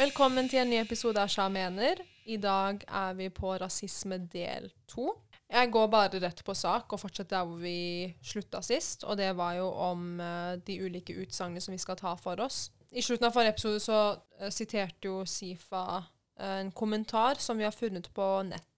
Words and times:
Velkommen 0.00 0.46
til 0.48 0.62
en 0.62 0.70
ny 0.72 0.78
episode 0.80 1.20
av 1.20 1.28
Sja 1.28 1.44
mener. 1.52 1.98
I 2.24 2.38
dag 2.40 2.78
er 2.88 3.16
vi 3.18 3.26
på 3.36 3.50
rasisme 3.60 4.16
del 4.32 4.70
to. 4.88 5.10
Jeg 5.44 5.68
går 5.74 5.90
bare 5.92 6.22
rett 6.22 6.40
på 6.46 6.54
sak 6.56 6.94
og 6.94 7.02
fortsetter 7.02 7.34
der 7.34 7.50
hvor 7.50 7.58
vi 7.60 8.08
slutta 8.24 8.62
sist. 8.64 9.04
Og 9.04 9.18
det 9.20 9.28
var 9.36 9.58
jo 9.58 9.66
om 9.68 10.06
uh, 10.16 10.56
de 10.56 10.78
ulike 10.80 11.18
utsagnene 11.20 11.60
som 11.60 11.76
vi 11.76 11.82
skal 11.82 12.00
ta 12.00 12.14
for 12.16 12.40
oss. 12.40 12.70
I 12.96 13.04
slutten 13.04 13.28
av 13.28 13.36
forrige 13.36 13.52
episode 13.58 13.82
så 13.84 13.98
uh, 14.16 14.48
siterte 14.48 15.10
jo 15.10 15.18
Sifa 15.28 15.84
uh, 16.00 16.48
en 16.62 16.72
kommentar 16.72 17.36
som 17.36 17.60
vi 17.60 17.68
har 17.68 17.76
funnet 17.76 18.08
på 18.16 18.30
nettet. 18.48 18.69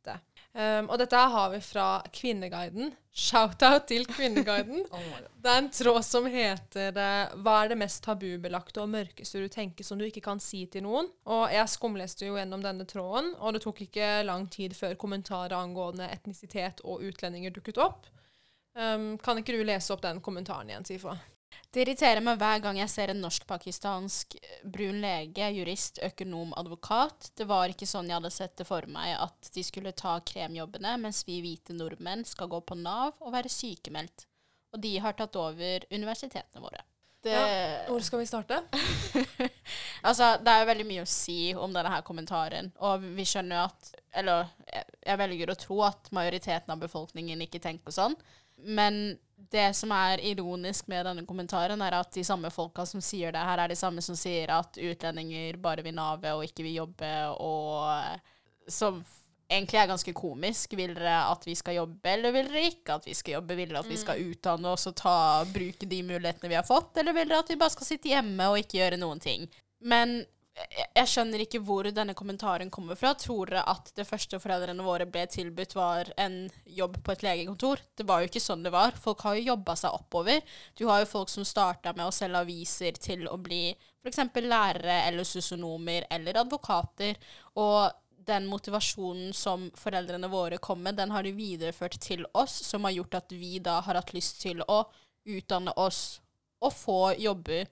Um, 0.53 0.91
og 0.93 0.99
dette 1.01 1.17
har 1.17 1.49
vi 1.55 1.59
fra 1.65 1.87
Kvinneguiden. 2.13 2.91
Shout-out 3.13 3.87
til 3.89 4.05
Kvinneguiden. 4.09 4.85
Det 5.43 5.51
er 5.51 5.59
en 5.63 5.71
tråd 5.73 6.05
som 6.05 6.27
heter 6.29 6.93
uh, 6.93 7.33
'Hva 7.41 7.55
er 7.63 7.73
det 7.73 7.79
mest 7.81 8.03
tabubelagte 8.05 8.83
og 8.85 8.91
mørkeste 8.93 9.41
du 9.41 9.49
tenker 9.49 9.85
som 9.85 9.99
du 9.99 10.05
ikke 10.05 10.21
kan 10.21 10.41
si 10.41 10.67
til 10.67 10.85
noen?' 10.85 11.09
Og 11.25 11.49
jeg 11.51 11.73
skumleste 11.73 12.29
jo 12.29 12.37
gjennom 12.37 12.63
denne 12.63 12.85
tråden, 12.85 13.33
og 13.41 13.57
det 13.57 13.65
tok 13.65 13.81
ikke 13.87 14.23
lang 14.29 14.47
tid 14.53 14.77
før 14.77 14.95
kommentarer 14.95 15.57
angående 15.57 16.11
etnisitet 16.13 16.85
og 16.85 17.01
utlendinger 17.01 17.51
dukket 17.51 17.81
opp. 17.81 18.07
Um, 18.77 19.17
kan 19.19 19.41
ikke 19.41 19.57
du 19.57 19.65
lese 19.65 19.93
opp 19.93 20.05
den 20.05 20.21
kommentaren 20.21 20.69
igjen, 20.69 20.85
Sifa? 20.85 21.17
Det 21.73 21.85
irriterer 21.85 22.21
meg 22.25 22.37
hver 22.41 22.61
gang 22.65 22.79
jeg 22.81 22.93
ser 22.93 23.13
en 23.13 23.23
norsk-pakistansk 23.25 24.37
eh, 24.37 24.59
brun 24.69 25.01
lege, 25.01 25.49
jurist, 25.57 26.03
økonom, 26.05 26.53
advokat. 26.61 27.31
Det 27.39 27.47
var 27.49 27.73
ikke 27.73 27.89
sånn 27.89 28.11
jeg 28.11 28.19
hadde 28.19 28.33
sett 28.35 28.57
det 28.61 28.67
for 28.69 28.85
meg, 28.93 29.15
at 29.17 29.53
de 29.55 29.65
skulle 29.65 29.95
ta 29.97 30.19
kremjobbene, 30.21 30.99
mens 31.01 31.23
vi 31.29 31.41
hvite 31.45 31.77
nordmenn 31.77 32.27
skal 32.29 32.51
gå 32.53 32.61
på 32.69 32.77
Nav 32.81 33.17
og 33.21 33.33
være 33.33 33.53
sykemeldt. 33.53 34.27
Og 34.73 34.81
de 34.85 34.97
har 35.05 35.17
tatt 35.17 35.37
over 35.41 35.87
universitetene 35.93 36.65
våre. 36.65 36.85
Det, 37.23 37.33
Ja, 37.33 37.87
hvor 37.87 38.03
skal 38.03 38.19
vi 38.19 38.27
starte? 38.27 38.57
altså, 40.09 40.33
det 40.43 40.53
er 40.53 40.63
jo 40.63 40.71
veldig 40.73 40.87
mye 40.89 41.05
å 41.05 41.11
si 41.11 41.53
om 41.55 41.71
denne 41.71 41.93
her 41.93 42.03
kommentaren, 42.03 42.73
og 42.83 43.05
vi 43.15 43.27
skjønner 43.29 43.61
jo 43.61 43.67
at 43.69 43.93
Eller 44.19 44.49
jeg, 44.67 44.89
jeg 45.07 45.21
velger 45.21 45.53
å 45.53 45.59
tro 45.61 45.77
at 45.87 46.11
majoriteten 46.13 46.75
av 46.75 46.83
befolkningen 46.83 47.45
ikke 47.47 47.63
tenker 47.63 47.95
sånn, 47.95 48.17
men 48.59 49.17
det 49.51 49.71
som 49.77 49.93
er 49.97 50.21
ironisk 50.23 50.87
med 50.93 51.07
denne 51.09 51.25
kommentaren, 51.27 51.83
er 51.83 51.97
at 51.99 52.13
de 52.15 52.25
samme 52.25 52.51
folka 52.53 52.85
som 52.89 53.03
sier 53.05 53.33
det 53.35 53.43
her, 53.43 53.59
er 53.59 53.73
de 53.73 53.79
samme 53.79 54.05
som 54.05 54.17
sier 54.19 54.53
at 54.55 54.79
utlendinger 54.79 55.59
bare 55.63 55.85
vil 55.87 55.97
nave 55.97 56.37
og 56.37 56.45
ikke 56.47 56.67
vil 56.67 56.79
jobbe, 56.83 57.11
og 57.41 58.71
som 58.71 59.03
egentlig 59.53 59.81
er 59.81 59.91
ganske 59.91 60.15
komisk. 60.17 60.77
Vil 60.79 60.95
dere 60.97 61.17
at 61.31 61.47
vi 61.47 61.55
skal 61.59 61.81
jobbe, 61.81 62.15
eller 62.15 62.35
vil 62.35 62.53
dere 62.53 62.69
ikke 62.71 62.99
at 63.01 63.09
vi 63.09 63.17
skal 63.17 63.39
jobbe? 63.39 63.57
Vil 63.59 63.73
dere 63.73 63.83
at 63.83 63.91
vi 63.91 64.01
skal 64.01 64.23
utdanne 64.31 64.73
oss 64.73 64.89
og 64.91 64.97
ta, 65.01 65.17
bruke 65.53 65.89
de 65.89 66.03
mulighetene 66.07 66.53
vi 66.53 66.59
har 66.59 66.69
fått, 66.69 66.97
eller 67.01 67.17
vil 67.17 67.29
dere 67.29 67.43
at 67.45 67.53
vi 67.53 67.59
bare 67.61 67.75
skal 67.75 67.89
sitte 67.89 68.13
hjemme 68.13 68.49
og 68.53 68.61
ikke 68.63 68.81
gjøre 68.81 69.01
noen 69.03 69.21
ting? 69.23 69.49
Men 69.83 70.23
jeg, 70.53 71.09
skjønner 71.09 71.43
ikke 71.45 71.63
hvor 71.65 71.87
denne 71.95 72.15
kommentaren 72.17 72.71
kommer 72.73 72.99
fra. 72.99 73.15
Tror 73.17 73.49
dere 73.49 73.63
at 73.73 73.89
det 73.97 74.05
første 74.05 74.37
foreldrene 74.43 74.85
våre 74.85 75.07
ble 75.09 75.25
tilbudt, 75.31 75.75
var 75.79 76.11
en 76.21 76.45
jobb 76.69 76.99
på 77.05 77.15
et 77.15 77.25
legekontor? 77.25 77.81
Det 77.97 78.05
var 78.09 78.21
jo 78.21 78.29
ikke 78.29 78.43
sånn 78.43 78.65
det 78.67 78.75
var. 78.75 78.93
Folk 79.01 79.25
har 79.27 79.39
jo 79.39 79.47
jobba 79.53 79.77
seg 79.81 79.97
oppover. 79.97 80.43
Du 80.79 80.85
har 80.91 81.03
jo 81.03 81.09
folk 81.09 81.33
som 81.33 81.47
starta 81.49 81.95
med 81.97 82.05
å 82.05 82.15
selge 82.15 82.45
aviser 82.45 83.01
til 83.01 83.25
å 83.31 83.39
bli 83.41 83.71
f.eks. 83.73 84.21
lærere 84.45 85.03
eller 85.07 85.29
sosionomer 85.29 86.07
eller 86.13 86.43
advokater. 86.43 87.17
Og 87.57 87.89
den 88.23 88.47
motivasjonen 88.51 89.33
som 89.35 89.71
foreldrene 89.79 90.31
våre 90.31 90.61
kom 90.63 90.83
med, 90.85 90.99
den 91.01 91.15
har 91.15 91.25
de 91.25 91.33
videreført 91.35 91.97
til 92.03 92.27
oss, 92.39 92.55
som 92.69 92.85
har 92.85 92.95
gjort 92.99 93.23
at 93.23 93.33
vi 93.33 93.57
da 93.59 93.81
har 93.83 93.99
hatt 93.99 94.13
lyst 94.15 94.43
til 94.45 94.61
å 94.69 94.85
utdanne 95.33 95.73
oss 95.81 96.21
og 96.63 96.77
få 96.77 97.01
jobber. 97.19 97.67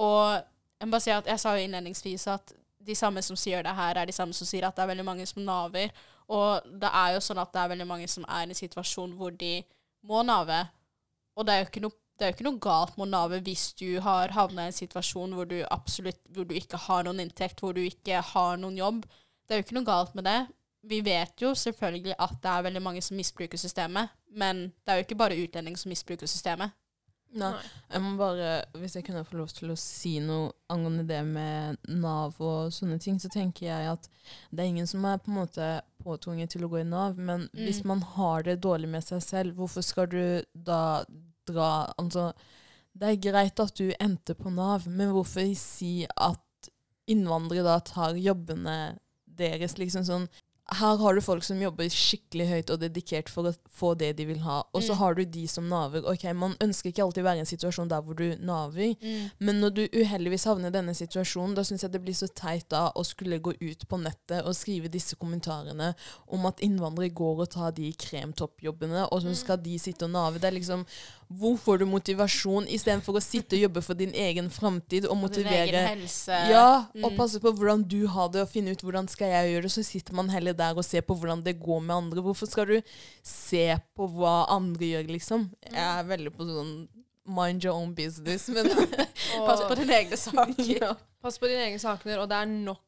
Og 0.00 0.40
jeg 0.80 1.02
si 1.02 1.10
jeg 1.12 1.40
sa 1.40 1.54
jo 1.56 1.64
innledningsvis 1.64 2.26
at 2.32 2.54
de 2.80 2.94
samme 2.96 3.22
som 3.22 3.36
sier 3.36 3.62
det 3.62 3.74
her, 3.76 3.98
er 3.98 4.08
de 4.08 4.14
samme 4.16 4.32
som 4.32 4.48
sier 4.48 4.64
at 4.66 4.76
det 4.76 4.84
er 4.84 4.92
veldig 4.94 5.04
mange 5.04 5.26
som 5.28 5.42
naver. 5.44 5.92
Og 6.30 6.66
det 6.80 6.90
er 6.94 7.14
jo 7.14 7.24
sånn 7.24 7.40
at 7.42 7.52
det 7.52 7.62
er 7.62 7.72
veldig 7.74 7.88
mange 7.88 8.08
som 8.08 8.24
er 8.28 8.46
i 8.46 8.50
en 8.50 8.56
situasjon 8.56 9.16
hvor 9.18 9.34
de 9.36 9.60
må 10.06 10.22
nave. 10.24 10.62
Og 11.36 11.46
det 11.46 11.54
er 11.54 11.62
jo 11.62 11.68
ikke 11.68 11.82
noe, 11.84 11.96
jo 12.20 12.30
ikke 12.34 12.46
noe 12.46 12.62
galt 12.62 12.96
med 12.96 13.08
å 13.08 13.10
nave 13.10 13.40
hvis 13.44 13.70
du 13.80 13.98
har 14.04 14.32
havna 14.36 14.66
i 14.66 14.70
en 14.70 14.76
situasjon 14.76 15.34
hvor 15.36 15.48
du 15.50 15.58
absolutt 15.68 16.20
hvor 16.32 16.48
du 16.48 16.54
ikke 16.56 16.80
har 16.86 17.04
noen 17.06 17.22
inntekt, 17.26 17.60
hvor 17.60 17.76
du 17.76 17.82
ikke 17.84 18.22
har 18.32 18.60
noen 18.60 18.78
jobb. 18.80 19.04
Det 19.44 19.56
er 19.56 19.60
jo 19.60 19.66
ikke 19.66 19.78
noe 19.80 19.88
galt 19.88 20.16
med 20.16 20.28
det. 20.28 20.40
Vi 20.90 21.02
vet 21.04 21.42
jo 21.42 21.52
selvfølgelig 21.58 22.16
at 22.16 22.38
det 22.40 22.52
er 22.52 22.66
veldig 22.68 22.82
mange 22.82 23.02
som 23.04 23.18
misbruker 23.18 23.60
systemet, 23.60 24.12
men 24.32 24.70
det 24.80 24.92
er 24.92 25.00
jo 25.00 25.08
ikke 25.08 25.18
bare 25.20 25.36
utlendinger 25.36 25.82
som 25.82 25.92
misbruker 25.92 26.30
systemet. 26.30 26.72
Nei. 27.32 27.52
Jeg 27.92 28.02
må 28.02 28.16
bare, 28.18 28.64
Hvis 28.74 28.96
jeg 28.96 29.04
kunne 29.06 29.24
få 29.24 29.36
lov 29.38 29.48
til 29.54 29.70
å 29.70 29.76
si 29.78 30.16
noe 30.20 30.50
angående 30.68 31.04
det 31.06 31.20
med 31.26 31.76
Nav 31.88 32.34
og 32.42 32.72
sånne 32.74 32.98
ting, 33.00 33.18
så 33.22 33.30
tenker 33.30 33.66
jeg 33.68 33.90
at 33.92 34.08
det 34.50 34.64
er 34.64 34.70
ingen 34.72 34.86
som 34.90 35.04
er 35.04 35.18
på 35.22 35.30
en 35.30 35.38
måte 35.38 35.68
påtvunget 36.02 36.50
til 36.50 36.64
å 36.66 36.70
gå 36.72 36.80
i 36.80 36.88
Nav, 36.88 37.18
men 37.18 37.48
Mm. 37.52 37.64
hvis 37.66 37.84
man 37.84 38.00
har 38.02 38.42
det 38.42 38.60
dårlig 38.60 38.88
med 38.88 39.04
seg 39.04 39.22
selv, 39.22 39.54
hvorfor 39.54 39.82
skal 39.82 40.06
du 40.06 40.42
da 40.54 41.04
dra 41.46 41.92
Altså, 41.98 42.32
det 42.98 43.08
er 43.08 43.30
greit 43.32 43.60
at 43.60 43.74
du 43.76 43.92
endte 44.00 44.34
på 44.34 44.50
Nav, 44.52 44.86
men 44.88 45.12
hvorfor 45.14 45.54
si 45.56 46.06
at 46.16 46.38
innvandrere 47.08 47.64
da 47.64 47.78
tar 47.80 48.14
jobbene 48.14 48.98
deres, 49.26 49.78
liksom 49.78 50.04
sånn 50.04 50.28
her 50.72 50.96
har 51.02 51.14
du 51.14 51.20
folk 51.20 51.42
som 51.42 51.58
jobber 51.60 51.88
skikkelig 51.90 52.46
høyt 52.48 52.70
og 52.70 52.78
dedikert 52.80 53.28
for 53.28 53.48
å 53.50 53.54
få 53.74 53.88
det 53.98 54.12
de 54.16 54.24
vil 54.28 54.38
ha. 54.44 54.60
Og 54.72 54.82
så 54.82 54.92
Mm. 54.94 54.98
har 54.98 55.14
du 55.14 55.24
de 55.24 55.46
som 55.48 55.68
naver. 55.68 56.04
Ok, 56.06 56.24
Man 56.34 56.54
ønsker 56.60 56.92
ikke 56.92 57.02
alltid 57.02 57.24
å 57.24 57.26
være 57.26 57.36
i 57.36 57.40
en 57.40 57.46
situasjon 57.46 57.88
der 57.88 58.00
hvor 58.02 58.14
du 58.14 58.36
naver, 58.38 58.94
men 59.40 59.60
når 59.60 59.70
du 59.74 59.88
uheldigvis 59.88 60.44
havner 60.44 60.68
i 60.68 60.76
denne 60.78 60.94
situasjonen, 60.94 61.54
da 61.54 61.62
syns 61.62 61.82
jeg 61.82 61.90
det 61.92 62.02
blir 62.04 62.14
så 62.14 62.28
teit 62.34 62.68
da 62.68 62.92
å 62.94 63.04
skulle 63.04 63.40
gå 63.40 63.52
ut 63.60 63.88
på 63.88 63.98
nettet 64.00 64.44
og 64.46 64.54
skrive 64.54 64.88
disse 64.88 65.16
kommentarene 65.16 65.94
om 66.28 66.46
at 66.46 66.58
innvandrere 66.60 67.10
går 67.14 67.40
og 67.40 67.50
tar 67.50 67.72
de 67.72 67.92
kremtoppjobbene, 67.92 69.08
og 69.12 69.22
så 69.22 69.34
skal 69.34 69.56
de 69.58 69.76
sitte 69.78 70.04
og 70.04 70.10
nave. 70.12 70.38
Det 70.38 70.44
er 70.52 70.58
liksom 70.60 70.86
Hvor 71.30 71.54
får 71.62 71.78
du 71.78 71.84
motivasjon 71.86 72.64
istedenfor 72.66 73.14
å 73.14 73.22
sitte 73.22 73.54
og 73.54 73.62
jobbe 73.62 73.82
for 73.86 73.94
din 73.94 74.10
egen 74.18 74.48
framtid 74.50 75.04
og 75.06 75.12
Og 75.12 75.16
din 75.16 75.22
motivere 75.22 75.68
egen 75.68 75.86
helse. 75.86 76.38
ja, 76.50 76.86
og 77.04 77.12
Mm. 77.12 77.16
passe 77.16 77.38
på 77.40 77.52
hvordan 77.54 77.84
du 77.86 78.06
har 78.08 78.28
det, 78.28 78.42
og 78.42 78.48
finne 78.50 78.72
ut 78.72 78.82
hvordan 78.82 79.06
skal 79.08 79.28
jeg 79.28 79.52
gjøre 79.54 79.62
det. 79.62 79.70
Så 79.72 79.84
sitter 79.86 80.12
man 80.14 80.28
heller 80.28 80.52
der 80.52 80.74
og 80.74 80.84
ser 80.84 81.02
på 81.02 81.14
hvordan 81.14 81.44
det 81.44 81.60
går 81.62 81.80
med 81.82 81.94
andre. 81.96 82.20
Hvorfor 82.22 82.46
skal 82.50 82.66
du 82.66 82.82
se 83.22 83.78
på 83.96 84.08
hva 84.10 84.46
andre 84.48 84.80
gjør, 84.90 85.06
liksom? 85.08 85.50
Jeg 85.70 85.78
er 86.00 86.02
veldig 86.04 86.32
på 86.34 86.44
sånn 86.50 86.88
mind 87.26 87.64
your 87.64 87.74
own 87.76 87.94
business, 87.94 88.48
men 88.48 88.66
Pass 89.46 89.60
på 89.62 89.76
dine 89.76 89.94
egne 90.02 90.16
saker. 90.26 90.80
ja. 90.82 90.94
Pass 91.22 91.38
på 91.38 91.46
dine 91.46 91.62
egne 91.68 91.78
saker, 91.78 92.18
og 92.18 92.28
det 92.28 92.36
er 92.42 92.46
nok, 92.46 92.80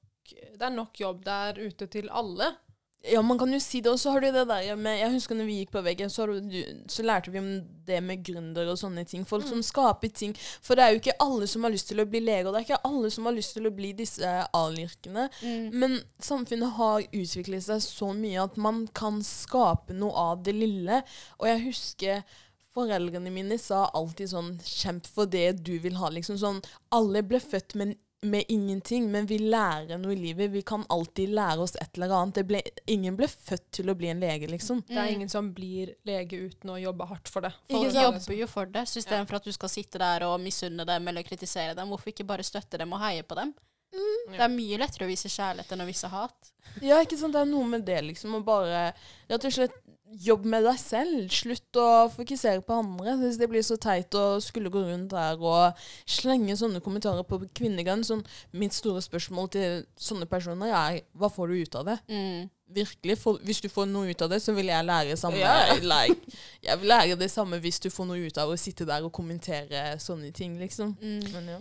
det 0.58 0.62
er 0.66 0.70
nok 0.74 0.98
jobb 0.98 1.22
der 1.24 1.54
ute 1.62 1.86
til 1.86 2.08
alle. 2.10 2.56
Ja, 3.04 3.22
man 3.22 3.38
kan 3.38 3.52
jo 3.52 3.58
si 3.60 3.80
det. 3.82 3.90
Og 3.90 4.00
så 4.00 4.12
har 4.14 4.22
du 4.22 4.28
det 4.30 4.44
der 4.48 4.76
med 4.78 4.98
Jeg 4.98 5.12
husker 5.14 5.34
når 5.34 5.48
vi 5.48 5.56
gikk 5.60 5.72
på 5.74 5.82
veggen, 5.82 6.10
så, 6.10 6.26
du, 6.26 6.58
så 6.90 7.02
lærte 7.02 7.32
vi 7.34 7.40
om 7.40 7.48
det 7.86 7.98
med 8.04 8.22
gründere 8.26 8.70
og 8.70 8.78
sånne 8.78 9.04
ting. 9.08 9.24
Folk 9.28 9.46
som 9.48 9.62
skaper 9.66 10.12
ting. 10.14 10.36
For 10.62 10.78
det 10.78 10.84
er 10.84 10.94
jo 10.94 11.02
ikke 11.02 11.18
alle 11.24 11.48
som 11.50 11.66
har 11.66 11.74
lyst 11.74 11.90
til 11.90 12.02
å 12.02 12.06
bli 12.08 12.22
lege, 12.22 12.46
og 12.46 12.54
det 12.54 12.62
er 12.62 12.68
ikke 12.68 12.92
alle 12.92 13.10
som 13.10 13.26
har 13.26 13.36
lyst 13.36 13.56
til 13.56 13.66
å 13.66 13.74
bli 13.74 13.90
disse 13.98 14.36
A-yrkene. 14.46 15.26
Mm. 15.42 15.66
Men 15.82 15.98
samfunnet 16.22 16.78
har 16.78 17.02
utviklet 17.08 17.66
seg 17.66 17.82
så 17.84 18.12
mye 18.14 18.46
at 18.46 18.56
man 18.60 18.86
kan 18.94 19.20
skape 19.26 19.96
noe 19.98 20.14
av 20.30 20.46
det 20.46 20.54
lille. 20.56 21.02
Og 21.40 21.50
jeg 21.50 21.66
husker 21.66 22.24
foreldrene 22.72 23.32
mine 23.32 23.58
sa 23.60 23.84
alltid 23.92 24.30
sånn 24.32 24.54
Kjemp 24.64 25.08
for 25.10 25.28
det 25.28 25.64
du 25.66 25.74
vil 25.82 25.98
ha. 26.00 26.08
liksom 26.12 26.38
sånn, 26.40 26.62
Alle 26.94 27.24
ble 27.26 27.40
født 27.42 27.76
med, 27.76 27.96
med 28.22 28.44
ingenting, 28.48 29.10
men 29.10 29.26
vi 29.26 29.38
lærer 29.38 29.98
noe 29.98 30.12
i 30.14 30.18
livet. 30.18 30.50
Vi 30.52 30.62
kan 30.62 30.84
alltid 30.88 31.32
lære 31.34 31.64
oss 31.64 31.74
et 31.80 31.98
eller 31.98 32.12
annet. 32.14 32.36
Det 32.38 32.44
ble, 32.46 32.60
ingen 32.86 33.16
ble 33.18 33.26
født 33.30 33.64
til 33.78 33.90
å 33.90 33.96
bli 33.98 34.12
en 34.12 34.22
lege, 34.22 34.46
liksom. 34.50 34.84
Det 34.86 34.98
er 34.98 35.10
ingen 35.10 35.30
som 35.32 35.48
blir 35.54 35.96
lege 36.06 36.38
uten 36.46 36.70
å 36.70 36.78
jobbe 36.78 37.08
hardt 37.10 37.32
for 37.32 37.42
det. 37.42 37.50
Folk 37.72 37.98
jobber 37.98 38.38
jo 38.38 38.48
for 38.50 38.70
det, 38.70 38.86
så 38.86 39.02
istedenfor 39.02 39.40
at 39.40 39.48
du 39.48 39.52
skal 39.54 39.72
sitte 39.72 39.98
der 40.02 40.26
og 40.28 40.38
misunne 40.42 40.86
dem 40.86 41.10
eller 41.10 41.26
kritisere 41.26 41.74
dem, 41.78 41.90
hvorfor 41.90 42.14
ikke 42.14 42.28
bare 42.28 42.46
støtte 42.46 42.78
dem 42.78 42.94
og 42.94 43.02
heie 43.02 43.26
på 43.26 43.38
dem? 43.38 43.54
Det 43.92 44.40
er 44.40 44.52
mye 44.52 44.78
lettere 44.80 45.04
å 45.04 45.10
vise 45.10 45.28
kjærlighet 45.28 45.74
enn 45.74 45.82
å 45.84 45.88
vise 45.88 46.08
hat. 46.08 46.52
Ja, 46.80 47.00
ikke 47.02 47.18
sant? 47.20 47.34
Det 47.34 47.42
er 47.42 47.50
noe 47.50 47.66
med 47.68 47.84
det, 47.84 47.98
liksom. 48.06 48.38
Å 48.38 48.44
bare 48.46 48.92
rett 49.28 49.50
og 49.50 49.52
slett 49.52 49.74
jobbe 50.20 50.48
med 50.48 50.64
deg 50.66 50.78
selv. 50.80 51.26
Slutt 51.32 51.78
å 51.80 51.88
fokusere 52.12 52.62
på 52.66 52.78
andre. 52.82 53.08
Jeg 53.10 53.20
synes 53.20 53.38
det 53.40 53.48
blir 53.50 53.64
så 53.66 53.76
teit 53.80 54.14
å 54.18 54.24
skulle 54.44 54.72
gå 54.72 54.82
rundt 54.86 55.12
der 55.14 55.40
og 55.40 55.84
slenge 56.08 56.56
sånne 56.58 56.82
kommentarer 56.84 57.24
på 57.26 57.40
Kvinnegang. 57.56 58.04
Sånn, 58.06 58.24
mitt 58.56 58.76
store 58.76 59.02
spørsmål 59.04 59.52
til 59.54 59.84
sånne 59.96 60.28
personer 60.30 60.74
er 60.76 61.00
hva 61.18 61.30
får 61.32 61.52
du 61.52 61.62
ut 61.62 61.78
av 61.80 61.88
det? 61.88 61.98
Mm. 62.12 62.50
Virkelig. 62.72 63.18
For, 63.20 63.40
hvis 63.44 63.60
du 63.64 63.68
får 63.72 63.88
noe 63.90 64.12
ut 64.12 64.24
av 64.24 64.32
det, 64.32 64.40
så 64.44 64.54
vil 64.56 64.72
jeg 64.72 64.88
lære 64.88 65.18
samme. 65.20 65.40
yeah. 65.40 65.76
Like, 65.82 66.38
jeg 66.66 66.80
vil 66.80 66.92
lære 66.92 67.18
det 67.20 67.30
samme 67.32 67.60
hvis 67.62 67.80
du 67.82 67.90
får 67.92 68.08
noe 68.08 68.24
ut 68.24 68.40
av 68.40 68.52
å 68.52 68.58
sitte 68.60 68.88
der 68.88 69.04
og 69.04 69.12
kommentere 69.12 69.92
sånne 70.00 70.32
ting, 70.36 70.56
liksom. 70.60 70.96
Mm. 71.02 71.28
Men 71.34 71.54
ja. 71.56 71.60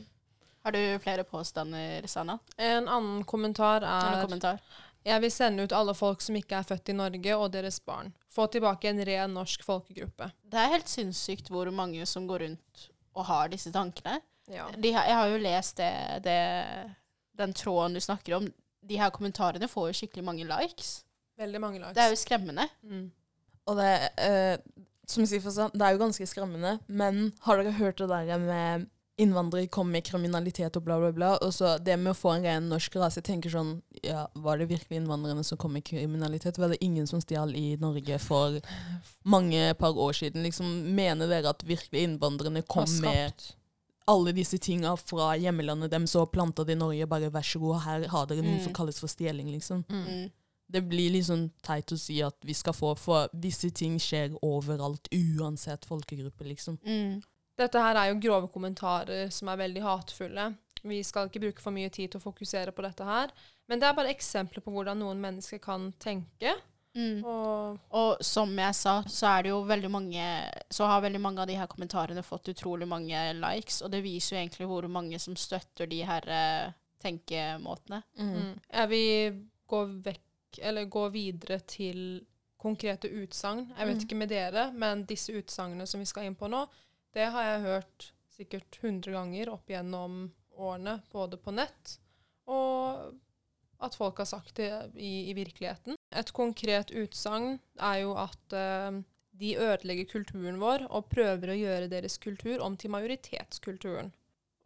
Har 0.62 0.76
du 0.76 1.00
flere 1.02 1.24
påstander, 1.26 2.06
Sanna? 2.08 2.38
En 2.58 2.86
annen 2.86 3.24
kommentar 3.26 3.82
er 3.82 4.22
kommentar? 4.22 4.60
Jeg 5.06 5.22
vil 5.24 5.34
sende 5.34 5.66
ut 5.66 5.74
alle 5.74 5.94
folk 5.98 6.22
som 6.22 6.36
ikke 6.38 6.60
er 6.60 6.68
født 6.68 6.92
i 6.94 6.98
Norge, 6.98 7.36
og 7.38 7.52
deres 7.54 7.80
barn. 7.84 8.12
Få 8.32 8.46
tilbake 8.54 8.90
en 8.92 9.02
ren 9.06 9.34
norsk 9.34 9.64
folkegruppe. 9.66 10.30
Det 10.44 10.60
er 10.60 10.76
helt 10.76 10.92
sinnssykt 10.92 11.50
hvor 11.52 11.70
mange 11.74 12.06
som 12.10 12.28
går 12.30 12.46
rundt 12.46 12.90
og 13.18 13.26
har 13.28 13.50
disse 13.52 13.74
tankene. 13.74 14.20
Ja. 14.52 14.68
De 14.78 14.92
jeg 14.94 15.16
har 15.16 15.32
jo 15.32 15.40
lest 15.42 15.80
det, 15.80 15.94
det 16.26 16.38
den 17.40 17.54
tråden 17.58 17.96
du 17.96 18.02
snakker 18.04 18.38
om, 18.38 18.48
de 18.82 18.98
her 19.00 19.12
kommentarene 19.14 19.70
får 19.70 19.90
jo 19.90 19.98
skikkelig 20.02 20.26
mange 20.26 20.46
likes. 20.48 21.02
Veldig 21.40 21.62
mange 21.62 21.82
likes. 21.82 21.96
Det 21.98 22.06
er 22.06 22.14
jo 22.14 22.22
skremmende. 22.22 22.70
mm. 22.84 23.10
Og 23.70 23.78
det, 23.78 23.92
eh, 24.18 24.58
som 25.08 25.26
sa, 25.28 25.68
det 25.70 25.86
er 25.86 25.94
jo 25.94 26.02
ganske 26.02 26.26
skremmende, 26.28 26.80
men 26.88 27.30
har 27.46 27.60
dere 27.60 27.76
hørt 27.78 28.00
det 28.02 28.08
der 28.10 28.42
med 28.42 28.88
innvandrere 29.22 29.70
kommer 29.72 29.98
med 30.00 30.06
kriminalitet 30.08 30.76
og 30.80 30.84
bla, 30.88 30.98
bla, 31.00 31.12
bla? 31.16 31.30
Og 31.46 31.54
så 31.54 31.76
det 31.84 31.96
med 32.02 32.12
å 32.14 32.18
få 32.18 32.34
en 32.36 32.46
ren 32.48 32.68
norsk 32.72 32.96
rase, 33.02 33.22
jeg 33.22 33.28
tenker 33.30 33.54
sånn 33.54 33.76
Ja, 34.04 34.26
var 34.34 34.58
det 34.58 34.70
virkelig 34.72 34.98
innvandrerne 34.98 35.44
som 35.46 35.60
kom 35.62 35.74
med 35.78 35.86
kriminalitet? 35.86 36.58
Var 36.58 36.74
det 36.74 36.82
ingen 36.84 37.08
som 37.08 37.22
stjal 37.22 37.54
i 37.56 37.78
Norge 37.82 38.18
for 38.24 38.58
mange 39.24 39.74
par 39.80 39.98
år 39.98 40.14
siden? 40.18 40.44
Liksom, 40.44 40.68
mener 40.96 41.30
dere 41.30 41.54
at 41.54 41.64
virkelig 41.68 42.04
innvandrerne 42.08 42.64
kom 42.68 42.90
med 43.06 43.50
alle 44.10 44.34
disse 44.36 44.58
tinga 44.58 44.96
fra 44.98 45.36
hjemlandet 45.38 45.92
dem, 45.94 46.08
så 46.10 46.26
planta 46.26 46.66
de 46.66 46.74
i 46.74 46.80
Norge? 46.80 47.08
Bare 47.08 47.30
vær 47.32 47.46
så 47.46 47.62
god, 47.62 47.82
her 47.86 48.08
har 48.12 48.26
dere 48.28 48.42
noe 48.42 48.58
Mm. 48.58 48.64
som 48.66 48.74
kalles 48.74 49.00
for 49.00 49.08
stjeling, 49.08 49.52
liksom. 49.54 49.86
Mm. 49.90 50.08
Mm. 50.08 50.32
Det 50.72 50.82
blir 50.90 51.22
sånn 51.24 51.52
teit 51.62 51.92
å 51.92 51.98
si 52.00 52.22
at 52.24 52.36
vi 52.44 52.54
skal 52.54 52.74
få, 52.74 52.96
for 52.98 53.30
visse 53.34 53.70
ting 53.76 54.00
skjer 54.00 54.34
overalt, 54.42 55.08
uansett 55.12 55.86
folkegruppe, 55.86 56.48
liksom. 56.48 56.80
Mm. 56.86 57.22
Dette 57.58 57.80
her 57.84 57.96
er 57.96 58.10
jo 58.12 58.20
grove 58.24 58.48
kommentarer 58.54 59.30
som 59.34 59.48
er 59.52 59.58
veldig 59.58 59.82
hatefulle. 59.84 60.54
Vi 60.84 61.04
skal 61.06 61.28
ikke 61.30 61.40
bruke 61.44 61.62
for 61.62 61.72
mye 61.76 61.90
tid 61.94 62.10
til 62.12 62.20
å 62.22 62.24
fokusere 62.24 62.72
på 62.74 62.82
dette 62.82 63.06
her. 63.06 63.30
Men 63.70 63.80
det 63.80 63.88
er 63.88 63.94
bare 63.94 64.10
eksempler 64.16 64.64
på 64.66 64.72
hvordan 64.74 64.98
noen 65.00 65.20
mennesker 65.22 65.60
kan 65.62 65.92
tenke. 66.02 66.56
Mm. 66.96 67.22
Og 67.24 67.78
Og 67.96 68.18
som 68.26 68.50
jeg 68.60 68.76
sa, 68.76 68.98
så 69.08 69.28
er 69.38 69.44
det 69.44 69.50
jo 69.54 69.62
veldig 69.64 69.90
mange 69.90 70.24
Så 70.70 70.84
har 70.86 71.00
veldig 71.02 71.22
mange 71.24 71.40
av 71.40 71.48
de 71.48 71.56
her 71.56 71.68
kommentarene 71.72 72.24
fått 72.24 72.50
utrolig 72.52 72.88
mange 72.88 73.16
likes, 73.40 73.82
og 73.82 73.92
det 73.94 74.02
viser 74.04 74.36
jo 74.36 74.42
egentlig 74.42 74.68
hvor 74.68 74.88
mange 74.92 75.20
som 75.20 75.36
støtter 75.40 75.88
de 75.88 76.02
her 76.04 76.28
eh, 76.28 76.74
tenkemåtene. 77.02 78.02
mm. 78.20 78.60
jeg 78.74 78.90
vil 78.90 79.40
gå 79.68 79.86
vekk, 80.04 80.60
eller 80.62 80.86
gå 80.86 81.06
videre 81.14 81.60
til 81.60 82.26
konkrete 82.60 83.08
utsagn. 83.10 83.70
Jeg 83.78 83.88
vet 83.88 83.96
Mm. 83.98 84.04
ikke 84.06 84.16
med 84.18 84.30
dere, 84.30 84.72
men 84.74 85.06
disse 85.06 85.32
utsagnene 85.34 85.88
som 85.88 86.00
vi 86.00 86.06
skal 86.06 86.26
inn 86.28 86.36
på 86.36 86.50
nå, 86.50 86.68
det 87.16 87.28
har 87.34 87.48
jeg 87.48 87.66
hørt 87.66 88.12
sikkert 88.32 88.78
100 88.82 89.12
ganger 89.14 89.52
opp 89.54 89.70
gjennom 89.70 90.24
årene, 90.56 91.00
både 91.12 91.38
på 91.42 91.54
nett 91.56 91.98
og 92.52 93.12
at 93.82 93.96
folk 93.98 94.20
har 94.22 94.30
sagt 94.30 94.60
det 94.60 94.70
i, 94.96 95.30
i 95.32 95.34
virkeligheten. 95.34 95.98
Et 96.14 96.32
konkret 96.36 96.92
utsagn 96.94 97.56
er 97.82 98.04
jo 98.04 98.14
at 98.20 98.56
eh, 98.56 99.00
de 99.42 99.54
ødelegger 99.58 100.10
kulturen 100.12 100.60
vår 100.62 100.86
og 100.90 101.10
prøver 101.10 101.54
å 101.54 101.58
gjøre 101.58 101.90
deres 101.92 102.20
kultur 102.22 102.62
om 102.62 102.78
til 102.78 102.94
majoritetskulturen. 102.94 104.12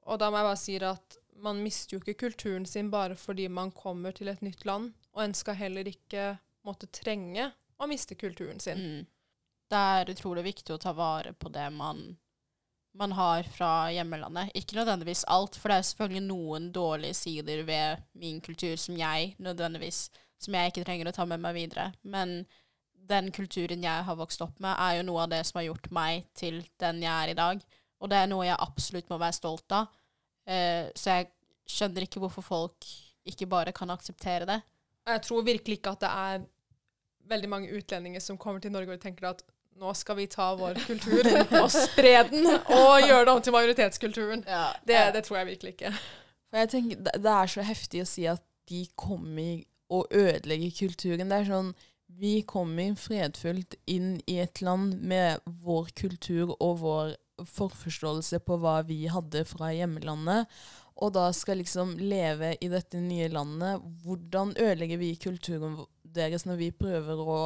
Og 0.05 0.19
da 0.21 0.29
må 0.29 0.41
jeg 0.41 0.49
bare 0.49 0.61
si 0.61 0.75
at 0.83 1.19
man 1.45 1.61
mister 1.63 1.95
jo 1.95 2.01
ikke 2.01 2.27
kulturen 2.27 2.67
sin 2.67 2.91
bare 2.91 3.15
fordi 3.19 3.47
man 3.51 3.71
kommer 3.75 4.15
til 4.15 4.29
et 4.31 4.43
nytt 4.45 4.65
land, 4.67 4.93
og 5.15 5.23
en 5.23 5.35
skal 5.35 5.57
heller 5.59 5.87
ikke 5.87 6.35
måtte 6.67 6.91
trenge 6.91 7.49
å 7.79 7.87
miste 7.87 8.17
kulturen 8.19 8.59
sin. 8.63 8.79
Mm. 8.79 9.07
Det 9.71 9.81
er 9.97 10.11
utrolig 10.11 10.45
viktig 10.45 10.75
å 10.75 10.81
ta 10.81 10.93
vare 10.95 11.33
på 11.33 11.49
det 11.51 11.65
man, 11.73 12.15
man 12.95 13.11
har 13.17 13.47
fra 13.51 13.71
hjemmelandet. 13.91 14.53
Ikke 14.55 14.77
nødvendigvis 14.77 15.25
alt, 15.27 15.57
for 15.59 15.71
det 15.71 15.77
er 15.77 15.87
selvfølgelig 15.89 16.27
noen 16.27 16.69
dårlige 16.75 17.17
sider 17.17 17.63
ved 17.67 18.03
min 18.13 18.41
kultur 18.41 18.75
som 18.79 18.97
jeg 18.97 19.33
nødvendigvis 19.39 20.07
som 20.41 20.55
jeg 20.55 20.71
ikke 20.71 20.85
trenger 20.85 21.09
å 21.09 21.15
ta 21.15 21.25
med 21.27 21.41
meg 21.43 21.55
videre. 21.57 21.89
Men 22.03 22.43
den 23.09 23.31
kulturen 23.35 23.83
jeg 23.85 24.05
har 24.07 24.17
vokst 24.19 24.41
opp 24.45 24.59
med, 24.63 24.73
er 24.73 24.99
jo 24.99 25.07
noe 25.09 25.25
av 25.25 25.33
det 25.33 25.41
som 25.47 25.59
har 25.59 25.69
gjort 25.69 25.89
meg 25.95 26.25
til 26.37 26.61
den 26.81 27.03
jeg 27.05 27.13
er 27.13 27.33
i 27.33 27.37
dag. 27.37 27.63
Og 28.01 28.11
det 28.11 28.19
er 28.19 28.29
noe 28.31 28.47
jeg 28.47 28.61
absolutt 28.61 29.11
må 29.11 29.19
være 29.21 29.37
stolt 29.37 29.75
av. 29.75 29.91
Eh, 30.45 30.91
så 30.97 31.19
jeg 31.19 31.29
skjønner 31.69 32.05
ikke 32.05 32.21
hvorfor 32.23 32.45
folk 32.45 32.89
ikke 33.25 33.49
bare 33.49 33.73
kan 33.75 33.93
akseptere 33.93 34.47
det. 34.49 34.59
Jeg 35.05 35.21
tror 35.25 35.45
virkelig 35.45 35.79
ikke 35.79 35.95
at 35.95 36.03
det 36.03 36.11
er 36.11 36.45
veldig 37.29 37.49
mange 37.49 37.73
utlendinger 37.73 38.21
som 38.21 38.37
kommer 38.41 38.61
til 38.61 38.73
Norge 38.73 38.93
og 38.93 39.01
tenker 39.01 39.31
at 39.31 39.41
nå 39.75 39.93
skal 39.93 40.15
vi 40.15 40.27
ta 40.31 40.53
vår 40.55 40.77
kultur 40.87 41.27
og 41.61 41.71
spre 41.73 42.13
den 42.29 42.47
og 42.47 43.03
gjøre 43.03 43.25
det 43.27 43.33
om 43.33 43.41
til 43.43 43.55
majoritetskulturen. 43.55 44.45
Det, 44.87 45.01
det 45.15 45.23
tror 45.25 45.41
jeg 45.41 45.49
virkelig 45.51 45.75
ikke. 45.75 45.91
Tenker, 46.71 47.01
det 47.03 47.31
er 47.31 47.51
så 47.51 47.65
heftig 47.67 48.05
å 48.05 48.07
si 48.07 48.23
at 48.31 48.43
de 48.69 48.85
kommer 48.95 49.65
og 49.91 50.07
ødelegger 50.15 50.71
kulturen. 50.79 51.29
Det 51.29 51.41
er 51.41 51.51
sånn 51.51 51.75
Vi 52.15 52.45
kommer 52.47 52.95
fredfullt 52.95 53.75
inn 53.91 54.21
i 54.29 54.37
et 54.39 54.61
land 54.63 55.01
med 55.03 55.41
vår 55.65 55.89
kultur 55.99 56.53
og 56.55 56.79
vår 56.79 57.15
forforståelse 57.43 58.39
på 58.47 58.55
hva 58.61 58.77
vi 58.87 59.01
hadde 59.11 59.41
fra 59.49 59.73
hjemlandet, 59.75 60.45
og 60.95 61.11
da 61.17 61.25
skal 61.35 61.59
liksom 61.59 61.97
leve 61.99 62.53
i 62.63 62.69
dette 62.71 63.01
nye 63.03 63.27
landet. 63.27 63.83
Hvordan 64.05 64.53
ødelegger 64.55 65.01
vi 65.01 65.09
kulturen 65.19 65.81
deres 66.15 66.45
når 66.47 66.61
vi 66.61 66.69
prøver 66.71 67.19
å 67.19 67.39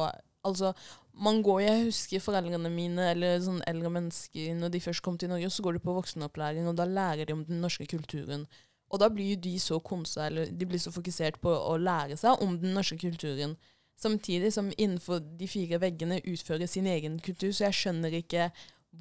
Altså, 0.44 0.72
man 1.12 1.42
går 1.42 1.60
Jeg 1.60 1.84
husker 1.84 2.22
foreldrene 2.24 2.70
mine 2.72 3.10
eller 3.12 3.40
sånn 3.44 3.60
eldre 3.68 3.90
mennesker 3.92 4.54
når 4.56 4.72
de 4.72 4.80
først 4.80 5.04
kom 5.04 5.18
til 5.20 5.28
Norge, 5.32 5.50
så 5.50 5.62
går 5.62 5.76
de 5.76 5.84
på 5.84 5.94
voksenopplæring, 5.96 6.68
og 6.68 6.78
da 6.78 6.86
lærer 6.88 7.28
de 7.28 7.36
om 7.36 7.44
den 7.44 7.60
norske 7.60 7.86
kulturen. 7.86 8.46
Og 8.90 9.00
da 9.00 9.08
blir 9.12 9.36
de 9.36 9.58
så 9.60 9.78
konsa, 9.78 10.26
eller 10.26 10.48
de 10.50 10.66
blir 10.66 10.80
så 10.82 10.90
fokusert 10.90 11.38
på 11.42 11.52
å 11.52 11.76
lære 11.78 12.16
seg 12.18 12.40
om 12.42 12.56
den 12.58 12.74
norske 12.74 12.98
kulturen. 12.98 13.54
Samtidig 14.00 14.52
som 14.52 14.72
innenfor 14.78 15.20
de 15.38 15.48
fire 15.48 15.78
veggene 15.80 16.22
utfører 16.24 16.66
sin 16.66 16.88
egen 16.88 17.20
kultur, 17.20 17.52
så 17.52 17.68
jeg 17.68 17.78
skjønner 17.82 18.16
ikke 18.22 18.48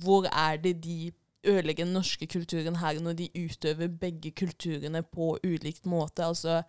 hvor 0.04 0.28
er 0.28 0.60
det 0.62 0.76
de 0.84 1.14
ødelegger 1.48 1.86
den 1.86 1.96
norske 1.96 2.28
kulturen 2.28 2.76
her, 2.84 3.00
når 3.00 3.14
de 3.14 3.30
utøver 3.46 3.88
begge 3.88 4.32
kulturene 4.32 5.02
på 5.04 5.38
ulikt 5.44 5.86
måte. 5.86 6.26
Altså, 6.26 6.62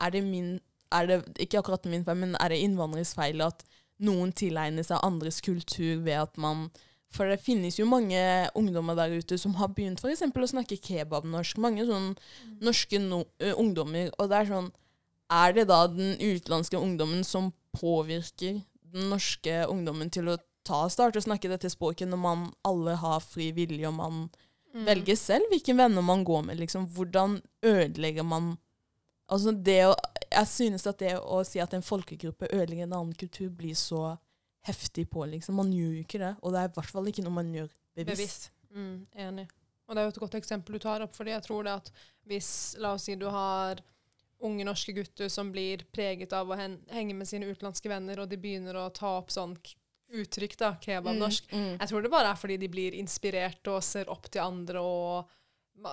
er 0.00 0.10
det 0.10 0.22
min 0.24 0.58
er 0.92 1.06
det, 1.06 1.24
Ikke 1.40 1.58
akkurat 1.58 1.84
min 1.84 2.04
feil, 2.04 2.16
men 2.16 2.36
er 2.40 2.48
det 2.52 2.60
innvandreres 2.62 3.14
feil 3.14 3.42
at 3.42 3.64
noen 4.02 4.32
tilegner 4.32 4.82
seg 4.86 4.98
andres 5.02 5.40
kultur 5.44 6.02
ved 6.02 6.18
at 6.18 6.36
man 6.38 6.70
For 7.14 7.28
det 7.30 7.38
finnes 7.44 7.76
jo 7.78 7.84
mange 7.86 8.18
ungdommer 8.58 8.96
der 8.98 9.12
ute 9.14 9.38
som 9.38 9.54
har 9.54 9.68
begynt 9.68 10.00
f.eks. 10.02 10.22
å 10.34 10.48
snakke 10.50 10.80
kebabnorsk. 10.82 11.58
Mange 11.62 11.84
sånn 11.86 12.16
norske 12.60 12.98
no 12.98 13.20
ungdommer. 13.54 14.10
Og 14.18 14.30
det 14.32 14.40
er 14.40 14.48
sånn 14.50 14.72
Er 15.30 15.52
det 15.54 15.68
da 15.68 15.86
den 15.86 16.16
utenlandske 16.18 16.76
ungdommen 16.76 17.22
som 17.24 17.52
påvirker 17.78 18.64
den 18.92 19.08
norske 19.10 19.62
ungdommen 19.70 20.10
til 20.10 20.28
å 20.28 20.36
ta 20.64 20.88
starte 20.88 21.18
å 21.20 21.24
snakke 21.24 21.48
dette 21.48 21.70
språket, 21.70 22.08
når 22.08 22.18
man 22.18 22.44
alle 22.64 22.96
har 22.96 23.20
fri 23.20 23.52
vilje, 23.52 23.86
og 23.88 23.94
man 23.94 24.30
Mm. 24.74 24.86
velger 24.86 25.14
selv 25.16 25.44
hvilke 25.52 25.76
venner 25.76 26.02
man 26.02 26.24
går 26.24 26.42
med? 26.46 26.58
Liksom. 26.58 26.88
Hvordan 26.88 27.40
ødelegger 27.62 28.24
man 28.24 28.56
Altså 29.30 29.52
det 29.64 29.86
å, 29.86 29.94
Jeg 30.30 30.48
synes 30.50 30.86
at 30.90 31.00
det 31.02 31.16
å 31.18 31.42
si 31.46 31.60
at 31.62 31.74
en 31.76 31.84
folkegruppe 31.84 32.50
ødelegger 32.50 32.88
en 32.88 32.96
annen 33.00 33.18
kultur, 33.18 33.50
blir 33.54 33.76
så 33.78 34.16
heftig 34.64 35.08
på, 35.12 35.26
liksom. 35.28 35.58
Man 35.60 35.72
gjør 35.74 35.92
jo 35.98 36.04
ikke 36.04 36.22
det. 36.22 36.32
Og 36.42 36.54
det 36.54 36.62
er 36.62 36.70
i 36.70 36.74
hvert 36.78 36.92
fall 36.96 37.10
ikke 37.10 37.24
noe 37.26 37.36
man 37.36 37.52
gjør 37.54 37.70
bevisst. 37.98 38.16
Bevisst. 38.16 38.50
Mm, 38.74 39.06
enig. 39.26 39.48
Og 39.84 39.94
det 39.94 40.00
er 40.00 40.06
jo 40.06 40.14
et 40.14 40.22
godt 40.22 40.38
eksempel 40.38 40.76
du 40.76 40.82
tar 40.82 41.04
opp, 41.04 41.12
fordi 41.16 41.34
jeg 41.34 41.44
tror 41.44 41.66
det 41.66 41.74
at 41.82 41.90
hvis, 42.28 42.50
la 42.80 42.94
oss 42.96 43.04
si 43.08 43.16
du 43.20 43.26
har 43.28 43.82
unge 44.44 44.64
norske 44.66 44.92
gutter 44.96 45.30
som 45.32 45.50
blir 45.52 45.84
preget 45.92 46.32
av 46.36 46.50
å 46.50 46.56
hen 46.58 46.78
henge 46.92 47.16
med 47.16 47.28
sine 47.28 47.48
utenlandske 47.48 47.88
venner, 47.92 48.20
og 48.20 48.30
de 48.30 48.40
begynner 48.40 48.76
å 48.80 48.90
ta 48.94 49.16
opp 49.20 49.32
sånn 49.32 49.54
uttrykk, 50.14 50.56
da, 50.60 50.74
kebabnorsk. 50.80 51.52
Mm. 51.52 51.70
Jeg 51.78 51.90
tror 51.90 52.04
det 52.04 52.12
bare 52.12 52.32
er 52.32 52.40
fordi 52.40 52.58
de 52.60 52.70
blir 52.72 52.96
inspirert 52.96 53.72
og 53.72 53.82
ser 53.84 54.10
opp 54.12 54.28
til 54.30 54.44
andre, 54.44 54.80
og 54.80 55.30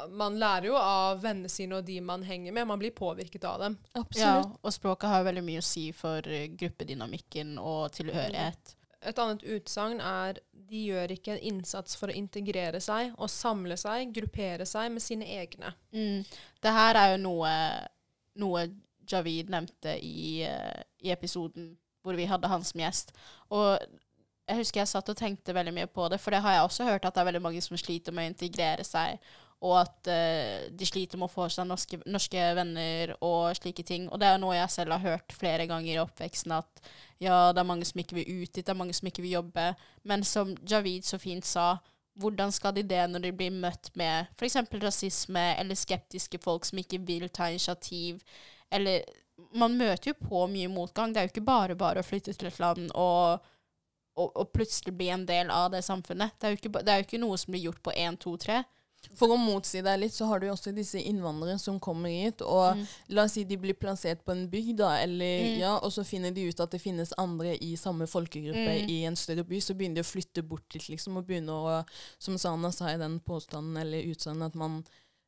man 0.09 0.37
lærer 0.39 0.69
jo 0.69 0.75
av 0.77 1.21
vennene 1.23 1.49
sine 1.49 1.79
og 1.79 1.87
de 1.87 1.97
man 2.05 2.23
henger 2.23 2.53
med. 2.55 2.67
Man 2.67 2.79
blir 2.79 2.93
påvirket 2.95 3.43
av 3.47 3.59
dem. 3.59 3.77
Ja, 3.93 4.03
Absolutt. 4.03 4.59
og 4.61 4.73
språket 4.73 5.09
har 5.09 5.25
veldig 5.27 5.43
mye 5.45 5.63
å 5.63 5.65
si 5.65 5.87
for 5.95 6.27
eh, 6.27 6.47
gruppedynamikken 6.59 7.57
og 7.59 7.91
tilhørighet. 7.97 8.75
Et 9.01 9.17
annet 9.17 9.43
utsagn 9.55 10.01
er 10.05 10.37
de 10.53 10.83
gjør 10.85 11.15
ikke 11.15 11.33
en 11.33 11.47
innsats 11.51 11.97
for 11.97 12.11
å 12.11 12.15
integrere 12.15 12.79
seg 12.83 13.15
og 13.17 13.31
samle 13.33 13.75
seg, 13.79 14.13
gruppere 14.13 14.67
seg 14.69 14.91
med 14.93 15.03
sine 15.03 15.25
egne. 15.41 15.73
Mm. 15.91 16.21
Det 16.61 16.75
her 16.77 16.99
er 16.99 17.15
jo 17.15 17.23
noe, 17.25 17.51
noe 18.39 18.67
Javid 19.09 19.49
nevnte 19.51 19.97
i, 19.97 20.43
eh, 20.45 20.83
i 21.01 21.11
episoden 21.11 21.73
hvor 22.01 22.17
vi 22.17 22.29
hadde 22.29 22.49
han 22.49 22.63
som 22.65 22.81
gjest. 22.81 23.11
Og 23.53 23.81
jeg 24.47 24.61
husker 24.61 24.81
jeg 24.81 24.91
satt 24.91 25.09
og 25.11 25.17
tenkte 25.17 25.55
veldig 25.55 25.73
mye 25.75 25.89
på 25.89 26.07
det, 26.11 26.19
for 26.21 26.33
det 26.33 26.41
har 26.45 26.57
jeg 26.57 26.67
også 26.67 26.87
hørt 26.87 27.05
at 27.05 27.15
det 27.15 27.23
er 27.23 27.29
veldig 27.29 27.43
mange 27.43 27.61
som 27.63 27.77
sliter 27.77 28.15
med 28.15 28.27
å 28.29 28.31
integrere 28.33 28.85
seg, 28.85 29.19
og 29.61 29.75
at 29.77 30.09
uh, 30.09 30.67
de 30.73 30.87
sliter 30.89 31.19
med 31.21 31.29
å 31.29 31.31
få 31.31 31.45
seg 31.53 31.67
norske, 31.69 31.99
norske 32.09 32.45
venner 32.57 33.13
og 33.21 33.51
slike 33.59 33.85
ting. 33.85 34.07
Og 34.09 34.17
det 34.21 34.31
er 34.31 34.41
noe 34.41 34.57
jeg 34.57 34.73
selv 34.73 34.95
har 34.95 35.05
hørt 35.05 35.35
flere 35.37 35.67
ganger 35.69 35.93
i 35.93 36.01
oppveksten, 36.01 36.55
at 36.57 36.81
ja, 37.21 37.51
det 37.53 37.61
er 37.61 37.69
mange 37.69 37.85
som 37.85 38.01
ikke 38.01 38.17
vil 38.17 38.41
ut 38.41 38.49
dit, 38.49 38.65
det 38.65 38.73
er 38.73 38.79
mange 38.79 38.95
som 38.97 39.09
ikke 39.11 39.21
vil 39.21 39.37
jobbe. 39.37 39.67
Men 40.09 40.25
som 40.25 40.55
Javid 40.65 41.05
så 41.05 41.21
fint 41.21 41.45
sa, 41.45 41.75
hvordan 42.19 42.51
skal 42.51 42.73
de 42.75 42.83
det 42.83 43.03
når 43.09 43.27
de 43.27 43.31
blir 43.37 43.53
møtt 43.53 43.91
med 43.99 44.31
f.eks. 44.35 44.57
rasisme 44.81 45.43
eller 45.59 45.77
skeptiske 45.79 46.41
folk 46.43 46.65
som 46.67 46.81
ikke 46.81 46.99
vil 47.05 47.29
ta 47.29 47.51
initiativ? 47.51 48.23
Eller 48.71 49.05
Man 49.57 49.73
møter 49.73 50.11
jo 50.11 50.27
på 50.27 50.43
mye 50.47 50.67
motgang. 50.69 51.13
Det 51.13 51.19
er 51.19 51.25
jo 51.25 51.31
ikke 51.31 51.47
bare 51.47 51.75
bare 51.75 52.03
å 52.03 52.05
flytte 52.05 52.33
til 52.33 52.47
et 52.47 52.59
land 52.61 52.91
og, 52.93 53.41
og, 54.21 54.51
plutselig 54.53 54.93
bli 54.93 55.07
en 55.09 55.25
del 55.25 55.49
av 55.49 55.71
det 55.73 55.81
samfunnet. 55.81 56.35
Det 56.37 56.47
er 56.47 56.57
ikke, 56.59 56.69
det 56.77 56.93
er 56.93 57.01
jo 57.01 57.07
ikke 57.07 57.21
noe 57.23 57.39
som 57.41 57.55
blir 57.55 57.65
gjort 57.65 57.81
på 57.81 57.95
én, 57.97 58.19
to, 58.21 58.35
tre. 58.37 58.59
For 59.17 59.27
å 59.33 59.37
motsi 59.37 59.81
deg 59.83 59.99
litt, 59.99 60.13
så 60.13 60.27
har 60.27 60.39
du 60.39 60.45
jo 60.47 60.53
også 60.53 60.73
disse 60.75 60.99
innvandrere 61.01 61.59
som 61.59 61.79
kommer 61.79 62.09
hit, 62.09 62.41
og 62.41 62.75
Mm. 62.77 62.87
la 63.09 63.23
oss 63.23 63.33
si 63.33 63.43
de 63.43 63.57
blir 63.57 63.73
plassert 63.73 64.23
på 64.23 64.31
en 64.31 64.47
bygd, 64.47 64.77
da, 64.77 64.95
eller, 65.01 65.43
Mm. 65.43 65.57
ja, 65.59 65.75
og 65.77 65.91
så 65.91 66.03
finner 66.05 66.31
de 66.33 66.47
ut 66.49 66.59
at 66.59 66.69
det 66.71 66.81
finnes 66.81 67.11
andre 67.17 67.57
i 67.61 67.75
samme 67.75 68.05
folkegruppe 68.07 68.81
Mm. 68.83 68.89
i 68.89 69.03
en 69.05 69.15
større 69.15 69.43
by, 69.43 69.57
så 69.59 69.73
begynner 69.75 69.95
de 69.95 70.01
å 70.01 70.11
flytte 70.11 70.47
bort 70.47 70.73
litt, 70.73 70.87
liksom, 70.89 71.17
og 71.17 71.25
begynner 71.27 71.51
å, 71.53 71.85
som 72.19 72.37
Sana 72.37 72.71
sa 72.71 72.87
i 72.89 72.97
den 72.97 73.19
påstanden 73.19 73.77
eller 73.77 74.03
utsagnet, 74.03 74.45
at 74.45 74.55
man 74.55 74.85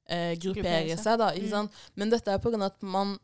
eh, 0.09 0.35
grupperer 0.35 0.85
Gruppere. 0.85 0.97
seg. 0.99 1.17
da, 1.17 1.31
ikke 1.31 1.43
Mm. 1.45 1.49
sant? 1.49 1.71
Men 1.95 2.09
dette 2.09 2.27
er 2.27 2.37
på 2.37 2.51
grunn 2.51 2.61
av 2.63 2.71
at 2.73 2.83
man, 2.83 3.17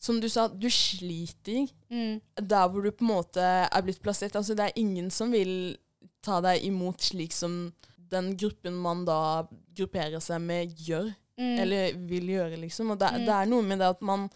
som 0.00 0.18
du 0.18 0.28
sa, 0.28 0.48
du 0.48 0.66
sliter 0.68 1.68
Mm. 1.90 2.20
der 2.36 2.68
hvor 2.68 2.82
du 2.82 2.90
på 2.90 3.02
en 3.02 3.08
måte 3.22 3.36
er 3.70 3.82
blitt 3.82 4.00
plassert. 4.02 4.32
Altså, 4.34 4.56
det 4.56 4.60
er 4.60 4.72
ingen 4.80 5.10
som 5.10 5.30
vil 5.30 5.76
ta 6.22 6.40
deg 6.40 6.62
imot 6.64 6.98
slik 6.98 7.32
som 7.32 7.72
den 8.12 8.32
gruppen 8.38 8.76
man 8.78 9.04
da 9.08 9.18
grupperer 9.76 10.20
seg 10.22 10.40
med, 10.44 10.72
gjør. 10.76 11.10
Mm. 11.40 11.54
Eller 11.64 11.94
vil 12.08 12.28
gjøre, 12.34 12.58
liksom. 12.60 12.92
Og 12.92 12.98
det, 13.00 13.08
Mm. 13.16 13.24
det 13.26 13.36
er 13.38 13.46
noe 13.48 13.62
med 13.64 13.80
det 13.80 13.88
at 13.96 14.02
man 14.04 14.28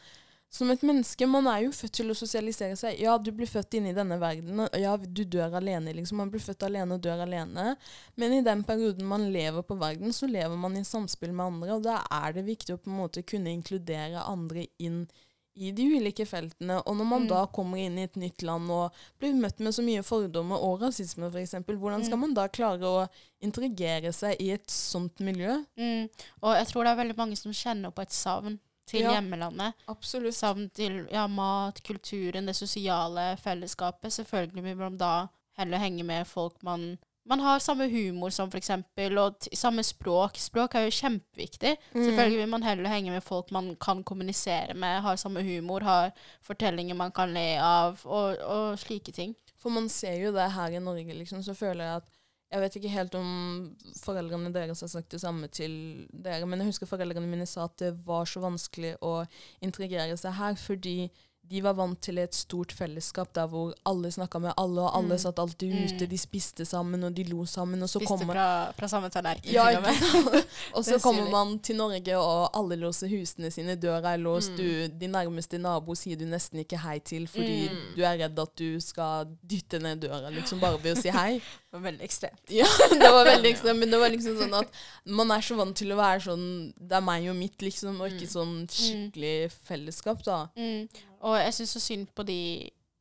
som 0.56 0.71
et 0.71 0.80
menneske, 0.87 1.26
man 1.28 1.47
er 1.50 1.64
jo 1.64 1.73
født 1.75 1.92
til 1.99 2.09
å 2.12 2.14
sosialisere 2.16 2.76
seg. 2.78 3.00
Ja, 3.02 3.18
du 3.18 3.33
blir 3.35 3.49
født 3.50 3.75
inn 3.76 3.88
i 3.90 3.92
denne 3.92 4.16
verden, 4.23 4.61
og 4.62 4.76
ja, 4.78 4.95
du 4.97 5.25
dør 5.25 5.56
alene, 5.59 5.92
liksom. 5.92 6.16
Man 6.23 6.30
blir 6.33 6.40
født 6.40 6.62
alene 6.68 6.97
og 6.97 7.02
dør 7.04 7.25
alene. 7.26 7.76
Men 8.16 8.33
i 8.33 8.40
den 8.47 8.62
perioden 8.64 9.04
man 9.11 9.26
lever 9.35 9.66
på 9.66 9.76
verden, 9.78 10.14
så 10.16 10.30
lever 10.30 10.56
man 10.56 10.78
i 10.78 10.85
samspill 10.87 11.35
med 11.35 11.47
andre, 11.50 11.75
og 11.76 11.83
da 11.85 11.99
er 12.23 12.33
det 12.38 12.47
viktig 12.47 12.73
å 12.76 12.78
på 12.80 12.88
en 12.92 13.00
måte 13.02 13.26
kunne 13.26 13.52
inkludere 13.52 14.23
andre 14.25 14.68
inn 14.78 15.02
i 15.57 15.71
de 15.73 15.87
ulike 15.97 16.27
feltene. 16.29 16.83
Og 16.87 16.97
når 16.97 17.05
man 17.09 17.23
Mm. 17.23 17.29
da 17.29 17.47
kommer 17.47 17.79
inn 17.79 17.99
i 17.99 18.03
et 18.05 18.15
nytt 18.17 18.43
land 18.43 18.71
og 18.71 18.93
blir 19.19 19.33
møtt 19.35 19.59
med 19.61 19.73
så 19.73 19.83
mye 19.83 20.03
fordommer 20.05 20.57
og 20.63 20.81
rasisme, 20.83 21.31
f.eks., 21.33 21.55
hvordan 21.65 22.05
skal 22.05 22.17
Mm. 22.17 22.21
man 22.21 22.35
da 22.35 22.47
klare 22.49 22.81
å 22.83 23.09
interagere 23.41 24.13
seg 24.13 24.37
i 24.41 24.51
et 24.53 24.67
sånt 24.69 25.19
miljø? 25.21 25.65
Mm. 25.79 26.09
Og 26.43 26.55
jeg 26.57 26.67
tror 26.69 26.85
det 26.85 26.93
er 26.93 27.03
veldig 27.05 27.17
mange 27.17 27.37
som 27.37 27.53
kjenner 27.53 27.91
på 27.93 28.03
et 28.03 28.11
savn 28.13 28.59
til 28.87 29.01
Ja. 29.03 29.13
hjemmelandet. 29.15 29.75
Absolutt. 29.89 30.35
Savn 30.35 30.71
til 30.73 31.09
ja, 31.11 31.27
mat, 31.27 31.83
kulturen, 31.83 32.47
det 32.47 32.55
sosiale 32.57 33.37
fellesskapet. 33.39 34.13
Selvfølgelig 34.13 34.63
vil 34.63 34.77
man 34.77 34.97
da 34.97 35.29
heller 35.59 35.79
henge 35.79 36.05
med 36.05 36.27
folk 36.27 36.63
man 36.63 36.99
man 37.26 37.40
har 37.40 37.59
samme 37.59 37.88
humor 37.90 38.30
som, 38.30 38.50
for 38.50 38.59
eksempel, 38.59 39.18
og 39.18 39.49
samme 39.54 39.83
språk. 39.87 40.38
Språk 40.38 40.76
er 40.76 40.87
jo 40.87 40.95
kjempeviktig. 40.95 41.73
Mm. 41.95 42.04
Selvfølgelig 42.04 42.38
vil 42.38 42.52
man 42.52 42.66
heller 42.66 42.90
henge 42.90 43.14
med 43.14 43.25
folk 43.25 43.50
man 43.54 43.73
kan 43.83 44.04
kommunisere 44.06 44.75
med, 44.75 45.00
har 45.02 45.18
samme 45.18 45.42
humor, 45.42 45.83
har 45.87 46.12
fortellinger 46.47 46.95
man 46.95 47.14
kan 47.14 47.35
le 47.35 47.49
av, 47.62 47.99
og, 48.04 48.38
og 48.38 48.78
slike 48.78 49.14
ting. 49.16 49.35
For 49.59 49.75
man 49.75 49.88
ser 49.90 50.21
jo 50.23 50.35
det 50.35 50.52
her 50.54 50.76
i 50.76 50.83
Norge, 50.83 51.18
liksom, 51.18 51.42
så 51.42 51.54
føler 51.54 51.85
jeg 51.85 52.02
at 52.02 52.14
Jeg 52.47 52.62
vet 52.62 52.76
ikke 52.78 52.90
helt 52.95 53.14
om 53.18 53.30
foreldrene 54.04 54.52
deres 54.54 54.80
har 54.80 54.88
sagt 54.88 55.11
det 55.11 55.18
samme 55.18 55.49
til 55.50 56.06
dere, 56.12 56.47
men 56.47 56.61
jeg 56.62 56.68
husker 56.68 56.87
foreldrene 56.87 57.26
mine 57.26 57.47
sa 57.47 57.64
at 57.66 57.75
det 57.83 57.88
var 58.06 58.25
så 58.25 58.38
vanskelig 58.38 58.92
å 59.02 59.25
integrere 59.66 60.14
seg 60.16 60.37
her, 60.38 60.54
fordi 60.54 61.11
de 61.49 61.61
var 61.62 61.75
vant 61.79 62.00
til 62.03 62.19
et 62.19 62.35
stort 62.35 62.73
fellesskap 62.75 63.33
der 63.35 63.47
hvor 63.47 63.73
alle 63.87 64.11
snakka 64.11 64.41
med 64.41 64.53
alle, 64.59 64.81
og 64.83 64.97
alle 64.99 65.15
Mm. 65.15 65.19
satt 65.19 65.38
alltid 65.38 65.71
Mm. 65.73 65.85
ute, 65.97 66.07
de 66.11 66.19
spiste 66.19 66.65
sammen, 66.67 67.05
og 67.05 67.15
de 67.15 67.25
lo 67.25 67.45
sammen, 67.47 67.83
og 67.83 67.88
så 67.88 68.00
Spiste 68.00 68.09
kommer 68.09 68.35
fra, 68.35 68.73
fra 68.73 68.88
samme 68.88 69.11
tallerken, 69.11 69.53
ja, 69.53 69.76
og 69.76 69.83
med. 69.83 69.95
og 70.75 70.85
så 70.85 70.99
kommer 71.03 71.31
man 71.31 71.59
til 71.59 71.76
Norge, 71.76 72.17
og 72.19 72.50
alle 72.57 72.76
låser 72.76 73.09
husene 73.09 73.50
sine, 73.53 73.76
døra 73.76 74.15
er 74.15 74.19
låst, 74.19 74.50
Mm. 74.50 74.57
du, 74.57 74.99
din 74.99 75.11
nærmeste 75.12 75.59
nabo 75.59 75.95
sier 75.95 76.17
du 76.19 76.25
nesten 76.25 76.59
ikke 76.65 76.79
hei 76.79 76.99
til 76.99 77.26
fordi 77.29 77.69
Mm. 77.71 77.95
du 77.97 78.03
er 78.03 78.19
redd 78.19 78.38
at 78.38 78.57
du 78.57 78.81
skal 78.81 79.26
dytte 79.49 79.79
ned 79.79 80.00
døra, 80.00 80.31
liksom, 80.31 80.59
bare 80.61 80.79
ved 80.83 80.97
å 80.97 81.00
si 81.03 81.09
hei. 81.11 81.41
Det 81.76 81.83
var 81.83 81.93
veldig 81.93 82.05
ekstremt. 82.09 82.41
Ja, 82.50 82.65
det 82.91 83.11
var 83.12 83.25
veldig 83.26 83.50
ekstremt, 83.53 83.79
men 83.79 83.91
det 83.91 83.99
var 84.00 84.09
liksom 84.09 84.37
sånn 84.38 84.55
at 84.59 84.69
man 85.05 85.31
er 85.31 85.41
så 85.45 85.57
vant 85.57 85.76
til 85.76 85.88
å 85.93 85.97
være 85.97 86.21
sånn 86.25 86.73
Det 86.81 86.93
er 86.97 87.00
meg 87.03 87.29
og 87.29 87.37
mitt, 87.37 87.59
liksom, 87.61 88.00
og 88.00 88.09
ikke 88.11 88.26
sånn 88.31 88.67
skikkelig 88.67 89.50
fellesskap, 89.67 90.23
da. 90.25 90.47
Mm. 90.57 90.88
Og 91.26 91.38
jeg 91.40 91.54
syns 91.54 91.75
så 91.76 91.83
synd 91.83 92.09
på 92.14 92.26
de 92.26 92.40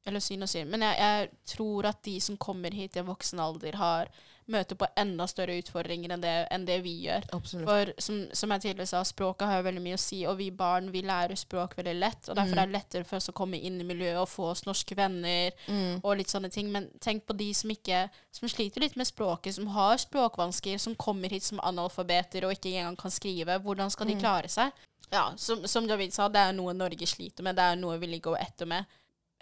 Eller 0.05 0.21
synd 0.21 0.45
og 0.45 0.49
synd, 0.49 0.69
men 0.69 0.83
jeg, 0.85 0.97
jeg 1.01 1.29
tror 1.49 1.87
at 1.89 2.03
de 2.05 2.19
som 2.21 2.37
kommer 2.37 2.73
hit 2.73 2.93
i 2.95 3.01
en 3.01 3.07
voksen 3.07 3.39
alder, 3.41 3.73
har 3.79 4.11
møter 4.47 4.75
på 4.77 4.85
enda 4.97 5.25
større 5.27 5.55
utfordringer 5.57 6.11
enn 6.13 6.21
det, 6.21 6.33
enn 6.53 6.65
det 6.67 6.83
vi 6.83 6.91
gjør. 7.07 7.23
Absolutt. 7.33 7.65
For 7.65 7.91
som, 7.97 8.19
som 8.31 8.51
jeg 8.51 8.61
tidligere 8.61 8.87
sa, 8.87 9.03
språket 9.03 9.47
har 9.47 9.57
jo 9.57 9.65
veldig 9.69 9.81
mye 9.81 9.97
å 9.97 10.01
si, 10.03 10.19
og 10.29 10.37
vi 10.37 10.51
barn 10.51 10.91
vi 10.93 11.01
lærer 11.01 11.35
språk 11.35 11.73
veldig 11.79 11.95
lett. 11.99 12.29
Og 12.29 12.35
derfor 12.37 12.53
Mm. 12.55 12.59
er 12.61 12.65
det 12.67 12.75
lettere 12.75 13.05
for 13.05 13.17
oss 13.17 13.29
å 13.29 13.33
komme 13.33 13.57
inn 13.57 13.81
i 13.81 13.83
miljøet 13.83 14.19
og 14.21 14.29
få 14.29 14.51
oss 14.51 14.65
norske 14.65 14.95
venner 14.95 15.51
Mm. 15.67 16.01
og 16.03 16.17
litt 16.17 16.27
sånne 16.29 16.51
ting. 16.51 16.71
Men 16.71 16.89
tenk 16.99 17.25
på 17.25 17.35
de 17.37 17.53
som 17.53 17.69
ikke 17.69 18.09
som 18.31 18.47
sliter 18.49 18.81
litt 18.81 18.95
med 18.95 19.07
språket, 19.07 19.53
som 19.55 19.67
har 19.67 19.97
språkvansker, 19.97 20.77
som 20.79 20.95
kommer 20.95 21.29
hit 21.29 21.43
som 21.43 21.59
analfabeter 21.59 22.45
og 22.45 22.51
ikke 22.53 22.75
engang 22.77 22.97
kan 22.97 23.11
skrive. 23.11 23.59
Hvordan 23.59 23.89
skal 23.91 24.07
de 24.07 24.13
Mm. 24.15 24.21
klare 24.21 24.47
seg? 24.49 24.71
Ja, 25.11 25.33
som, 25.37 25.67
som 25.67 25.87
David 25.87 26.13
sa, 26.13 26.27
det 26.29 26.39
er 26.39 26.51
noe 26.53 26.73
Norge 26.73 27.05
sliter 27.05 27.41
med. 27.43 27.55
Det 27.55 27.61
er 27.63 27.75
noe 27.75 27.97
vi 27.99 28.07
ligger 28.07 28.35
etter 28.39 28.65
med. 28.65 28.85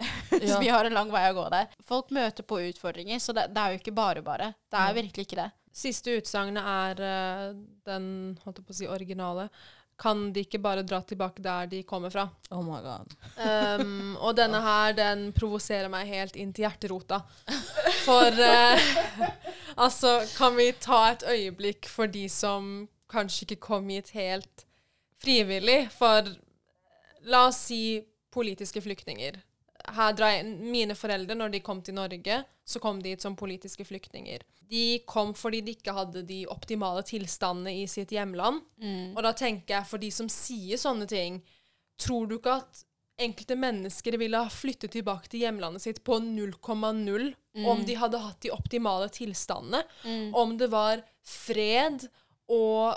Ja. 0.34 0.54
Så 0.54 0.60
vi 0.60 0.68
har 0.68 0.84
en 0.84 0.96
lang 0.96 1.10
vei 1.12 1.22
å 1.30 1.36
gå 1.36 1.44
der. 1.52 1.68
Folk 1.86 2.10
møter 2.14 2.42
på 2.46 2.58
utfordringer, 2.66 3.20
så 3.22 3.32
det, 3.36 3.46
det 3.54 3.60
er 3.60 3.74
jo 3.74 3.78
ikke 3.80 3.94
bare 3.94 4.22
bare. 4.24 4.50
Det 4.72 4.80
er 4.80 4.96
virkelig 4.96 5.28
ikke 5.28 5.38
det. 5.38 5.50
Siste 5.74 6.16
utsagnet 6.18 6.66
er 6.70 7.00
eh, 7.02 7.46
den 7.86 8.04
holdt 8.44 8.60
jeg 8.60 8.66
på 8.66 8.74
å 8.74 8.78
si, 8.78 8.88
originale. 8.90 9.48
Kan 9.98 10.32
de 10.34 10.42
ikke 10.42 10.58
bare 10.62 10.82
dra 10.82 11.00
tilbake 11.06 11.42
der 11.42 11.68
de 11.70 11.82
kommer 11.86 12.10
fra? 12.10 12.26
Oh 12.50 12.62
my 12.66 12.80
god. 12.82 13.14
Um, 13.38 14.16
og 14.18 14.34
denne 14.40 14.58
her, 14.62 14.94
den 14.94 15.28
provoserer 15.34 15.90
meg 15.90 16.10
helt 16.10 16.38
inn 16.38 16.50
til 16.54 16.66
hjerterota. 16.66 17.20
For 18.02 18.34
uh, 18.34 18.88
altså, 19.84 20.16
kan 20.34 20.58
vi 20.58 20.72
ta 20.82 21.00
et 21.12 21.26
øyeblikk 21.30 21.90
for 21.90 22.10
de 22.10 22.26
som 22.30 22.88
kanskje 23.10 23.46
ikke 23.48 23.62
kom 23.68 23.90
hit 23.94 24.10
helt 24.18 24.66
frivillig? 25.22 25.84
For 25.94 26.26
la 27.30 27.46
oss 27.48 27.62
si 27.70 28.02
politiske 28.34 28.82
flyktninger. 28.82 29.38
Her 29.92 30.14
drar 30.16 30.32
jeg, 30.32 30.46
mine 30.46 30.94
foreldre, 30.96 31.34
når 31.36 31.52
de 31.52 31.60
kom 31.60 31.82
til 31.84 31.94
Norge, 31.98 32.38
så 32.64 32.80
kom 32.80 33.02
de 33.02 33.12
hit 33.12 33.22
som 33.22 33.36
politiske 33.36 33.84
flyktninger. 33.84 34.40
De 34.70 35.00
kom 35.06 35.34
fordi 35.36 35.60
de 35.60 35.74
ikke 35.76 35.92
hadde 35.92 36.22
de 36.24 36.46
optimale 36.48 37.02
tilstandene 37.04 37.74
i 37.82 37.84
sitt 37.90 38.14
hjemland. 38.16 38.62
Og 39.14 39.22
da 39.22 39.34
tenker 39.36 39.76
jeg, 39.76 39.86
for 39.90 40.00
de 40.00 40.10
som 40.10 40.30
sier 40.32 40.80
sånne 40.80 41.06
ting, 41.10 41.42
tror 42.00 42.26
du 42.26 42.38
ikke 42.38 42.56
at 42.62 42.84
enkelte 43.20 43.54
mennesker 43.54 44.16
ville 44.18 44.40
ha 44.40 44.50
flyttet 44.50 44.90
tilbake 44.96 45.28
til 45.30 45.44
hjemlandet 45.44 45.84
sitt 45.84 46.00
på 46.02 46.16
0,0 46.18 47.28
om 47.68 47.84
de 47.86 47.94
hadde 48.00 48.18
hatt 48.24 48.40
de 48.42 48.50
optimale 48.50 49.06
tilstandene? 49.14 49.84
Om 50.34 50.56
det 50.58 50.72
var 50.72 51.04
fred 51.22 52.08
og 52.50 52.96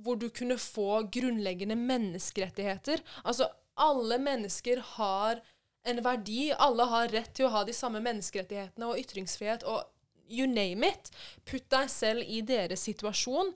hvor 0.00 0.16
du 0.16 0.30
kunne 0.32 0.56
få 0.56 1.02
grunnleggende 1.12 1.76
menneskerettigheter. 1.76 3.02
Altså, 3.24 3.50
alle 3.76 4.16
mennesker 4.22 4.80
har 4.96 5.42
en 5.90 6.02
verdi. 6.04 6.50
Alle 6.56 6.86
har 6.90 7.10
rett 7.12 7.32
til 7.36 7.48
å 7.48 7.54
ha 7.54 7.64
de 7.68 7.74
samme 7.76 8.02
menneskerettighetene 8.04 8.90
og 8.90 9.00
ytringsfrihet 9.00 9.66
og 9.68 9.84
you 10.30 10.46
name 10.46 10.86
it. 10.86 11.10
Putt 11.44 11.66
deg 11.72 11.90
selv 11.90 12.22
i 12.26 12.40
deres 12.46 12.86
situasjon. 12.86 13.54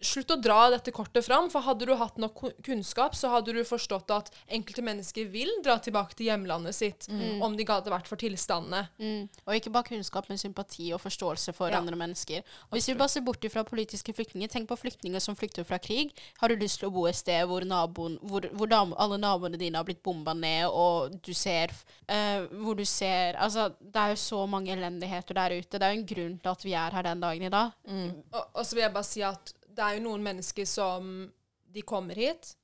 Slutt 0.00 0.32
å 0.32 0.36
dra 0.40 0.70
dette 0.72 0.92
kortet 0.96 1.26
fram, 1.26 1.50
for 1.52 1.60
hadde 1.66 1.84
du 1.84 1.92
hatt 2.00 2.16
nok 2.20 2.38
kunnskap, 2.64 3.12
så 3.18 3.28
hadde 3.34 3.52
du 3.52 3.60
forstått 3.68 4.08
at 4.14 4.30
enkelte 4.48 4.80
mennesker 4.86 5.28
vil 5.28 5.50
dra 5.64 5.76
tilbake 5.82 6.16
til 6.16 6.30
hjemlandet 6.30 6.76
sitt 6.76 7.08
om 7.44 7.56
de 7.56 7.66
hadde 7.68 7.92
vært 7.92 8.08
for 8.08 8.20
tilstandene. 8.20 8.86
Mm. 8.96 9.28
Og 9.44 9.58
ikke 9.58 9.72
bare 9.74 9.90
kunnskap, 9.90 10.30
men 10.30 10.40
sympati 10.40 10.88
og 10.96 11.02
forståelse 11.04 11.52
for 11.56 11.68
Ja. 11.70 11.78
andre 11.80 11.96
mennesker. 11.96 12.40
Og 12.70 12.78
hvis 12.78 12.88
vi 12.88 12.94
bare 12.94 13.12
ser 13.12 13.20
bort 13.20 13.44
fra 13.52 13.62
politiske 13.62 14.14
flyktninger, 14.16 14.48
tenk 14.48 14.68
på 14.68 14.78
flyktninger 14.78 15.20
som 15.20 15.36
flykter 15.36 15.64
fra 15.64 15.78
krig. 15.78 16.12
Har 16.40 16.48
du 16.48 16.56
lyst 16.56 16.80
til 16.80 16.88
å 16.88 16.92
bo 16.92 17.06
et 17.06 17.16
sted 17.16 17.46
hvor, 17.46 17.60
naboen, 17.60 18.18
hvor, 18.22 18.40
hvor 18.56 18.72
alle 18.72 19.18
naboene 19.18 19.58
dine 19.60 19.76
har 19.76 19.84
blitt 19.84 20.02
bomba 20.02 20.32
ned, 20.32 20.66
og 20.68 21.20
du 21.22 21.32
ser 21.34 21.70
uh, 22.08 22.46
Hvor 22.50 22.74
du 22.74 22.84
ser 22.84 23.36
Altså, 23.36 23.68
det 23.80 23.96
er 23.96 24.08
jo 24.14 24.16
så 24.16 24.46
mange 24.48 24.72
elendigheter 24.72 25.34
der 25.34 25.58
ute. 25.60 25.78
Det 25.78 25.82
er 25.82 25.92
jo 25.94 26.00
en 26.00 26.06
grunn 26.06 26.38
til 26.40 26.50
at 26.50 26.64
vi 26.64 26.72
er 26.72 26.90
her 26.90 27.02
den 27.02 27.20
dagen 27.20 27.42
i 27.42 27.52
dag. 27.52 27.72
Og, 28.32 28.44
og 28.54 28.66
så 28.66 28.74
vil 28.76 28.82
jeg 28.82 28.92
bare 28.94 29.04
si 29.04 29.22
at 29.22 29.54
det 29.80 29.86
er 29.88 29.98
jo 29.98 30.06
noen 30.10 30.24
mennesker 30.26 30.66
som 30.68 31.06
de 31.72 31.82
kommer 31.88 32.18
hit, 32.18 32.54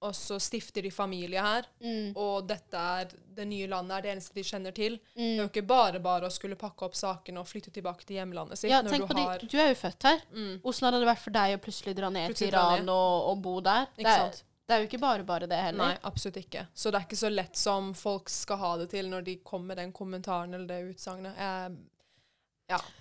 og 0.00 0.14
så 0.16 0.38
stifter 0.40 0.82
de 0.86 0.90
familie 0.90 1.40
her, 1.44 1.66
Mm. 1.84 2.14
og 2.16 2.46
dette 2.48 2.72
er 2.74 3.10
det 3.36 3.44
nye 3.48 3.66
landet, 3.68 3.98
er 3.98 4.02
det 4.06 4.12
eneste 4.14 4.34
de 4.34 4.42
kjenner 4.48 4.72
til. 4.76 4.96
Det 5.14 5.20
er 5.20 5.20
Mm. 5.20 5.36
jo 5.42 5.48
ikke 5.48 5.66
bare 5.68 6.00
bare 6.00 6.26
å 6.26 6.32
skulle 6.32 6.56
pakke 6.56 6.82
opp 6.86 6.94
sakene 6.96 7.38
og 7.40 7.46
flytte 7.46 7.70
tilbake 7.72 8.04
til 8.06 8.16
hjemlandet 8.16 8.56
sitt 8.58 8.70
Ja, 8.70 8.80
tenk 8.82 9.06
du 9.08 9.14
på 9.14 9.18
har 9.18 9.38
de, 9.38 9.46
du 9.46 9.58
er 9.58 9.68
jo 9.68 9.74
født 9.74 10.02
her. 10.08 10.22
mm, 10.32 10.60
Hvordan 10.62 10.80
hadde 10.88 11.00
det 11.04 11.08
vært 11.14 11.18
for 11.24 11.30
deg 11.30 11.58
å 11.58 11.62
plutselig 11.62 11.94
dra 11.96 12.08
ned 12.10 12.30
Plutselig 12.30 12.50
til 12.50 12.58
Iran 12.58 12.78
ned. 12.80 12.88
og, 12.88 13.28
og 13.30 13.42
bo 13.42 13.60
der? 13.60 13.86
Det 13.96 14.04
Ikke 14.06 14.08
er, 14.16 14.30
sant? 14.30 14.42
det 14.66 14.74
er 14.74 14.80
jo 14.80 14.88
ikke 14.88 15.00
bare 15.00 15.24
bare 15.24 15.46
det 15.46 15.58
heller. 15.58 15.84
Nei, 15.88 15.98
absolutt 16.04 16.36
ikke. 16.46 16.66
Så 16.74 16.90
det 16.90 16.94
er 17.00 17.06
ikke 17.06 17.20
så 17.26 17.34
lett 17.34 17.56
som 17.56 17.92
folk 17.94 18.28
skal 18.30 18.56
ha 18.56 18.76
det 18.78 18.88
til 18.90 19.04
når 19.10 19.24
de 19.24 19.36
kommer 19.36 19.66
med 19.66 19.76
den 19.76 19.92
kommentaren 19.92 20.54
eller 20.54 20.66
det 20.66 20.96
utsagnet. 20.96 21.36
Jeg- 21.36 21.76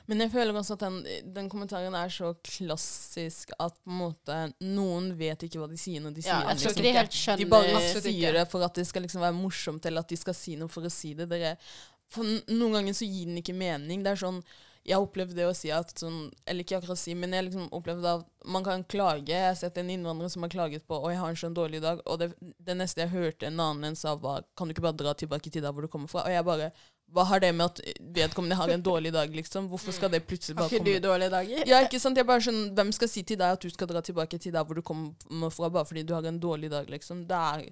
Men 0.09 0.23
jeg 0.25 0.31
føler 0.33 0.57
også 0.57 0.77
at 0.77 0.85
den, 0.85 0.95
den 1.35 1.49
kommentaren 1.51 1.93
er 1.95 2.09
så 2.13 2.31
klassisk 2.45 3.51
at 3.59 3.75
på 3.83 3.91
en 3.93 3.99
måte 4.01 4.37
noen 4.65 5.11
vet 5.19 5.45
ikke 5.45 5.61
hva 5.61 5.67
de 5.69 5.77
sier 5.79 6.01
når 6.03 6.15
de 6.17 6.23
Ja, 6.25 6.39
sier 6.39 6.47
jeg 6.47 6.55
det. 6.55 6.63
tror 6.63 6.69
liksom. 6.69 6.79
ikke 6.79 6.87
de 6.87 6.95
helt 6.97 7.19
skjønner 7.19 7.43
De 7.43 7.51
bare 7.53 7.83
sier 8.07 8.39
det 8.39 8.47
for 8.51 8.65
at 8.65 8.79
det 8.81 8.87
skal 8.89 9.05
liksom 9.05 9.21
være 9.25 9.37
morsomt, 9.37 9.85
eller 9.85 10.05
at 10.05 10.09
de 10.09 10.17
skal 10.17 10.37
si 10.37 10.55
noe 10.59 10.71
for 10.71 10.87
å 10.87 10.93
si 10.93 11.13
det. 11.17 11.29
Dere, 11.29 11.53
for 12.09 12.25
noen 12.25 12.79
ganger 12.79 12.97
så 12.97 13.05
gir 13.05 13.29
den 13.29 13.37
ikke 13.43 13.53
mening. 13.57 14.01
Det 14.05 14.15
er 14.15 14.23
sånn 14.25 14.41
jeg 14.87 14.95
har 14.95 15.03
opplevd 15.03 15.35
det 15.37 15.43
å 15.45 15.53
si 15.53 15.69
at 15.75 15.91
sånn 15.99 16.31
Eller 16.47 16.63
ikke 16.63 16.77
akkurat 16.79 16.97
si, 16.97 17.11
men 17.13 17.33
jeg 17.35 17.49
liksom 17.49 17.67
opplevde 17.75 18.13
at 18.15 18.47
man 18.49 18.63
kan 18.65 18.83
klage. 18.89 19.27
Jeg 19.29 19.51
har 19.51 19.57
sett 19.59 19.77
en 19.77 19.89
innvandrer 19.91 20.31
som 20.31 20.41
har 20.45 20.49
klaget 20.53 20.87
på 20.87 20.97
Og 20.97 21.11
jeg 21.11 21.19
har 21.19 21.29
en 21.29 21.37
sånn 21.37 21.57
dårlig 21.57 21.81
dag. 21.83 21.99
Og 22.09 22.17
det, 22.21 22.29
det 22.39 22.77
neste 22.79 23.03
jeg 23.03 23.11
hørte 23.13 23.49
en 23.49 23.59
annen 23.59 23.91
en 23.91 23.99
sa, 23.99 24.15
var 24.15 24.47
Kan 24.57 24.67
du 24.69 24.73
ikke 24.73 24.87
bare 24.87 24.97
dra 24.97 25.13
tilbake 25.13 25.51
til 25.51 25.61
der 25.65 25.75
hvor 25.75 25.85
du 25.85 25.91
kommer 25.91 26.09
fra? 26.09 26.23
Og 26.25 26.33
jeg 26.33 26.47
bare 26.47 26.71
Hva 27.13 27.23
har 27.25 27.41
det 27.41 27.51
med 27.55 27.65
at 27.65 27.79
vedkommende 28.15 28.55
har 28.59 28.69
en 28.69 28.83
dårlig 28.85 29.11
dag, 29.13 29.33
liksom? 29.35 29.67
Hvorfor 29.71 29.95
skal 29.95 30.11
det 30.13 30.23
plutselig 30.29 30.55
bare 30.57 30.69
komme 30.69 30.79
Har 30.79 30.87
ikke 30.93 31.01
du 31.01 31.07
dårlige 31.07 31.29
dager? 31.33 31.63
ja, 31.67 31.79
ikke 31.85 31.99
sant? 31.99 32.17
Jeg 32.17 32.27
bare 32.29 32.43
skjønner, 32.45 32.73
Hvem 32.77 32.91
skal 32.93 33.09
si 33.09 33.23
til 33.23 33.39
deg 33.41 33.55
at 33.57 33.61
du 33.65 33.69
skal 33.73 33.89
dra 33.89 34.01
tilbake 34.05 34.37
til 34.37 34.53
der 34.53 34.63
hvor 34.67 34.77
du 34.77 34.81
kommer 34.85 35.49
fra, 35.49 35.69
bare 35.69 35.85
fordi 35.89 36.03
du 36.03 36.13
har 36.13 36.25
en 36.29 36.39
dårlig 36.39 36.69
dag, 36.71 36.89
liksom? 36.89 37.25
Det 37.29 37.35
er 37.37 37.69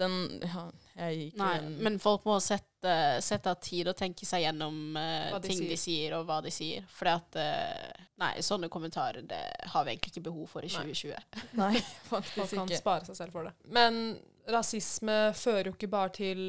den 0.00 0.40
ja, 0.42 0.64
Jeg 0.96 1.16
gikk 1.18 1.36
Nei, 1.40 1.58
den- 1.60 1.76
men 1.84 1.98
folk 2.02 2.24
må 2.24 2.38
sette, 2.40 2.94
sette 3.22 3.50
av 3.50 3.58
tid 3.60 3.88
og 3.90 3.96
tenke 3.98 4.26
seg 4.26 4.44
gjennom 4.46 4.96
uh, 4.96 5.38
de 5.38 5.48
ting 5.48 5.60
de 5.60 5.76
sier. 5.76 5.82
sier, 5.84 6.16
og 6.18 6.26
hva 6.28 6.40
de 6.44 6.50
sier. 6.54 6.86
For 6.88 7.10
at 7.12 7.36
uh, 7.36 8.06
Nei, 8.22 8.32
sånne 8.44 8.68
kommentarer 8.72 9.22
det 9.22 9.42
har 9.72 9.84
vi 9.84 9.94
egentlig 9.94 10.14
ikke 10.14 10.26
behov 10.30 10.48
for 10.54 10.64
i 10.64 10.72
2020. 10.72 11.14
Nei, 11.60 11.72
nei 11.76 11.84
faktisk 12.08 12.54
kan 12.56 12.66
ikke. 12.66 12.80
spare 12.80 13.10
seg 13.10 13.16
selv 13.22 13.36
for 13.36 13.48
det. 13.48 13.54
Men 13.76 14.18
rasisme 14.50 15.18
fører 15.36 15.70
jo 15.70 15.76
ikke 15.76 15.90
bare 15.92 16.12
til 16.16 16.44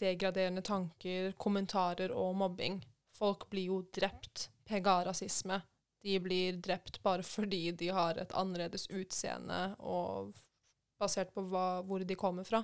degraderende 0.00 0.62
tanker, 0.66 1.32
kommentarer 1.40 2.12
og 2.14 2.34
mobbing. 2.36 2.80
Folk 3.16 3.48
blir 3.50 3.70
jo 3.72 3.80
drept 3.94 4.48
PGA-rasisme. 4.68 5.60
De 6.06 6.18
blir 6.22 6.58
drept 6.62 7.00
bare 7.02 7.24
fordi 7.26 7.70
de 7.74 7.90
har 7.94 8.18
et 8.20 8.34
annerledes 8.36 8.86
utseende 8.94 9.74
og 9.78 10.34
basert 11.00 11.32
på 11.34 11.44
hva, 11.50 11.82
hvor 11.86 12.04
de 12.04 12.18
kommer 12.18 12.46
fra. 12.46 12.62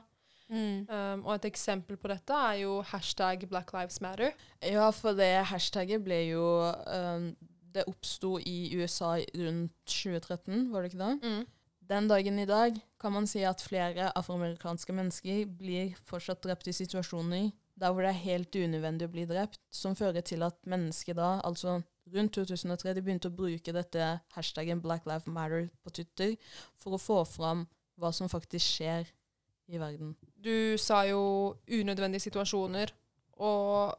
Um, 0.53 1.23
og 1.25 1.37
et 1.39 1.47
eksempel 1.49 1.97
på 1.97 2.11
dette 2.13 2.37
er 2.37 2.59
jo 2.61 2.83
hashtag 2.85 3.47
Black 3.49 3.73
Lives 3.73 4.03
Matter. 4.05 4.35
Ja, 4.61 4.91
for 4.93 5.17
det 5.17 5.47
hashtagget 5.49 6.05
ble 6.05 6.19
jo 6.29 6.45
um, 6.69 7.31
Det 7.73 7.87
oppsto 7.89 8.35
i 8.37 8.75
USA 8.77 9.15
rundt 9.17 9.73
2013, 9.89 10.67
var 10.73 10.83
det 10.83 10.93
ikke 10.93 11.05
det? 11.07 11.13
Den 11.89 12.07
dagen 12.09 12.39
i 12.39 12.47
dag 12.47 12.79
kan 13.01 13.13
man 13.13 13.27
si 13.27 13.43
at 13.45 13.63
flere 13.65 14.13
afroamerikanske 14.15 14.95
mennesker 14.95 15.45
blir 15.59 15.97
fortsatt 16.07 16.43
drept 16.45 16.71
i 16.71 16.77
situasjoner 16.77 17.51
der 17.83 17.93
hvor 17.93 18.05
det 18.05 18.13
er 18.13 18.25
helt 18.27 18.57
unødvendig 18.57 19.09
å 19.09 19.13
bli 19.13 19.25
drept, 19.27 19.59
som 19.73 19.97
fører 19.99 20.23
til 20.23 20.45
at 20.47 20.59
mennesker 20.69 21.17
da, 21.19 21.41
altså 21.43 21.81
rundt 22.13 22.35
2003, 22.37 22.95
de 22.95 23.03
begynte 23.03 23.31
å 23.31 23.35
bruke 23.35 23.75
dette 23.75 24.09
hashtaggen 24.37 24.83
Black 24.85 25.07
Lives 25.09 25.27
Matter 25.27 25.69
på 25.83 25.95
Twitter 25.97 26.37
for 26.79 26.95
å 26.95 27.01
få 27.01 27.23
fram 27.27 27.67
hva 27.99 28.13
som 28.15 28.31
faktisk 28.31 28.77
skjer 28.77 29.09
i 29.73 29.81
verden. 29.81 30.15
Du 30.37 30.77
sa 30.79 31.03
jo 31.09 31.57
unødvendige 31.67 32.29
situasjoner, 32.29 32.93
og 33.41 33.97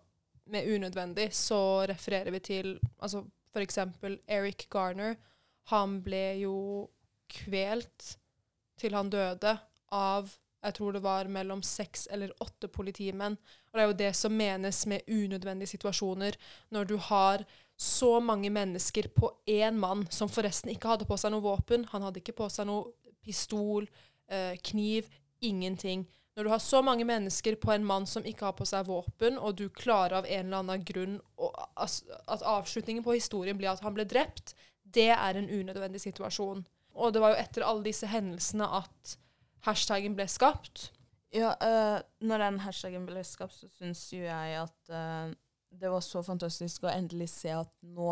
med 0.53 0.67
unødvendig 0.69 1.31
så 1.35 1.83
refererer 1.89 2.31
vi 2.35 2.43
til 2.43 2.73
altså 2.99 3.25
eksempel 3.59 4.17
Eric 4.27 4.67
Garner. 4.71 5.15
Han 5.71 6.01
ble 6.03 6.25
jo 6.41 6.55
kvelt 7.31 8.15
til 8.79 8.95
han 8.97 9.11
døde 9.13 9.57
av 9.93 10.31
jeg 10.63 10.77
tror 10.77 10.95
det 10.95 11.01
var 11.03 11.27
mellom 11.27 11.59
seks 11.59 12.05
eller 12.07 12.31
åtte 12.39 12.69
politimenn. 12.71 13.33
Og 13.35 13.75
det 13.75 13.81
er 13.83 13.89
jo 13.89 13.97
det 13.99 14.11
som 14.15 14.31
menes 14.31 14.77
med 14.87 15.09
unødvendige 15.11 15.73
situasjoner. 15.73 16.37
Når 16.71 16.87
du 16.87 16.95
har 17.09 17.43
så 17.75 18.19
mange 18.19 18.49
mennesker 18.49 19.09
på 19.15 19.31
én 19.45 19.75
mann, 19.75 20.07
som 20.09 20.29
forresten 20.29 20.71
ikke 20.71 20.87
hadde 20.93 21.07
på 21.09 21.17
seg 21.19 21.33
noe 21.33 21.43
våpen. 21.43 21.87
Han 21.91 22.05
hadde 22.05 22.21
ikke 22.21 22.37
på 22.37 22.49
seg 22.53 22.69
noe 22.69 22.93
pistol, 23.23 23.89
eh, 24.29 24.55
kniv, 24.63 25.09
ingenting. 25.41 26.05
Når 26.35 26.43
du 26.43 26.49
har 26.49 26.59
så 26.59 26.81
mange 26.81 27.05
mennesker 27.05 27.55
på 27.55 27.71
en 27.71 27.85
mann 27.85 28.07
som 28.07 28.25
ikke 28.25 28.45
har 28.45 28.55
på 28.57 28.65
seg 28.65 28.87
våpen, 28.87 29.37
og 29.37 29.57
du 29.57 29.67
klarer 29.69 30.17
av 30.17 30.25
en 30.25 30.45
eller 30.45 30.63
annen 30.63 30.85
grunn 30.85 31.19
at 31.77 32.41
avslutningen 32.41 33.03
på 33.03 33.17
historien 33.19 33.57
blir 33.57 33.69
at 33.69 33.83
han 33.85 33.93
ble 33.93 34.05
drept, 34.05 34.55
det 34.83 35.11
er 35.11 35.37
en 35.37 35.49
unødvendig 35.49 36.01
situasjon. 36.01 36.63
Og 36.93 37.13
det 37.13 37.21
var 37.23 37.33
jo 37.33 37.41
etter 37.41 37.65
alle 37.65 37.85
disse 37.87 38.09
hendelsene 38.09 38.67
at 38.81 39.15
hashtaggen 39.65 40.17
ble 40.17 40.27
skapt. 40.29 40.91
Ja, 41.33 41.55
uh, 41.57 41.97
når 42.21 42.45
den 42.45 42.61
hashtagen 42.61 43.07
ble 43.09 43.23
skapt, 43.25 43.55
så 43.57 43.69
syns 43.79 44.05
jo 44.13 44.21
jeg 44.21 44.57
at 44.59 44.93
uh, 44.93 45.33
det 45.73 45.89
var 45.89 46.03
så 46.05 46.21
fantastisk 46.25 46.85
å 46.85 46.93
endelig 46.93 47.31
se 47.33 47.53
at 47.55 47.71
nå 47.81 48.09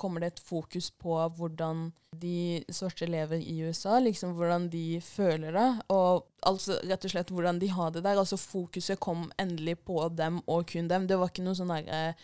kommer 0.00 0.22
det 0.22 0.32
et 0.32 0.40
fokus 0.42 0.88
på 0.98 1.14
hvordan 1.36 1.90
de 2.18 2.62
svarte 2.74 3.06
lever 3.06 3.44
i 3.46 3.60
USA, 3.62 4.00
liksom 4.02 4.34
hvordan 4.34 4.66
de 4.72 4.98
føler 5.04 5.54
det, 5.54 5.68
og 5.94 6.26
altså 6.48 6.80
rett 6.82 7.06
og 7.06 7.12
slett 7.12 7.30
hvordan 7.30 7.60
de 7.62 7.68
har 7.70 7.92
det 7.94 8.02
der. 8.02 8.18
Altså 8.18 8.40
fokuset 8.40 8.98
kom 9.00 9.28
endelig 9.38 9.78
på 9.86 10.00
dem 10.10 10.40
og 10.50 10.66
kun 10.72 10.90
dem. 10.90 11.06
Det 11.06 11.20
var 11.20 11.30
ikke 11.30 11.44
noe 11.46 11.58
sånn 11.58 11.70
derre 11.70 12.16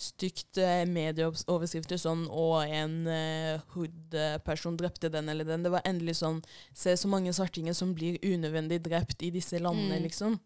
stygt 0.00 0.56
eh, 0.58 0.84
medieoverskrifter 0.88 1.98
sånn 2.00 2.22
og 2.32 2.62
en 2.64 2.94
uh, 3.06 3.60
hood-person 3.74 4.76
drepte 4.80 5.10
den 5.12 5.28
eller 5.28 5.44
den. 5.44 5.62
Det 5.66 5.72
var 5.74 5.82
endelig 5.84 6.16
sånn 6.22 6.38
Se 6.74 6.94
så 6.96 7.08
mange 7.10 7.32
svartinger 7.36 7.76
som 7.76 7.92
blir 7.94 8.16
unødvendig 8.24 8.80
drept 8.86 9.22
i 9.22 9.30
disse 9.34 9.60
landene, 9.60 9.98
Mm. 9.98 10.02
liksom. 10.08 10.38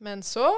Men 0.00 0.22
så 0.22 0.48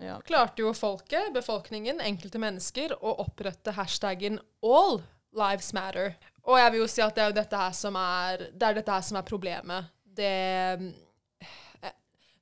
Ja. 0.00 0.18
klarte 0.20 0.60
jo 0.62 0.72
folket, 0.72 1.32
befolkningen, 1.34 2.00
enkelte 2.00 2.38
mennesker, 2.38 2.92
å 3.02 3.16
opprette 3.26 3.72
hashtaggen 3.72 4.38
All 4.62 5.02
Lives 5.34 5.72
Matter. 5.72 6.16
Og 6.44 6.58
jeg 6.58 6.72
vil 6.72 6.80
jo 6.80 6.86
si 6.86 7.02
at 7.02 7.14
det 7.14 7.22
er 7.24 7.28
jo 7.32 7.40
dette 7.42 7.56
her 7.56 7.72
som 7.72 7.96
er, 7.96 8.36
det 8.52 8.62
er 8.62 8.74
dette 8.74 8.92
her 8.92 9.00
som 9.02 9.16
er 9.18 9.22
problemet. 9.22 9.88
Det 10.16 10.94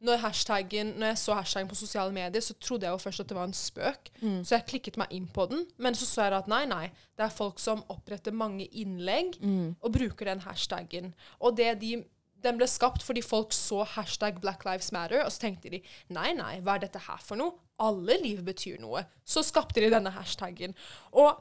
når, 0.05 0.95
når 0.99 1.07
jeg 1.11 1.19
så 1.19 1.35
hashtaggen 1.39 1.69
på 1.71 1.79
sosiale 1.79 2.13
medier, 2.13 2.41
så 2.45 2.55
trodde 2.61 2.87
jeg 2.87 2.93
jo 2.93 3.01
først 3.03 3.21
at 3.25 3.29
det 3.31 3.37
var 3.37 3.49
en 3.49 3.57
spøk. 3.57 4.11
Mm. 4.21 4.41
Så 4.45 4.55
jeg 4.59 4.67
klikket 4.71 4.99
meg 5.01 5.13
inn 5.17 5.27
på 5.33 5.47
den. 5.51 5.65
Men 5.79 5.95
så 5.99 6.07
så 6.07 6.27
jeg 6.29 6.37
at 6.39 6.51
nei, 6.51 6.65
nei. 6.71 6.89
Det 7.17 7.25
er 7.27 7.35
folk 7.35 7.59
som 7.63 7.85
oppretter 7.93 8.33
mange 8.35 8.67
innlegg 8.73 9.39
Mm. 9.41 9.77
og 9.81 9.93
bruker 9.93 10.25
den 10.31 10.41
hashtaggen. 10.45 11.15
Og 11.41 11.57
det 11.57 11.81
de, 11.81 12.05
den 12.45 12.57
ble 12.61 12.67
skapt 12.69 13.03
fordi 13.03 13.23
folk 13.25 13.53
så 13.57 13.85
hashtag 13.85 14.41
Black 14.41 14.65
Lives 14.65 14.93
Matter, 14.93 15.25
og 15.25 15.33
så 15.33 15.47
tenkte 15.47 15.71
de 15.73 15.81
nei, 16.13 16.33
nei, 16.37 16.61
hva 16.61 16.77
er 16.77 16.85
dette 16.87 16.99
her 17.09 17.21
for 17.25 17.37
noe? 17.41 17.57
Alle 17.81 18.19
liv 18.23 18.43
betyr 18.47 18.79
noe. 18.81 19.05
Så 19.25 19.43
skapte 19.43 19.81
de 19.83 19.91
denne 19.91 20.13
hashtaggen. 20.15 20.75
Og 21.13 21.41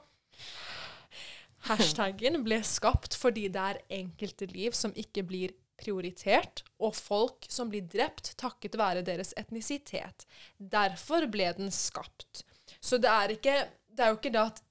hashtaggen 1.67 2.41
ble 2.43 2.59
skapt 2.67 3.15
fordi 3.19 3.47
det 3.53 3.61
er 3.61 3.81
enkelte 3.99 4.47
liv 4.51 4.75
som 4.75 4.93
ikke 4.99 5.23
blir 5.27 5.53
prioritert, 5.83 6.63
og 6.79 6.95
folk 6.95 7.47
som 7.51 7.71
blir 7.71 7.85
drept 7.91 8.33
takket 8.39 8.77
være 8.79 9.03
deres 9.05 9.33
etnisitet. 9.39 10.25
Derfor 10.57 11.27
ble 11.31 11.51
den 11.59 11.73
skapt. 11.75 12.45
Så 12.79 12.97
det 13.01 13.11
er 13.11 13.35
ikke 13.37 13.57
Det 13.93 14.01
er 14.01 14.09
jo 14.09 14.15
ikke 14.17 14.33
det 14.33 14.41
at 14.41 14.63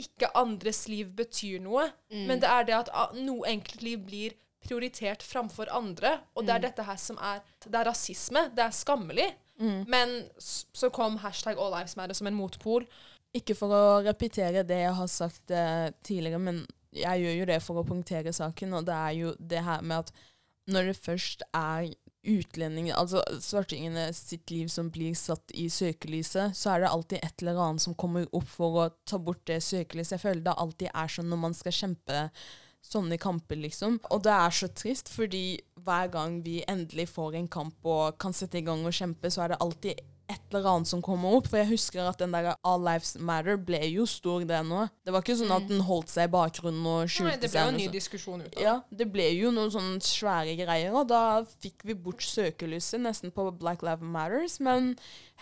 ikke 0.00 0.30
andres 0.40 0.86
liv 0.88 1.10
betyr 1.12 1.60
noe, 1.60 1.82
men 2.08 2.40
det 2.40 2.48
er 2.48 2.64
det 2.64 2.78
at 2.78 3.12
noe 3.18 3.44
enkeltliv 3.50 3.98
blir 4.06 4.38
prioritert 4.64 5.22
framfor 5.26 5.68
andre, 5.74 6.14
og 6.32 6.46
det 6.46 6.54
er 6.54 6.62
dette 6.64 6.86
her 6.86 6.96
som 6.96 7.18
er 7.20 7.42
Det 7.60 7.74
er 7.76 7.84
rasisme. 7.90 8.46
Det 8.56 8.64
er 8.64 8.72
skammelig. 8.72 9.28
Men 9.86 10.14
så 10.38 10.90
kom 10.90 11.18
hashtag 11.22 11.58
All 11.60 11.74
Lives 11.76 11.96
Matter 11.96 12.16
som 12.16 12.26
en 12.26 12.34
motpol. 12.34 12.86
Ikke 13.36 13.54
for 13.56 13.72
å 13.72 13.82
repetere 14.04 14.64
det 14.66 14.80
jeg 14.82 14.94
har 14.96 15.08
sagt 15.08 15.52
eh, 15.54 15.88
tidligere, 16.04 16.40
men 16.42 16.64
jeg 16.92 17.24
gjør 17.24 17.38
jo 17.40 17.48
det 17.48 17.58
for 17.64 17.80
å 17.80 17.86
punktere 17.88 18.34
saken, 18.36 18.76
og 18.78 18.86
det 18.88 18.96
er 18.96 19.16
jo 19.18 19.34
det 19.38 19.64
her 19.64 19.82
med 19.82 20.04
at 20.04 20.12
når 20.70 20.92
det 20.92 20.98
først 21.02 21.42
er 21.56 21.90
utlendinger, 22.22 22.94
altså 22.94 23.22
svartingene 23.42 24.04
sitt 24.14 24.50
liv 24.52 24.68
som 24.70 24.92
blir 24.94 25.14
satt 25.18 25.50
i 25.58 25.66
søkelyset, 25.72 26.54
så 26.54 26.74
er 26.74 26.84
det 26.84 26.92
alltid 26.92 27.18
et 27.18 27.42
eller 27.42 27.58
annet 27.64 27.82
som 27.82 27.96
kommer 27.98 28.28
opp 28.30 28.46
for 28.46 28.78
å 28.84 28.90
ta 29.08 29.18
bort 29.18 29.42
det 29.50 29.58
søkelyset. 29.64 30.14
Jeg 30.14 30.22
føler 30.22 30.44
det 30.46 30.54
alltid 30.54 30.92
er 30.94 31.10
sånn 31.10 31.32
når 31.32 31.42
man 31.48 31.56
skal 31.58 31.74
kjempe 31.74 32.28
sånne 32.82 33.18
kamper, 33.22 33.58
liksom. 33.62 33.98
Og 34.14 34.22
det 34.26 34.34
er 34.34 34.54
så 34.54 34.68
trist, 34.70 35.10
fordi 35.10 35.58
hver 35.82 36.10
gang 36.14 36.40
vi 36.46 36.60
endelig 36.70 37.08
får 37.14 37.38
en 37.38 37.50
kamp 37.50 37.86
og 37.90 38.18
kan 38.22 38.34
sette 38.34 38.60
i 38.60 38.66
gang 38.66 38.86
og 38.86 38.94
kjempe, 38.94 39.30
så 39.30 39.44
er 39.44 39.54
det 39.54 39.62
alltid 39.62 40.02
et 40.32 40.42
eller 40.50 40.68
annet 40.72 40.90
som 40.90 41.02
kommer 41.04 41.36
opp. 41.38 41.48
For 41.50 41.60
jeg 41.60 41.70
husker 41.70 42.02
at 42.08 42.20
den 42.22 42.34
der 42.34 42.54
All 42.66 42.82
Lives 42.82 43.14
Matter 43.20 43.58
ble 43.60 43.80
jo 43.90 44.06
stor, 44.08 44.44
det 44.48 44.62
nå. 44.66 44.86
Det 45.04 45.14
var 45.14 45.24
ikke 45.24 45.38
sånn 45.38 45.54
at 45.54 45.68
den 45.70 45.84
holdt 45.86 46.12
seg 46.12 46.28
i 46.28 46.32
bakgrunnen 46.32 46.88
og 46.88 47.12
skjulte 47.12 47.22
seg. 47.22 47.28
Nei, 47.28 47.42
det 47.42 47.52
ble 47.52 47.62
jo 47.62 47.72
en 47.72 47.80
ny 47.80 47.88
diskusjon 47.96 48.44
ut 48.44 48.56
av 48.56 48.64
Ja, 48.66 48.74
det 49.02 49.08
ble 49.14 49.28
jo 49.36 49.52
noen 49.54 49.72
sånne 49.74 50.02
svære 50.06 50.56
greier, 50.58 50.96
og 50.96 51.08
da 51.12 51.22
fikk 51.62 51.86
vi 51.88 51.98
bort 52.08 52.24
søkelyset 52.26 53.02
nesten 53.04 53.34
på 53.34 53.46
Black 53.60 53.84
Lives 53.86 54.08
Matters. 54.16 54.58
Men 54.62 54.92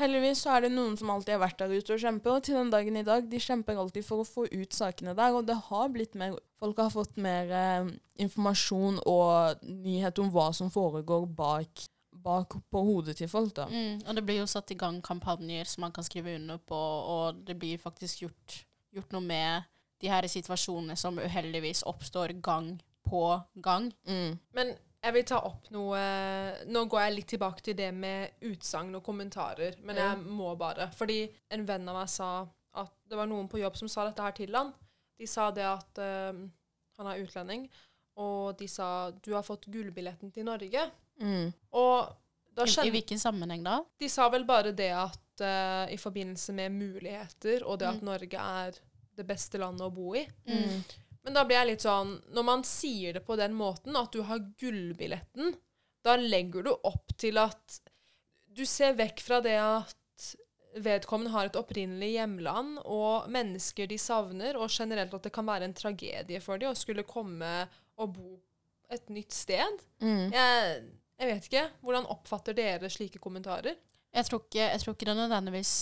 heldigvis 0.00 0.44
så 0.44 0.56
er 0.56 0.66
det 0.66 0.74
noen 0.74 0.98
som 1.00 1.12
alltid 1.14 1.36
har 1.36 1.44
vært 1.46 1.62
der 1.62 1.74
ute 1.74 1.96
og 1.96 2.04
kjemper, 2.04 2.36
og 2.36 2.46
til 2.46 2.60
den 2.60 2.74
dagen 2.74 3.00
i 3.00 3.06
dag, 3.06 3.26
de 3.30 3.42
kjemper 3.42 3.80
alltid 3.80 4.06
for 4.06 4.22
å 4.22 4.28
få 4.28 4.46
ut 4.50 4.76
sakene 4.76 5.16
der, 5.16 5.36
og 5.36 5.48
det 5.48 5.58
har 5.70 5.90
blitt 5.92 6.18
mer 6.18 6.38
Folk 6.60 6.76
har 6.76 6.90
fått 6.92 7.14
mer 7.16 7.48
eh, 7.56 7.86
informasjon 8.20 8.98
og 9.08 9.62
nyhet 9.64 10.18
om 10.20 10.28
hva 10.28 10.50
som 10.52 10.68
foregår 10.68 11.24
bak, 11.32 11.86
bak 12.22 12.56
på 12.70 12.82
hodet 12.86 13.16
til 13.18 13.28
folk, 13.30 13.54
da. 13.56 13.66
Mm, 13.70 14.02
og 14.06 14.16
det 14.16 14.24
blir 14.26 14.40
jo 14.42 14.50
satt 14.50 14.70
i 14.74 14.78
gang 14.78 15.00
kampanjer 15.04 15.68
som 15.68 15.86
man 15.86 15.94
kan 15.96 16.06
skrive 16.06 16.36
under 16.38 16.58
på, 16.58 16.76
og 17.14 17.42
det 17.46 17.56
blir 17.58 17.80
faktisk 17.80 18.26
gjort, 18.26 18.60
gjort 18.94 19.16
noe 19.16 19.24
med 19.24 19.68
de 20.00 20.08
her 20.08 20.26
situasjonene 20.28 20.96
som 20.96 21.18
uheldigvis 21.20 21.82
oppstår 21.88 22.36
gang 22.42 22.74
på 23.06 23.24
gang. 23.54 23.90
Mm. 24.08 24.38
Men 24.56 24.72
jeg 25.00 25.16
vil 25.16 25.26
ta 25.28 25.40
opp 25.48 25.68
noe 25.72 26.00
Nå 26.68 26.84
går 26.92 27.04
jeg 27.06 27.14
litt 27.14 27.30
tilbake 27.32 27.64
til 27.64 27.76
det 27.78 27.88
med 27.96 28.44
utsagn 28.50 28.94
og 28.98 29.04
kommentarer, 29.04 29.78
men 29.84 30.00
jeg 30.00 30.24
må 30.24 30.52
bare. 30.60 30.90
Fordi 30.96 31.22
en 31.52 31.66
venn 31.68 31.88
av 31.88 32.02
meg 32.02 32.10
sa 32.12 32.30
at 32.80 32.92
det 33.08 33.18
var 33.18 33.28
noen 33.30 33.48
på 33.50 33.60
jobb 33.60 33.78
som 33.80 33.90
sa 33.90 34.06
dette 34.06 34.24
her 34.24 34.36
til 34.36 34.56
han. 34.56 34.72
De 35.20 35.28
sa 35.28 35.48
det 35.52 35.64
at 35.66 36.00
eh, 36.00 36.42
han 37.00 37.08
er 37.08 37.22
utlending, 37.24 37.64
og 38.20 38.58
de 38.60 38.68
sa 38.68 39.10
'du 39.10 39.32
har 39.34 39.44
fått 39.44 39.66
gullbilletten 39.72 40.32
til 40.32 40.44
Norge'. 40.44 40.90
Mm. 41.20 41.50
Og 41.76 42.10
da 42.56 42.66
I, 42.66 42.88
I 42.88 42.92
hvilken 42.94 43.20
sammenheng 43.20 43.62
da? 43.64 43.78
De 44.00 44.08
sa 44.10 44.28
vel 44.32 44.44
bare 44.48 44.72
det 44.76 44.90
at 44.96 45.44
uh, 45.44 45.86
i 45.92 45.98
forbindelse 46.00 46.52
med 46.56 46.74
muligheter, 46.74 47.62
og 47.64 47.78
det 47.80 47.88
at 47.92 48.00
Mm. 48.02 48.08
Norge 48.10 48.48
er 48.64 48.80
det 49.16 49.26
beste 49.28 49.60
landet 49.60 49.84
å 49.86 49.92
bo 49.92 50.14
i. 50.16 50.24
Mm. 50.48 50.82
Men 51.22 51.36
da 51.36 51.44
blir 51.44 51.58
jeg 51.58 51.68
litt 51.68 51.82
sånn 51.84 52.14
Når 52.32 52.44
man 52.48 52.62
sier 52.64 53.12
det 53.12 53.20
på 53.26 53.36
den 53.36 53.52
måten, 53.52 53.96
at 53.96 54.12
du 54.12 54.22
har 54.24 54.40
gullbilletten, 54.60 55.54
da 56.02 56.14
legger 56.16 56.64
du 56.64 56.70
opp 56.72 57.12
til 57.20 57.36
at 57.38 57.80
Du 58.48 58.64
ser 58.66 58.96
vekk 58.96 59.20
fra 59.20 59.40
det 59.44 59.58
at 59.60 59.96
vedkommende 60.80 61.32
har 61.34 61.48
et 61.48 61.56
opprinnelig 61.58 62.12
hjemland, 62.14 62.78
og 62.84 63.28
mennesker 63.30 63.88
de 63.90 63.98
savner, 63.98 64.56
og 64.56 64.70
generelt 64.70 65.12
at 65.14 65.24
det 65.26 65.32
kan 65.34 65.46
være 65.46 65.66
en 65.66 65.74
tragedie 65.74 66.40
for 66.40 66.58
dem 66.62 66.70
å 66.70 66.78
skulle 66.78 67.02
komme 67.02 67.66
og 67.98 68.12
bo 68.14 68.36
et 68.90 69.10
nytt 69.10 69.34
sted. 69.34 69.82
Mm. 70.02 70.30
Jeg, 70.34 70.82
jeg 71.20 71.28
vet 71.28 71.48
ikke. 71.48 71.66
Hvordan 71.84 72.08
oppfatter 72.12 72.56
dere 72.56 72.90
slike 72.92 73.20
kommentarer? 73.22 73.76
Jeg 74.10 74.26
tror 74.26 74.42
ikke, 74.42 74.64
jeg 74.64 74.80
tror 74.82 74.96
ikke 74.96 75.06
det 75.06 75.16
nødvendigvis 75.18 75.74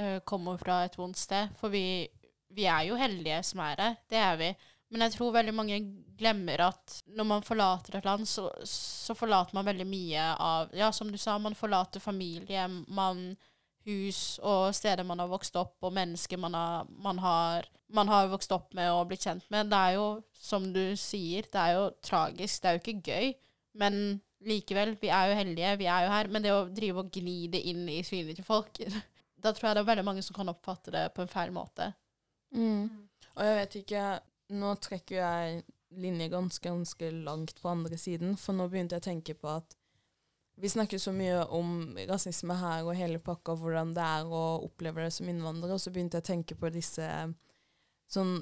uh, 0.00 0.18
kommer 0.26 0.58
fra 0.58 0.82
et 0.86 0.98
vondt 0.98 1.20
sted, 1.20 1.52
for 1.60 1.70
vi, 1.70 2.08
vi 2.56 2.64
er 2.66 2.88
jo 2.88 2.98
heldige 2.98 3.42
som 3.46 3.62
er 3.62 3.78
her. 3.78 3.98
Det 4.10 4.18
er 4.18 4.40
vi. 4.40 4.50
Men 4.88 5.04
jeg 5.04 5.18
tror 5.18 5.34
veldig 5.36 5.52
mange 5.52 5.78
glemmer 6.18 6.62
at 6.64 6.96
når 7.12 7.26
man 7.28 7.44
forlater 7.44 7.98
et 7.98 8.08
land, 8.08 8.24
så, 8.26 8.48
så 8.64 9.14
forlater 9.14 9.54
man 9.54 9.66
veldig 9.68 9.86
mye 9.86 10.24
av 10.40 10.72
Ja, 10.76 10.88
som 10.96 11.12
du 11.12 11.18
sa, 11.20 11.36
man 11.38 11.58
forlater 11.58 12.00
familie, 12.00 12.64
man 12.88 13.36
hus 13.88 14.38
og 14.44 14.74
steder 14.76 15.06
man 15.06 15.20
har 15.22 15.30
vokst 15.30 15.56
opp, 15.60 15.76
og 15.84 15.92
mennesker 15.96 16.40
man 16.40 16.56
har, 16.56 16.88
man 16.88 17.20
har, 17.22 17.68
man 17.94 18.08
har 18.08 18.30
vokst 18.32 18.52
opp 18.56 18.72
med 18.76 18.90
og 18.92 19.06
blitt 19.10 19.26
kjent 19.28 19.44
med. 19.52 19.68
Det 19.72 19.78
er 19.78 19.98
jo, 19.98 20.08
som 20.32 20.70
du 20.72 20.82
sier, 20.96 21.48
det 21.52 21.60
er 21.62 21.76
jo 21.76 21.84
tragisk. 22.04 22.62
Det 22.62 22.70
er 22.70 22.78
jo 22.78 22.82
ikke 22.84 23.12
gøy. 23.12 23.30
Men 23.78 24.00
likevel, 24.46 24.94
vi 25.00 25.10
er 25.10 25.30
jo 25.30 25.38
heldige, 25.38 25.76
vi 25.80 25.88
er 25.90 26.06
jo 26.06 26.12
her. 26.12 26.30
Men 26.32 26.44
det 26.44 26.54
å 26.54 26.66
drive 26.74 27.04
og 27.04 27.10
gni 27.14 27.48
det 27.52 27.62
inn 27.70 27.86
i 27.90 28.02
trynet 28.06 28.38
til 28.38 28.46
folk, 28.46 28.80
da 29.42 29.52
tror 29.54 29.70
jeg 29.70 29.78
det 29.78 29.84
er 29.84 29.90
veldig 29.92 30.06
mange 30.10 30.24
som 30.26 30.36
kan 30.36 30.52
oppfatte 30.52 30.94
det 30.94 31.08
på 31.16 31.24
en 31.24 31.32
feil 31.32 31.54
måte. 31.54 31.92
Mm. 32.54 32.88
Og 33.36 33.44
jeg 33.44 33.58
vet 33.60 33.74
ikke 33.82 34.04
Nå 34.48 34.70
trekker 34.80 35.18
jeg 35.18 35.58
linje 36.00 36.30
ganske, 36.32 36.62
ganske 36.64 37.10
langt 37.12 37.58
på 37.60 37.68
andre 37.68 37.98
siden, 38.00 38.30
for 38.40 38.56
nå 38.56 38.64
begynte 38.72 38.96
jeg 38.96 39.02
å 39.02 39.06
tenke 39.10 39.34
på 39.36 39.50
at 39.52 39.74
vi 40.56 40.70
snakker 40.72 40.98
så 40.98 41.12
mye 41.12 41.42
om 41.54 41.98
rasisme 42.08 42.56
her 42.58 42.86
og 42.86 42.96
hele 42.96 43.20
pakka, 43.22 43.54
hvordan 43.60 43.92
det 43.96 44.04
er 44.04 44.24
å 44.32 44.42
oppleve 44.64 45.04
det 45.04 45.12
som 45.14 45.28
innvandrer, 45.28 45.74
og 45.76 45.82
så 45.82 45.92
begynte 45.92 46.18
jeg 46.18 46.24
å 46.24 46.30
tenke 46.30 46.56
på 46.56 46.70
disse 46.72 47.04
sånn 48.08 48.38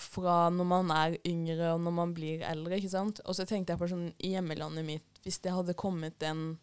fra 0.00 0.48
når 0.54 0.68
man 0.70 0.90
er 0.94 1.16
yngre 1.28 1.74
og 1.74 1.82
når 1.84 1.94
man 1.94 2.14
blir 2.16 2.44
eldre, 2.46 2.78
ikke 2.78 2.92
sant. 2.92 3.20
Og 3.26 3.36
så 3.36 3.46
tenkte 3.48 3.74
jeg 3.74 3.82
på 3.82 3.90
sånn 3.90 4.08
i 4.18 4.32
hjemmelandet 4.34 4.86
mitt, 4.86 5.09
hvis 5.24 5.40
det 5.44 5.52
hadde 5.54 5.76
kommet 5.78 6.22
en 6.22 6.58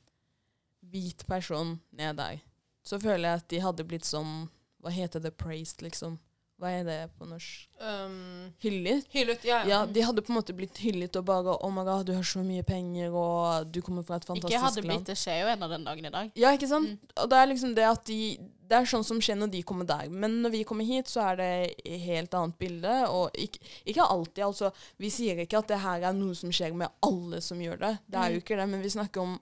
hvit 0.88 1.26
person 1.28 1.78
ned 1.91 2.17
der, 2.20 2.39
så 2.84 3.00
føler 3.00 3.30
jeg 3.30 3.41
at 3.41 3.50
de 3.52 3.63
hadde 3.63 3.88
blitt 3.88 4.08
sånn 4.08 4.48
Hva 4.78 4.91
heter 4.93 5.20
det? 5.20 5.34
Praised, 5.41 5.82
liksom. 5.82 6.20
Hva 6.58 6.72
er 6.74 6.86
det 6.88 6.96
på 7.20 7.26
norsk? 7.30 7.67
Um, 7.78 8.48
Hyllet? 8.63 9.06
hyllet, 9.13 9.43
ja. 9.46 9.60
Ja, 9.70 9.80
de 9.86 10.02
hadde 10.02 10.24
på 10.26 10.32
en 10.34 10.39
måte 10.39 10.56
blitt 10.58 10.80
hyllet 10.82 11.13
og 11.20 11.26
bare 11.28 11.54
Oh 11.62 11.70
my 11.70 11.84
god, 11.86 12.08
du 12.08 12.15
har 12.17 12.24
så 12.26 12.41
mye 12.41 12.63
penger, 12.65 13.13
og 13.13 13.67
du 13.70 13.78
kommer 13.86 14.02
fra 14.08 14.17
et 14.17 14.26
fantastisk 14.26 14.50
land. 14.50 14.56
Ikke 14.56 14.65
hadde 14.65 14.86
blitt, 14.88 15.06
det 15.12 15.17
skjer 15.22 15.43
jo 15.43 15.52
ennå 15.54 15.70
den 15.70 15.86
dagen 15.86 16.08
i 16.10 16.13
dag. 16.15 16.32
Ja, 16.34 16.54
ikke 16.58 16.70
sant? 16.72 16.96
Mm. 16.96 17.12
Og 17.22 17.30
det 17.30 17.38
er 17.43 17.52
liksom 17.52 17.76
det 17.78 17.86
at 17.86 18.06
de 18.10 18.20
Det 18.67 18.76
er 18.76 18.84
sånn 18.89 19.06
som 19.08 19.22
skjer 19.24 19.38
når 19.39 19.52
de 19.54 19.62
kommer 19.63 19.86
der. 19.88 20.10
Men 20.12 20.41
når 20.43 20.52
vi 20.52 20.63
kommer 20.67 20.84
hit, 20.84 21.08
så 21.08 21.22
er 21.30 21.38
det 21.39 21.76
et 21.88 22.02
helt 22.04 22.34
annet 22.36 22.58
bilde. 22.60 22.96
Og 23.08 23.30
ikke, 23.39 23.62
ikke 23.88 24.04
alltid, 24.04 24.41
altså. 24.43 24.72
Vi 25.00 25.08
sier 25.13 25.39
ikke 25.39 25.62
at 25.62 25.70
det 25.72 25.78
her 25.80 26.04
er 26.10 26.17
noe 26.17 26.36
som 26.36 26.52
skjer 26.52 26.74
med 26.76 26.89
alle 27.06 27.39
som 27.46 27.62
gjør 27.63 27.78
det. 27.86 27.93
Det 28.12 28.17
er 28.20 28.34
jo 28.34 28.41
Mm. 28.41 28.43
ikke 28.43 28.58
det, 28.60 28.67
men 28.74 28.82
vi 28.84 28.89
snakker 28.91 29.22
om 29.22 29.38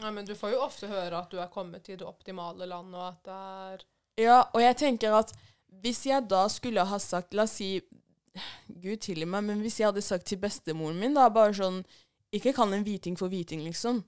Ja, 0.00 0.10
men 0.12 0.24
du 0.24 0.34
får 0.36 0.52
jo 0.54 0.60
ofte 0.62 0.86
høre 0.86 1.18
at 1.18 1.30
du 1.30 1.40
er 1.40 1.48
kommet 1.48 1.82
til 1.84 1.96
det 1.98 2.06
optimale 2.06 2.64
landet, 2.68 2.94
og 2.94 3.08
at 3.08 3.24
det 3.24 3.32
er 3.34 3.82
Ja, 4.22 4.38
og 4.54 4.60
jeg 4.60 4.76
tenker 4.76 5.18
at 5.18 5.32
hvis 5.82 6.04
jeg 6.06 6.26
da 6.30 6.44
skulle 6.50 6.84
ha 6.84 6.98
sagt 7.00 7.34
La 7.36 7.46
oss 7.46 7.58
si 7.60 7.80
Gud 8.80 9.00
tilgi 9.02 9.26
meg, 9.26 9.44
men 9.46 9.62
hvis 9.64 9.80
jeg 9.80 9.90
hadde 9.90 10.04
sagt 10.04 10.28
til 10.30 10.40
bestemoren 10.42 10.98
min 11.00 11.16
da 11.16 11.28
bare 11.32 11.54
sånn 11.56 11.82
Ikke 12.34 12.54
kall 12.54 12.74
en 12.76 12.86
hviting 12.86 13.16
for 13.18 13.30
hviting, 13.30 13.64
liksom. 13.66 14.04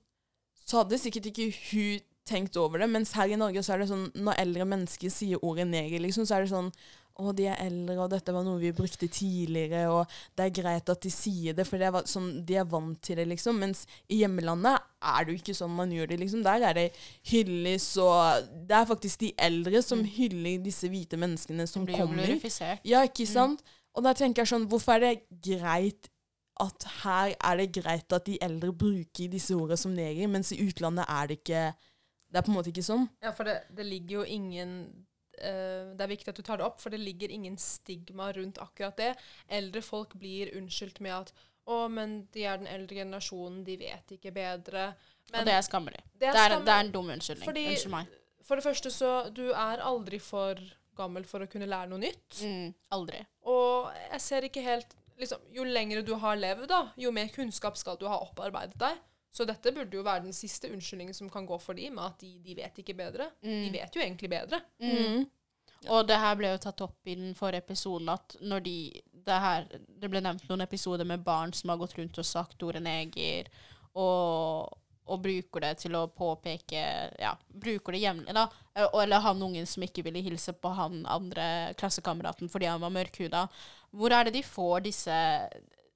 Så 0.62 0.82
hadde 0.82 0.98
sikkert 1.00 1.26
ikke 1.32 1.48
hun 1.72 2.02
tenkt 2.28 2.56
over 2.56 2.78
det. 2.78 2.86
Mens 2.86 3.16
her 3.18 3.32
i 3.32 3.38
Norge 3.38 3.64
så 3.66 3.74
er 3.74 3.82
det 3.82 3.88
sånn 3.90 4.04
når 4.14 4.38
eldre 4.44 4.66
mennesker 4.70 5.10
sier 5.10 5.42
ordet 5.42 5.66
neger, 5.66 5.98
liksom, 6.04 6.26
så 6.28 6.36
er 6.36 6.44
det 6.44 6.52
sånn 6.52 6.70
å, 7.20 7.32
de 7.36 7.48
er 7.50 7.60
eldre, 7.64 7.98
og 8.00 8.10
dette 8.12 8.32
var 8.34 8.44
noe 8.46 8.60
vi 8.60 8.72
brukte 8.76 9.08
tidligere, 9.12 9.82
og 9.92 10.14
det 10.38 10.46
er 10.46 10.54
greit 10.62 10.92
at 10.92 11.02
de 11.04 11.12
sier 11.12 11.56
det, 11.56 11.66
for 11.68 11.80
det 11.80 11.88
er 11.90 12.08
sånn, 12.08 12.30
de 12.48 12.56
er 12.60 12.68
vant 12.68 12.98
til 13.04 13.20
det, 13.20 13.26
liksom. 13.32 13.58
Mens 13.62 13.84
i 14.08 14.22
hjemmelandet 14.22 14.80
er 15.12 15.26
det 15.26 15.34
jo 15.34 15.42
ikke 15.42 15.56
sånn 15.58 15.74
man 15.76 15.92
gjør 15.92 16.12
det, 16.12 16.20
liksom. 16.22 16.44
Der 16.46 16.64
er 16.70 16.78
det 16.78 16.86
hylles, 17.32 17.90
og 18.00 18.48
det 18.68 18.78
er 18.78 18.88
faktisk 18.88 19.26
de 19.26 19.34
eldre 19.48 19.84
som 19.84 20.04
hyller 20.06 20.62
disse 20.64 20.88
hvite 20.92 21.20
menneskene 21.20 21.68
som 21.68 21.84
blir 21.88 22.00
jo 22.00 22.06
kommer. 22.06 22.24
glorifisert. 22.24 22.82
Ja, 22.88 23.04
ikke 23.08 23.28
sant? 23.28 23.62
Og 23.92 24.06
da 24.06 24.14
tenker 24.16 24.42
jeg 24.42 24.52
sånn, 24.54 24.66
hvorfor 24.72 24.96
er 24.96 25.04
det 25.04 25.42
greit 25.44 26.08
at 26.62 26.84
her 27.02 27.32
er 27.36 27.56
det 27.58 27.72
greit 27.74 28.12
at 28.12 28.26
de 28.28 28.36
eldre 28.44 28.72
bruker 28.76 29.30
disse 29.32 29.54
ordene 29.56 29.80
som 29.80 29.94
neger, 29.96 30.28
mens 30.30 30.52
i 30.54 30.60
utlandet 30.62 31.08
er 31.08 31.30
det 31.30 31.40
ikke 31.40 31.62
Det 32.32 32.38
er 32.40 32.44
på 32.46 32.48
en 32.48 32.56
måte 32.56 32.70
ikke 32.72 32.84
sånn. 32.86 33.02
Ja, 33.20 33.32
for 33.36 33.44
det, 33.44 33.58
det 33.76 33.84
ligger 33.84 34.22
jo 34.22 34.22
ingen 34.24 34.70
Det 35.38 36.00
er 36.04 36.10
viktig 36.10 36.28
at 36.28 36.36
du 36.36 36.42
tar 36.42 36.58
det 36.60 36.66
opp, 36.66 36.80
for 36.80 36.90
det 36.90 37.00
ligger 37.00 37.30
ingen 37.32 37.56
stigma 37.58 38.32
rundt 38.32 38.58
akkurat 38.62 38.96
det. 38.96 39.14
Eldre 39.48 39.82
folk 39.82 40.14
blir 40.20 40.52
unnskyldt 40.58 41.00
med 41.00 41.12
at 41.16 41.32
å, 41.66 41.88
men 41.90 42.26
de 42.34 42.44
er 42.44 42.58
den 42.58 42.66
eldre 42.66 42.96
generasjonen, 42.96 43.62
de 43.64 43.76
vet 43.78 44.16
ikke 44.16 44.32
bedre. 44.34 44.88
Men 45.30 45.40
og 45.40 45.46
det 45.46 45.54
er 45.54 45.62
skammelig. 45.62 46.00
det 46.18 46.28
er 46.28 46.32
Det 46.32 46.40
er, 46.42 46.56
det 46.66 46.74
er 46.74 46.80
en 46.84 46.92
dum 46.92 47.10
unnskyldning. 47.14 47.46
Fordi- 47.46 47.68
Unnskyld 47.70 47.90
meg. 47.90 48.06
For 48.42 48.56
det 48.56 48.64
første 48.64 48.90
så 48.90 49.32
Du 49.32 49.44
er 49.52 49.78
aldri 49.78 50.18
for 50.20 50.58
gammel 50.96 51.24
for 51.24 51.40
å 51.40 51.46
kunne 51.50 51.66
lære 51.66 51.88
noe 51.88 51.98
nytt. 51.98 52.42
Mm, 52.42 52.74
aldri. 52.90 53.24
Og 53.44 53.92
jeg 54.10 54.20
ser 54.20 54.42
ikke 54.42 54.62
helt 54.62 54.94
liksom, 55.18 55.38
Jo 55.54 55.62
lengre 55.64 56.02
du 56.04 56.14
har 56.16 56.36
levd, 56.36 56.66
da, 56.68 56.88
jo 56.96 57.12
mer 57.12 57.28
kunnskap 57.28 57.76
skal 57.76 57.96
du 57.96 58.06
ha 58.08 58.18
opparbeidet 58.18 58.76
deg. 58.78 58.98
Så 59.32 59.46
dette 59.48 59.72
burde 59.72 59.96
jo 59.96 60.02
være 60.04 60.26
den 60.26 60.34
siste 60.36 60.68
unnskyldningen 60.68 61.14
som 61.16 61.30
kan 61.32 61.46
gå 61.48 61.56
for 61.60 61.72
dem, 61.78 61.94
med 61.96 62.04
at 62.04 62.18
de, 62.20 62.34
de 62.44 62.54
vet 62.58 62.78
ikke 62.82 62.94
bedre. 62.98 63.30
De 63.40 63.48
Mm. 63.48 63.72
vet 63.72 63.94
jo 63.96 64.02
egentlig 64.02 64.28
bedre. 64.30 64.58
Mm. 64.82 65.22
Og 65.88 66.04
det 66.06 66.18
her 66.20 66.36
ble 66.38 66.50
jo 66.52 66.58
tatt 66.62 66.80
opp 66.84 67.08
i 67.10 67.14
den 67.18 67.32
forrige 67.34 67.62
episoden 67.64 68.08
at 68.12 68.36
når 68.40 68.60
de 68.62 68.76
Det, 69.22 69.38
her, 69.40 69.64
det 70.02 70.08
ble 70.10 70.18
nevnt 70.20 70.48
noen 70.48 70.60
episoder 70.64 71.06
med 71.06 71.22
barn 71.22 71.52
som 71.54 71.70
har 71.70 71.76
gått 71.78 71.92
rundt 71.98 72.18
og 72.18 72.26
sagt 72.26 72.62
ordet 72.66 72.82
neger, 72.82 73.46
og, 73.94 74.72
og 75.06 75.20
bruker 75.22 75.62
det 75.62 75.70
til 75.84 75.94
å 75.94 76.08
påpeke 76.10 76.82
Ja, 77.22 77.36
bruker 77.46 77.92
det 77.94 78.00
jevnlig, 78.02 78.34
da. 78.34 78.48
Eller 78.98 79.22
han 79.22 79.42
ungen 79.46 79.66
som 79.70 79.82
ikke 79.86 80.02
ville 80.02 80.22
hilse 80.26 80.52
på 80.58 80.72
han 80.74 81.04
andre 81.06 81.46
klassekameraten 81.78 82.50
fordi 82.50 82.66
han 82.66 82.82
var 82.82 82.90
mørkhuda. 82.90 83.44
Hvor 83.94 84.10
er 84.16 84.24
det 84.28 84.34
de 84.40 84.42
får 84.42 84.80
disse 84.88 85.20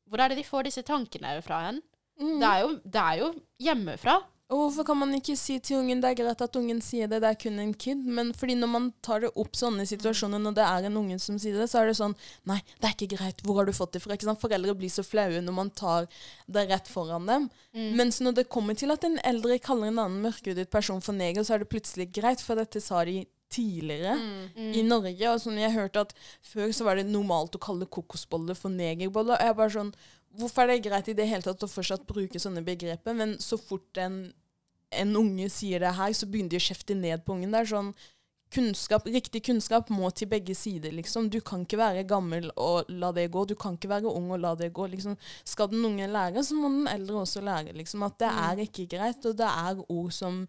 Hvor 0.07 0.21
er 0.23 0.29
det 0.31 0.39
de 0.39 0.47
får 0.47 0.69
disse 0.71 0.83
tankene 0.87 1.35
fra 1.43 1.65
hen? 1.67 1.83
Mm. 2.21 2.39
Det, 2.41 2.49
er 2.49 2.61
jo, 2.65 2.73
det 2.85 3.03
er 3.03 3.21
jo 3.25 3.35
hjemmefra. 3.67 4.23
Og 4.47 4.61
hvorfor 4.61 4.85
kan 4.87 4.99
man 5.01 5.11
ikke 5.17 5.35
si 5.35 5.57
til 5.59 5.81
ungen 5.81 5.99
det 6.01 6.13
er 6.13 6.19
greit 6.21 6.43
at 6.45 6.55
ungen 6.57 6.79
sier 6.81 7.09
det, 7.11 7.19
det 7.25 7.33
er 7.33 7.39
kun 7.43 7.57
en 7.59 7.73
kid? 7.75 7.99
Men 8.07 8.29
fordi 8.33 8.55
når 8.55 8.71
man 8.71 8.85
tar 9.03 9.25
det 9.25 9.33
opp 9.35 9.57
sånne 9.59 9.83
situasjoner, 9.91 10.39
når 10.39 10.55
det 10.55 10.63
er 10.69 10.87
en 10.87 10.99
unge 11.01 11.19
som 11.19 11.35
sier 11.43 11.59
det, 11.59 11.67
så 11.73 11.81
er 11.81 11.91
det 11.91 11.97
sånn 11.99 12.15
Nei, 12.47 12.61
det 12.79 12.87
er 12.87 12.95
ikke 12.95 13.17
greit. 13.17 13.43
Hvor 13.43 13.59
har 13.59 13.67
du 13.67 13.75
fått 13.75 13.97
det 13.99 14.05
fra? 14.05 14.15
Ikke 14.15 14.29
sant? 14.29 14.39
Foreldre 14.41 14.77
blir 14.79 14.93
så 14.95 15.03
flaue 15.03 15.43
når 15.43 15.57
man 15.59 15.73
tar 15.75 16.07
det 16.47 16.69
rett 16.71 16.87
foran 16.87 17.27
dem. 17.27 17.49
Mm. 17.75 17.91
Mens 17.99 18.23
når 18.23 18.39
det 18.39 18.49
kommer 18.55 18.79
til 18.79 18.95
at 18.95 19.03
en 19.11 19.19
eldre 19.27 19.59
kaller 19.59 19.91
en 19.91 19.99
annen 20.05 20.23
mørkhudet 20.29 20.71
person 20.71 21.03
for 21.03 21.19
neger, 21.19 21.43
så 21.43 21.57
er 21.59 21.65
det 21.65 21.73
plutselig 21.75 22.13
greit, 22.15 22.39
for 22.39 22.55
dette 22.55 22.79
sa 22.81 23.03
de 23.05 23.25
tidligere 23.51 24.15
Mm. 24.19 24.73
i 24.75 24.83
Norge. 24.83 25.27
Og 25.31 25.39
sånn, 25.43 25.59
jeg 25.59 25.75
hørte 25.75 26.01
at 26.07 26.15
før 26.43 26.71
så 26.75 26.85
var 26.87 26.97
det 26.99 27.07
normalt 27.07 27.55
å 27.55 27.61
kalle 27.63 27.87
kokosboller 27.87 28.55
for 28.59 28.71
negerboller. 28.71 29.39
Og 29.39 29.43
jeg 29.47 29.57
bare 29.59 29.75
sånn 29.75 29.93
Hvorfor 30.37 30.65
er 30.65 30.75
det 30.75 30.85
greit 30.85 31.09
i 31.09 31.17
det 31.17 31.29
hele 31.31 31.45
tatt 31.45 31.65
å 31.65 31.71
fortsatt 31.71 32.05
bruke 32.09 32.41
sånne 32.43 32.65
begreper, 32.67 33.17
men 33.17 33.37
så 33.43 33.59
fort 33.61 34.01
en, 34.01 34.19
en 34.93 35.17
unge 35.17 35.49
sier 35.53 35.81
det 35.83 35.95
her, 35.97 36.13
så 36.13 36.29
begynner 36.29 36.57
de 36.57 36.61
å 36.61 36.67
kjefte 36.67 36.97
ned 36.99 37.25
på 37.25 37.37
ungen. 37.37 37.55
Det 37.55 37.63
er 37.63 37.73
sånn 37.73 37.91
kunnskap, 38.53 39.07
Riktig 39.11 39.43
kunnskap 39.47 39.91
må 39.91 40.11
til 40.15 40.29
begge 40.31 40.55
sider, 40.57 40.93
liksom. 40.95 41.31
Du 41.33 41.41
kan 41.45 41.65
ikke 41.65 41.81
være 41.81 42.07
gammel 42.09 42.49
og 42.57 42.91
la 42.93 43.13
det 43.17 43.29
gå. 43.35 43.45
Du 43.49 43.57
kan 43.59 43.77
ikke 43.77 43.91
være 43.91 44.13
ung 44.13 44.31
og 44.35 44.43
la 44.43 44.55
det 44.59 44.73
gå. 44.77 44.87
liksom. 44.93 45.17
Skal 45.45 45.71
den 45.73 45.85
unge 45.85 46.09
lære, 46.11 46.45
så 46.45 46.55
må 46.55 46.71
den 46.73 46.89
eldre 46.91 47.23
også 47.25 47.43
lære. 47.45 47.75
liksom, 47.77 48.03
At 48.07 48.19
det 48.23 48.31
er 48.31 48.65
ikke 48.67 48.89
greit, 48.97 49.27
og 49.27 49.37
det 49.37 49.51
er 49.51 49.85
ord 49.89 50.13
som 50.13 50.47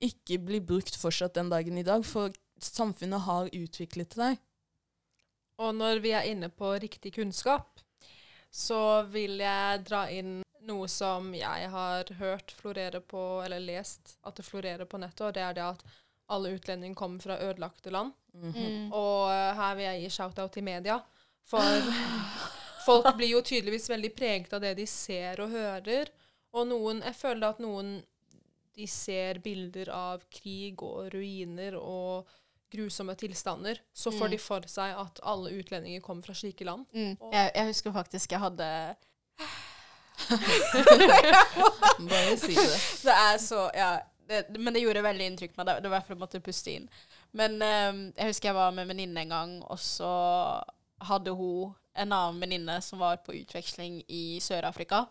ikke 0.00 0.38
blir 0.38 0.60
brukt 0.60 0.96
fortsatt 0.96 1.34
den 1.34 1.50
dagen 1.50 1.78
i 1.78 1.86
dag. 1.86 2.04
For 2.04 2.32
samfunnet 2.60 3.20
har 3.26 3.50
utviklet 3.52 4.14
seg. 4.14 4.38
Og 5.58 5.74
når 5.74 6.02
vi 6.04 6.12
er 6.12 6.28
inne 6.28 6.50
på 6.52 6.74
riktig 6.76 7.14
kunnskap, 7.16 7.75
så 8.50 9.02
vil 9.12 9.40
jeg 9.40 9.84
dra 9.86 10.06
inn 10.10 10.40
noe 10.66 10.88
som 10.90 11.30
jeg 11.36 11.68
har 11.70 12.10
hørt 12.18 12.50
florere 12.58 13.00
på, 13.00 13.22
eller 13.44 13.62
lest 13.62 14.16
at 14.26 14.36
det 14.36 14.46
florerer 14.46 14.88
på 14.88 14.98
nettet, 14.98 15.28
og 15.28 15.34
det 15.36 15.44
er 15.44 15.56
det 15.56 15.66
at 15.66 15.84
alle 16.34 16.56
utlendinger 16.56 16.98
kommer 16.98 17.22
fra 17.22 17.38
ødelagte 17.38 17.90
land. 17.90 18.12
Mm 18.34 18.52
-hmm. 18.52 18.92
Og 18.92 19.32
eh, 19.32 19.54
her 19.54 19.74
vil 19.74 19.84
jeg 19.84 20.00
gi 20.00 20.10
shout-out 20.10 20.52
til 20.52 20.64
media. 20.64 21.00
For 21.44 21.62
folk 22.86 23.16
blir 23.16 23.28
jo 23.28 23.40
tydeligvis 23.40 23.90
veldig 23.90 24.14
preget 24.14 24.52
av 24.52 24.60
det 24.60 24.74
de 24.74 24.86
ser 24.86 25.40
og 25.40 25.50
hører. 25.50 26.06
Og 26.52 26.66
noen 26.66 27.02
Jeg 27.02 27.14
føler 27.14 27.48
at 27.48 27.58
noen 27.58 28.02
de 28.76 28.86
ser 28.86 29.38
bilder 29.38 29.88
av 29.88 30.22
krig 30.30 30.82
og 30.82 31.14
ruiner 31.14 31.76
og 31.76 32.28
grusomme 32.72 33.14
tilstander. 33.16 33.78
Så 33.94 34.10
får 34.12 34.26
Mm. 34.26 34.30
de 34.30 34.38
for 34.38 34.60
seg 34.66 34.94
at 34.98 35.20
alle 35.22 35.50
utlendinger 35.58 36.00
kommer 36.00 36.22
fra 36.26 36.34
slike 36.34 36.64
land. 36.64 36.86
Mm. 36.94 37.16
Jeg, 37.32 37.50
jeg 37.54 37.66
husker 37.66 37.92
faktisk 37.92 38.30
jeg 38.32 38.40
hadde 38.40 38.96
Bare 42.10 42.36
si 42.40 42.54
det. 42.54 42.80
Det 43.04 43.12
er 43.14 43.38
så 43.38 43.70
Ja. 43.74 43.98
Det, 44.28 44.58
men 44.58 44.74
det 44.74 44.80
gjorde 44.82 45.02
veldig 45.06 45.26
inntrykk 45.30 45.52
på 45.54 45.60
meg. 45.62 45.66
Det 45.68 45.82
det 45.84 45.90
var 45.90 46.00
derfor 46.00 46.14
jeg 46.16 46.18
måtte 46.18 46.40
puste 46.42 46.72
inn. 46.74 46.88
Men 47.32 47.52
um, 47.62 48.00
jeg 48.16 48.26
husker 48.32 48.48
jeg 48.48 48.56
var 48.56 48.72
med 48.74 48.82
en 48.82 48.88
venninne 48.90 49.20
en 49.22 49.28
gang, 49.30 49.52
og 49.70 49.78
så 49.78 50.08
hadde 51.06 51.30
hun 51.30 51.74
en 51.94 52.12
annen 52.12 52.40
venninne 52.42 52.80
som 52.82 52.98
var 52.98 53.20
på 53.22 53.36
utveksling 53.38 54.00
i 54.08 54.40
Sør-Afrika. 54.42 55.04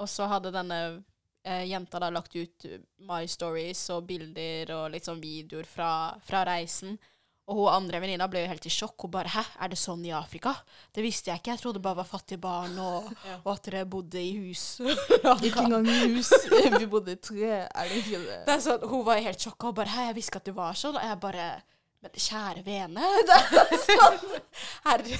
Og 0.00 0.08
så 0.08 0.24
hadde 0.32 0.52
denne 0.54 1.02
eh, 1.44 1.64
jenta 1.70 1.98
da 1.98 2.10
lagt 2.10 2.34
ut 2.36 2.66
My 3.08 3.26
Stories 3.28 3.88
og 3.94 4.04
bilder 4.06 4.70
og 4.76 4.90
litt 4.94 5.04
sånn 5.08 5.20
videoer 5.22 5.64
fra, 5.66 5.90
fra 6.24 6.44
reisen. 6.48 6.98
Og 7.50 7.56
hun 7.58 7.72
andre 7.74 7.98
venninna 7.98 8.28
ble 8.30 8.44
jo 8.44 8.48
helt 8.52 8.66
i 8.66 8.70
sjokk. 8.70 9.02
Hun 9.02 9.10
bare 9.10 9.28
'Hæ, 9.28 9.42
er 9.64 9.68
det 9.68 9.78
sånn 9.78 10.04
i 10.06 10.12
Afrika?' 10.14 10.54
Det 10.94 11.02
visste 11.02 11.30
jeg 11.30 11.40
ikke. 11.40 11.50
Jeg 11.50 11.58
trodde 11.60 11.74
det 11.80 11.82
bare 11.82 11.96
var 11.98 12.04
fattige 12.06 12.38
barn, 12.38 12.78
og, 12.78 13.10
Ja. 13.26 13.40
og 13.44 13.52
at 13.56 13.62
dere 13.66 13.84
bodde 13.84 14.20
i 14.22 14.30
hus. 14.38 14.80
Ikke 15.42 15.64
engang 15.66 15.86
i 15.88 16.14
hus. 16.14 16.30
Vi 16.78 16.86
bodde 16.86 17.12
i 17.12 17.16
tre. 17.16 17.66
Er 17.74 17.88
det 17.90 17.98
ikke 17.98 18.22
det? 18.22 18.38
Det 18.46 18.60
sånn, 18.62 18.86
hun 18.88 19.04
var 19.04 19.18
helt 19.18 19.38
sjokka 19.42 19.68
og 19.68 19.74
bare 19.74 19.88
'Hæ, 19.90 20.06
jeg 20.06 20.14
visste 20.14 20.30
ikke 20.30 20.36
at 20.42 20.44
det 20.44 20.54
var 20.56 20.72
sånn.' 20.74 20.96
Og 20.96 21.02
jeg 21.02 21.20
bare 21.20 21.62
Men 22.02 22.10
kjære 22.18 22.64
vene. 22.66 23.00
Det 23.26 23.34
er 23.62 23.78
sånn 23.78 24.40
Herre 24.86 25.18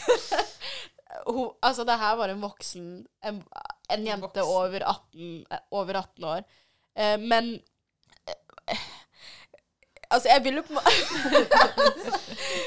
hun, 1.27 1.51
Altså, 1.63 1.85
det 1.85 1.99
her 1.99 2.17
var 2.17 2.29
en 2.33 2.43
voksen 2.43 3.07
En, 3.25 3.43
en 3.91 4.07
jente 4.07 4.23
Voksen. 4.23 4.43
over 4.43 4.85
18, 4.87 5.47
eh, 5.51 5.59
over 5.71 5.95
18 6.01 6.25
år. 6.25 6.43
Eh, 6.97 7.19
men 7.21 7.55
eh, 8.29 8.79
Altså, 10.13 10.29
jeg 10.29 10.45
vil 10.45 10.59
jo 10.61 10.63
på 10.67 10.77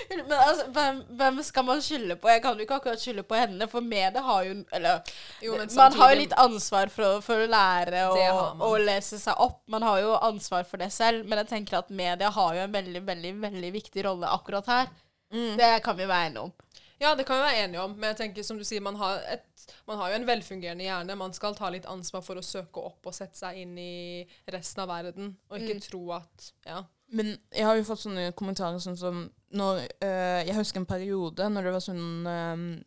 Men 0.09 0.33
altså, 0.33 0.65
hvem, 0.73 1.01
hvem 1.19 1.41
skal 1.43 1.65
man 1.65 1.81
skylde 1.81 2.15
på? 2.15 2.29
Jeg 2.29 2.41
kan 2.41 2.57
jo 2.57 2.65
ikke 2.65 2.77
akkurat 2.79 3.01
skylde 3.01 3.23
på 3.23 3.37
henne, 3.37 3.67
for 3.69 3.85
media 3.85 4.21
har 4.21 4.43
jo 4.47 4.55
Eller 4.73 4.99
Jo, 5.43 5.57
men 5.57 5.69
man 5.75 5.93
har 5.99 6.13
jo 6.13 6.19
litt 6.23 6.35
ansvar 6.41 6.89
for, 6.93 7.21
for 7.25 7.43
å 7.43 7.49
lære 7.51 8.05
og, 8.09 8.61
og 8.65 8.79
lese 8.81 9.19
seg 9.21 9.37
opp. 9.41 9.61
Man 9.71 9.85
har 9.85 10.01
jo 10.01 10.15
ansvar 10.25 10.65
for 10.69 10.81
det 10.81 10.91
selv, 10.95 11.25
men 11.29 11.43
jeg 11.43 11.51
tenker 11.53 11.79
at 11.83 11.89
media 11.93 12.31
har 12.33 12.55
jo 12.57 12.65
en 12.65 12.73
veldig, 12.73 13.03
veldig, 13.07 13.33
veldig 13.45 13.71
viktig 13.77 14.05
rolle 14.07 14.31
akkurat 14.39 14.71
her. 14.71 14.93
Mm. 15.33 15.53
Det 15.59 15.71
kan 15.85 15.97
vi 15.97 16.07
være 16.09 16.31
enige 16.31 16.47
om. 16.47 16.53
Ja, 17.01 17.15
det 17.15 17.25
kan 17.27 17.37
vi 17.41 17.43
være 17.43 17.63
enige 17.65 17.81
om, 17.83 17.91
men 17.99 18.09
jeg 18.13 18.17
tenker 18.21 18.43
som 18.47 18.57
du 18.57 18.63
sier, 18.63 18.81
man 18.81 18.95
har, 18.95 19.19
et, 19.33 19.65
man 19.87 19.97
har 19.99 20.13
jo 20.13 20.15
en 20.21 20.27
velfungerende 20.29 20.85
hjerne. 20.87 21.17
Man 21.19 21.33
skal 21.35 21.55
ta 21.57 21.69
litt 21.73 21.85
ansvar 21.91 22.23
for 22.23 22.39
å 22.39 22.43
søke 22.45 22.79
opp 22.87 23.05
og 23.09 23.13
sette 23.17 23.35
seg 23.39 23.57
inn 23.65 23.77
i 23.77 24.23
resten 24.53 24.83
av 24.85 24.91
verden, 24.93 25.33
og 25.49 25.59
ikke 25.59 25.75
Mm. 25.75 25.81
tro 25.89 26.03
at 26.15 26.51
Ja. 26.65 26.83
Men 27.11 27.37
jeg 27.53 27.65
har 27.65 27.75
jo 27.77 27.83
fått 27.83 28.01
sånne 28.01 28.31
kommentarer 28.33 28.79
sånn 28.81 28.97
som 28.97 29.29
når 29.53 29.83
øh, 30.01 30.41
Jeg 30.47 30.55
husker 30.55 30.79
en 30.81 30.87
periode 30.89 31.45
når 31.53 31.63
det 31.67 31.73
var 31.75 31.83
sånn 31.85 32.27
øh, 32.27 32.83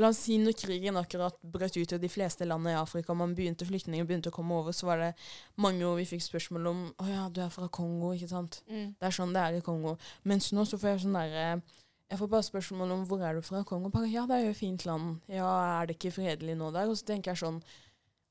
La 0.00 0.08
oss 0.08 0.18
si 0.24 0.38
når 0.38 0.54
krigen 0.56 0.96
akkurat 0.96 1.34
brøt 1.42 1.76
ut 1.76 1.92
i 1.92 1.98
de 1.98 2.08
fleste 2.08 2.46
landene 2.46 2.72
i 2.76 2.78
Afrika, 2.80 3.10
og 3.12 3.18
man 3.18 3.34
begynte 3.34 3.66
flyktninger 3.66 4.06
begynte 4.06 4.30
å 4.30 4.36
komme 4.38 4.54
over, 4.54 4.72
så 4.72 4.86
var 4.86 4.96
det 5.02 5.10
mange 5.58 5.82
år 5.84 5.96
vi 5.98 6.04
fikk 6.14 6.22
spørsmål 6.22 6.66
om 6.70 6.84
Å 7.02 7.08
ja, 7.10 7.28
du 7.28 7.40
er 7.42 7.50
fra 7.50 7.66
Kongo, 7.68 8.12
ikke 8.14 8.28
sant? 8.30 8.62
Det 8.68 9.02
er 9.02 9.10
sånn 9.10 9.34
det 9.34 9.42
er 9.42 9.58
i 9.58 9.60
Kongo. 9.66 9.96
Mens 10.24 10.52
nå 10.52 10.64
så 10.64 10.78
får 10.78 10.88
jeg 10.94 11.00
sånn 11.08 11.18
derre 11.18 11.60
Jeg 12.08 12.18
får 12.18 12.30
bare 12.32 12.46
spørsmål 12.46 12.92
om 12.94 13.04
hvor 13.08 13.20
er 13.20 13.36
du 13.36 13.44
fra 13.44 13.62
Kongo. 13.68 13.90
Bare, 13.92 14.08
ja, 14.08 14.24
det 14.28 14.38
er 14.38 14.46
jo 14.48 14.56
fint 14.56 14.84
land. 14.88 15.18
Ja, 15.28 15.48
er 15.80 15.88
det 15.88 15.98
ikke 15.98 16.14
fredelig 16.16 16.56
nå 16.56 16.70
der? 16.72 16.88
Og 16.88 16.96
så 16.96 17.10
tenker 17.10 17.34
jeg 17.34 17.42
sånn 17.42 17.58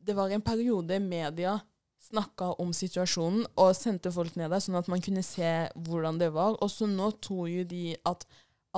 Det 0.01 0.15
var 0.17 0.31
en 0.33 0.41
periode 0.41 0.97
media 1.03 1.59
snakka 2.07 2.53
om 2.61 2.71
situasjonen 2.73 3.45
og 3.57 3.75
sendte 3.75 4.11
folk 4.13 4.35
ned 4.37 4.51
der, 4.53 4.61
sånn 4.63 4.77
at 4.79 4.89
man 4.91 5.01
kunne 5.03 5.23
se 5.25 5.49
hvordan 5.87 6.19
det 6.21 6.29
var. 6.33 6.55
Og 6.63 6.71
så 6.71 6.87
nå 6.89 7.11
tror 7.21 7.49
jo 7.51 7.65
de 7.67 7.95
at 8.07 8.25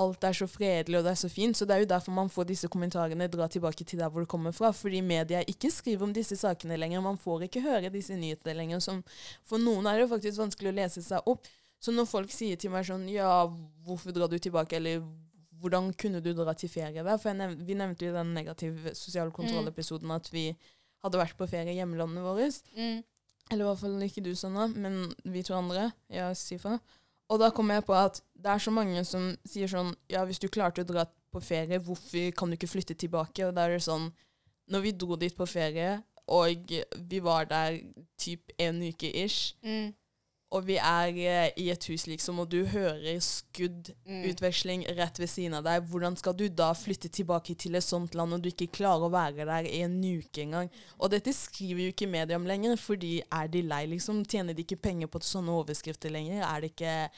alt 0.00 0.24
er 0.24 0.36
så 0.36 0.46
fredelig 0.48 0.98
og 0.98 1.06
det 1.06 1.12
er 1.12 1.20
så 1.20 1.30
fint. 1.32 1.56
Så 1.56 1.66
det 1.68 1.76
er 1.76 1.84
jo 1.84 1.90
derfor 1.92 2.16
man 2.16 2.32
får 2.32 2.48
disse 2.50 2.68
kommentarene 2.72 3.28
dra 3.32 3.48
tilbake 3.48 3.84
til 3.84 4.00
der 4.00 4.10
hvor 4.10 4.24
det 4.24 4.32
kommer 4.32 4.52
fra. 4.56 4.72
Fordi 4.76 5.00
media 5.04 5.42
ikke 5.48 5.70
skriver 5.72 6.06
om 6.06 6.14
disse 6.16 6.36
sakene 6.40 6.78
lenger. 6.80 7.04
Man 7.04 7.20
får 7.20 7.46
ikke 7.48 7.64
høre 7.64 7.92
disse 7.92 8.16
nyhetene 8.16 8.56
lenger. 8.56 8.84
Som, 8.84 9.02
for 9.44 9.62
noen 9.62 9.88
er 9.88 9.98
det 9.98 10.06
jo 10.06 10.12
faktisk 10.14 10.44
vanskelig 10.44 10.72
å 10.72 10.78
lese 10.80 11.04
seg 11.04 11.30
opp. 11.30 11.48
Så 11.80 11.92
når 11.96 12.06
folk 12.10 12.30
sier 12.32 12.56
til 12.60 12.70
meg 12.74 12.84
sånn 12.84 13.06
Ja, 13.08 13.46
hvorfor 13.86 14.12
drar 14.12 14.28
du 14.28 14.38
tilbake? 14.38 14.76
Eller 14.76 15.00
hvordan 15.60 15.92
kunne 15.96 16.20
du 16.24 16.32
dra 16.36 16.52
til 16.56 16.68
ferie 16.72 17.02
der? 17.04 17.18
For 17.20 17.32
nev 17.36 17.54
vi 17.66 17.74
nevnte 17.76 18.04
jo 18.06 18.12
i 18.12 18.16
den 18.18 18.34
negativ 18.36 18.90
sosial 18.96 19.30
kontroll-episoden 19.32 20.10
at 20.12 20.28
vi 20.32 20.50
hadde 21.04 21.20
vært 21.20 21.36
på 21.36 21.48
ferie 21.48 21.72
i 21.72 21.78
hjemlandet 21.80 22.24
vårt. 22.24 22.60
Mm. 22.76 23.02
Eller 23.50 23.64
i 23.64 23.68
hvert 23.68 23.80
fall 23.80 24.02
ikke 24.06 24.22
du, 24.24 24.34
Sanna, 24.36 24.66
men 24.68 25.14
vi 25.24 25.42
to 25.42 25.54
andre. 25.56 25.90
Ja, 26.12 26.30
Sifa. 26.34 26.78
Og 27.30 27.38
da 27.40 27.48
kom 27.54 27.70
jeg 27.70 27.84
på 27.86 27.94
at 27.94 28.20
det 28.34 28.50
er 28.50 28.58
så 28.62 28.72
mange 28.74 29.04
som 29.06 29.30
sier 29.46 29.68
sånn 29.70 29.94
Ja, 30.10 30.24
hvis 30.26 30.40
du 30.42 30.48
klarte 30.48 30.82
å 30.82 30.88
dra 30.88 31.04
på 31.32 31.40
ferie, 31.42 31.78
hvorfor 31.78 32.32
kan 32.36 32.50
du 32.50 32.56
ikke 32.58 32.68
flytte 32.70 32.94
tilbake? 32.98 33.46
Og 33.46 33.54
da 33.54 33.66
er 33.68 33.76
det 33.76 33.84
sånn 33.86 34.08
Når 34.70 34.80
vi 34.82 34.92
dro 34.92 35.16
dit 35.16 35.34
på 35.36 35.46
ferie, 35.46 36.02
og 36.30 36.72
vi 37.10 37.18
var 37.22 37.44
der 37.50 37.80
typ 38.18 38.52
en 38.58 38.82
uke 38.82 39.10
ish, 39.24 39.54
Mm. 39.64 39.94
Og 40.50 40.64
vi 40.66 40.76
er 40.82 41.08
eh, 41.14 41.52
i 41.62 41.68
et 41.70 41.84
hus, 41.86 42.08
liksom, 42.10 42.40
og 42.42 42.48
du 42.50 42.64
hører 42.66 43.20
skudd 43.22 43.92
Mm. 44.04 44.24
rett 44.98 45.18
ved 45.18 45.28
siden 45.28 45.54
av 45.54 45.62
deg. 45.64 45.84
Hvordan 45.86 46.16
skal 46.18 46.34
du 46.34 46.48
da 46.48 46.72
flytte 46.74 47.08
tilbake 47.08 47.54
til 47.54 47.76
et 47.76 47.84
sånt 47.86 48.14
land 48.14 48.32
når 48.32 48.42
du 48.42 48.48
ikke 48.50 48.72
klarer 48.72 49.06
å 49.06 49.12
være 49.12 49.46
der 49.46 49.68
i 49.70 49.82
en 49.84 50.00
uke 50.02 50.42
engang? 50.42 50.70
Og 50.98 51.10
dette 51.10 51.32
skriver 51.32 51.84
jo 51.84 51.92
ikke 51.94 52.10
media 52.10 52.36
om 52.36 52.46
lenger, 52.46 52.74
fordi 52.76 53.22
er 53.30 53.46
de 53.46 53.62
lei, 53.62 53.86
liksom? 53.86 54.24
Tjener 54.26 54.54
de 54.54 54.64
ikke 54.64 54.80
penger 54.82 55.06
på 55.06 55.22
sånne 55.22 55.54
overskrifter 55.54 56.10
lenger? 56.10 56.42
Er 56.42 56.60
det 56.60 56.72
ikke 56.74 57.10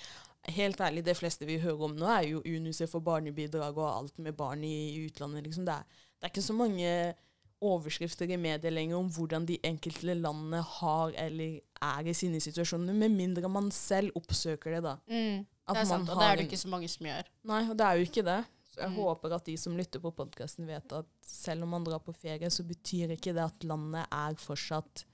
Helt 0.51 0.81
ærlig, 0.81 1.05
det 1.07 1.15
fleste 1.15 1.47
vi 1.47 1.61
hører 1.63 1.85
om 1.87 1.93
nå, 1.95 2.07
er 2.11 2.25
jo 2.27 2.41
UNICEF 2.43 2.91
for 2.91 3.01
barnebidrag 3.01 3.77
og 3.79 3.87
alt 3.87 4.17
med 4.19 4.35
barn 4.35 4.65
i 4.65 5.07
utlandet, 5.07 5.45
liksom. 5.47 5.65
Det 5.65 5.77
er, 5.77 5.85
det 6.19 6.27
er 6.27 6.33
ikke 6.33 6.43
så 6.43 6.53
mange 6.53 7.15
overskrifter 7.63 8.31
i 8.35 8.39
media 8.41 8.71
lenger 8.73 8.99
om 8.99 9.11
hvordan 9.15 9.47
de 9.49 9.59
enkelte 9.65 10.15
landene 10.19 10.61
har 10.79 11.15
eller 11.23 11.61
er 11.83 12.09
i 12.11 12.15
sine 12.15 12.41
situasjoner, 12.43 12.95
med 12.95 13.15
mindre 13.15 13.49
man 13.51 13.71
selv 13.75 14.15
oppsøker 14.19 14.77
det, 14.77 14.83
da. 14.87 14.97
Mm. 15.11 15.45
Det 15.73 15.79
er 15.79 15.87
sant, 15.89 16.11
og 16.11 16.19
det 16.19 16.27
er 16.27 16.37
det 16.41 16.49
ikke 16.49 16.59
så 16.65 16.69
mange 16.73 16.89
som 16.91 17.07
gjør. 17.07 17.31
Nei, 17.49 17.63
og 17.71 17.77
det 17.79 17.87
er 17.87 18.01
jo 18.01 18.09
ikke 18.11 18.25
det. 18.27 18.41
Så 18.73 18.81
jeg 18.81 18.91
Mm. 18.91 18.97
håper 19.05 19.35
at 19.37 19.45
de 19.45 19.57
som 19.61 19.77
lytter 19.77 20.01
på 20.01 20.11
podkasten, 20.17 20.67
vet 20.67 20.93
at 20.93 21.07
selv 21.23 21.63
om 21.63 21.69
man 21.77 21.85
drar 21.85 22.01
på 22.01 22.15
ferie, 22.15 22.49
så 22.51 22.65
betyr 22.65 23.11
ikke 23.13 23.35
det 23.37 23.45
at 23.45 23.65
landet 23.69 24.07
er 24.11 24.35
fortsatt 24.35 25.05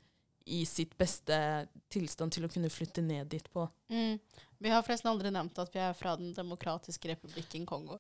i 0.47 0.65
sitt 0.65 0.97
beste 0.97 1.69
tilstand 1.91 2.33
til 2.33 2.47
å 2.47 2.49
kunne 2.53 2.71
flytte 2.71 3.03
ned 3.05 3.29
dit 3.29 3.49
på. 3.53 3.69
Mm. 3.91 4.19
Vi 4.61 4.71
har 4.73 4.83
forresten 4.83 5.11
aldri 5.11 5.31
nevnt 5.31 5.59
at 5.59 5.73
vi 5.75 5.79
er 5.81 5.93
fra 5.95 6.17
Den 6.17 6.33
demokratiske 6.35 7.09
republikken 7.11 7.67
Kongo. 7.67 7.99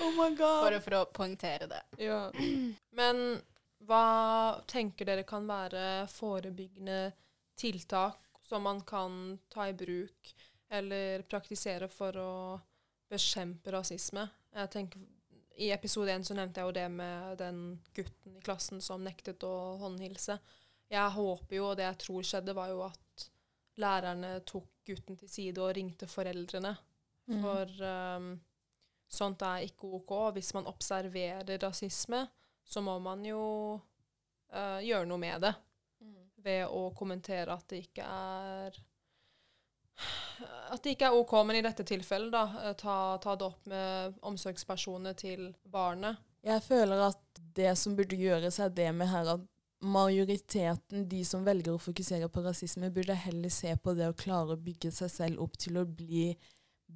Oh 0.00 0.10
my 0.12 0.28
god! 0.36 0.62
Bare 0.68 0.80
for 0.80 0.90
å 1.00 1.06
poengtere 1.12 1.66
det. 1.68 1.82
Ja. 1.98 2.30
Men 2.92 3.40
hva 3.88 4.60
tenker 4.68 5.08
dere 5.08 5.24
kan 5.28 5.46
være 5.48 6.06
forebyggende 6.12 7.12
tiltak 7.58 8.40
som 8.44 8.64
man 8.66 8.82
kan 8.84 9.38
ta 9.48 9.68
i 9.68 9.76
bruk 9.76 10.34
eller 10.70 11.24
praktisere 11.30 11.88
for 11.90 12.16
å 12.20 12.32
bekjempe 13.10 13.72
rasisme? 13.74 14.26
Jeg 14.54 14.72
tenker, 14.74 15.02
I 15.60 15.70
episode 15.74 16.12
én 16.12 16.24
nevnte 16.36 16.60
jeg 16.60 16.68
jo 16.68 16.76
det 16.76 16.88
med 16.92 17.38
den 17.40 17.62
gutten 17.94 18.36
i 18.36 18.44
klassen 18.44 18.80
som 18.84 19.02
nektet 19.04 19.42
å 19.44 19.76
håndhilse. 19.80 20.38
Jeg 20.90 21.16
håper 21.16 21.56
jo, 21.56 21.66
og 21.70 21.76
det 21.78 21.86
jeg 21.86 22.00
tror 22.04 22.26
skjedde, 22.26 22.54
var 22.56 22.70
jo 22.72 22.84
at 22.86 23.26
lærerne 23.80 24.40
tok 24.48 24.68
gutten 24.86 25.18
til 25.20 25.30
side 25.30 25.62
og 25.62 25.74
ringte 25.76 26.08
foreldrene. 26.10 26.72
Mm. 27.30 27.42
For 27.44 27.84
um, 27.86 28.30
sånt 29.10 29.44
er 29.46 29.66
ikke 29.68 29.90
OK. 30.00 30.14
Hvis 30.34 30.52
man 30.56 30.68
observerer 30.70 31.60
rasisme, 31.62 32.24
så 32.70 32.82
må 32.84 32.98
man 33.02 33.24
jo 33.26 33.42
uh, 34.54 34.78
gjøre 34.84 35.08
noe 35.10 35.20
med 35.20 35.42
det. 35.42 35.54
Ved 36.40 36.70
å 36.72 36.86
kommentere 36.96 37.52
at 37.52 37.66
det 37.68 37.82
ikke 37.84 38.06
er 38.06 38.76
At 40.72 40.80
det 40.80 40.94
ikke 40.94 41.10
er 41.10 41.16
OK, 41.18 41.34
men 41.44 41.58
i 41.58 41.64
dette 41.66 41.84
tilfellet, 41.84 42.32
da, 42.32 42.70
uh, 42.70 42.74
ta, 42.78 42.96
ta 43.20 43.34
det 43.36 43.48
opp 43.48 43.66
med 43.70 44.20
omsorgspersonene 44.30 45.16
til 45.18 45.50
barnet. 45.68 46.22
Jeg 46.46 46.62
føler 46.64 47.08
at 47.10 47.42
det 47.58 47.74
som 47.76 47.96
burde 47.98 48.16
gjøres, 48.16 48.60
er 48.62 48.70
det 48.72 48.88
med 48.96 49.10
her 49.10 49.34
at 49.34 49.42
majoriteten, 49.80 51.04
de 51.08 51.20
som 51.24 51.44
velger 51.44 51.74
å 51.74 51.80
fokusere 51.80 52.28
på 52.32 52.44
rasisme, 52.44 52.92
burde 52.92 53.16
heller 53.16 53.52
se 53.52 53.74
på 53.76 53.94
det 53.96 54.08
å 54.08 54.16
klare 54.16 54.54
å 54.54 54.62
bygge 54.62 54.92
seg 54.94 55.12
selv 55.12 55.44
opp 55.44 55.58
til 55.60 55.80
å 55.80 55.86
bli 55.88 56.30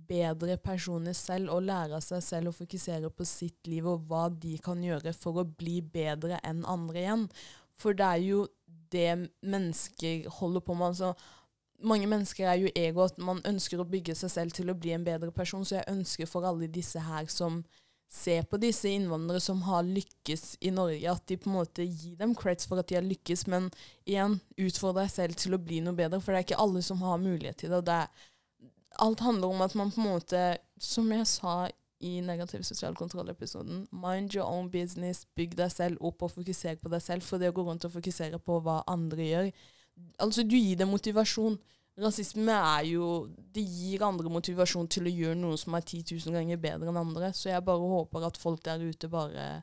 bedre 0.09 0.57
personer 0.61 1.15
selv 1.17 1.53
og 1.55 1.65
lære 1.69 1.99
av 1.99 2.05
seg 2.05 2.23
selv 2.25 2.51
å 2.51 2.57
fokusere 2.57 3.11
på 3.15 3.27
sitt 3.29 3.71
liv 3.71 3.87
og 3.89 4.09
hva 4.09 4.27
de 4.29 4.57
kan 4.63 4.83
gjøre 4.83 5.15
for 5.17 5.41
å 5.41 5.47
bli 5.49 5.81
bedre 5.81 6.41
enn 6.45 6.65
andre 6.69 7.01
igjen. 7.03 7.29
For 7.81 7.97
det 7.97 8.11
er 8.11 8.23
jo 8.25 8.45
det 8.95 9.15
mennesker 9.43 10.29
holder 10.39 10.63
på 10.65 10.77
med. 10.79 10.93
Altså, 10.93 11.15
mange 11.85 12.09
mennesker 12.11 12.49
er 12.49 12.61
jo 12.63 12.75
ego, 12.79 13.07
at 13.07 13.19
man 13.19 13.43
ønsker 13.47 13.81
å 13.81 13.89
bygge 13.89 14.17
seg 14.19 14.33
selv 14.33 14.55
til 14.57 14.71
å 14.71 14.77
bli 14.79 14.95
en 14.95 15.07
bedre 15.07 15.33
person. 15.35 15.65
Så 15.67 15.81
jeg 15.81 15.91
ønsker 15.91 16.31
for 16.31 16.47
alle 16.47 16.71
disse 16.71 17.03
her 17.03 17.27
som 17.33 17.63
ser 18.15 18.45
på 18.47 18.61
disse 18.63 18.91
innvandrere 18.95 19.43
som 19.43 19.63
har 19.67 19.83
lykkes 19.87 20.59
i 20.63 20.71
Norge, 20.75 21.11
at 21.11 21.25
de 21.27 21.39
på 21.41 21.51
en 21.51 21.57
måte 21.57 21.87
gir 21.87 22.15
dem 22.21 22.35
creds 22.39 22.69
for 22.71 22.79
at 22.79 22.91
de 22.91 22.99
har 22.99 23.07
lykkes, 23.07 23.47
men 23.51 23.67
igjen, 24.07 24.39
utfordre 24.61 25.03
deg 25.03 25.15
selv 25.15 25.41
til 25.41 25.57
å 25.57 25.63
bli 25.63 25.81
noe 25.83 25.99
bedre, 25.99 26.21
for 26.23 26.31
det 26.31 26.43
er 26.43 26.47
ikke 26.47 26.61
alle 26.63 26.85
som 26.87 27.03
har 27.03 27.19
mulighet 27.23 27.59
til 27.65 27.73
det. 27.73 27.81
og 27.81 27.89
det 27.89 27.97
er, 28.05 28.29
Alt 29.03 29.21
handler 29.25 29.49
om 29.49 29.65
at 29.65 29.75
man 29.75 29.91
på 29.91 30.01
en 30.01 30.13
måte, 30.15 30.43
som 30.79 31.11
jeg 31.13 31.27
sa 31.27 31.55
i 32.05 32.19
negativ 32.21 32.63
sosial 32.67 32.95
kontroll-episoden, 32.99 33.87
mind 33.93 34.35
your 34.35 34.45
own 34.45 34.69
business, 34.71 35.25
bygg 35.37 35.57
deg 35.57 35.73
selv 35.73 36.03
opp 36.05 36.23
og 36.23 36.35
fokuser 36.35 36.77
på 36.83 36.93
deg 36.93 37.03
selv, 37.03 37.25
for 37.25 37.41
det 37.41 37.49
å 37.49 37.57
gå 37.57 37.65
rundt 37.65 37.87
og 37.89 37.95
fokusere 37.95 38.39
på 38.43 38.59
hva 38.65 38.83
andre 38.91 39.31
gjør, 39.31 39.49
Altså, 40.19 40.43
du 40.43 40.57
gir 40.57 40.79
dem 40.79 40.93
motivasjon. 40.95 41.57
Rasisme 42.03 42.55
er 42.55 42.89
jo 42.89 43.29
Det 43.55 43.63
gir 43.63 44.03
andre 44.03 44.31
motivasjon 44.33 44.89
til 44.91 45.07
å 45.07 45.13
gjøre 45.13 45.39
noe 45.39 45.59
som 45.61 45.77
er 45.79 45.85
10 45.85 46.17
000 46.27 46.35
ganger 46.35 46.59
bedre 46.59 46.91
enn 46.91 46.99
andre. 46.99 47.31
Så 47.31 47.53
jeg 47.53 47.65
bare 47.67 47.93
håper 47.95 48.27
at 48.27 48.41
folk 48.41 48.65
der 48.67 48.83
ute 48.83 49.11
bare 49.11 49.63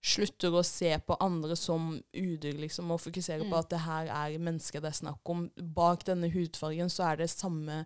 slutter 0.00 0.54
å 0.56 0.62
se 0.64 0.94
på 1.04 1.16
andre 1.20 1.52
som 1.60 1.90
udyr, 2.16 2.56
liksom, 2.56 2.88
og 2.88 3.02
fokuserer 3.02 3.44
mm. 3.44 3.50
på 3.52 3.58
at 3.58 3.68
det 3.68 3.80
her 3.84 4.08
er 4.08 4.38
mennesker 4.40 4.80
det 4.80 4.94
er 4.94 4.96
snakk 5.02 5.28
om. 5.28 5.50
Bak 5.76 6.06
denne 6.08 6.30
hudfargen 6.32 6.88
så 6.88 7.10
er 7.10 7.20
det 7.20 7.28
samme 7.34 7.82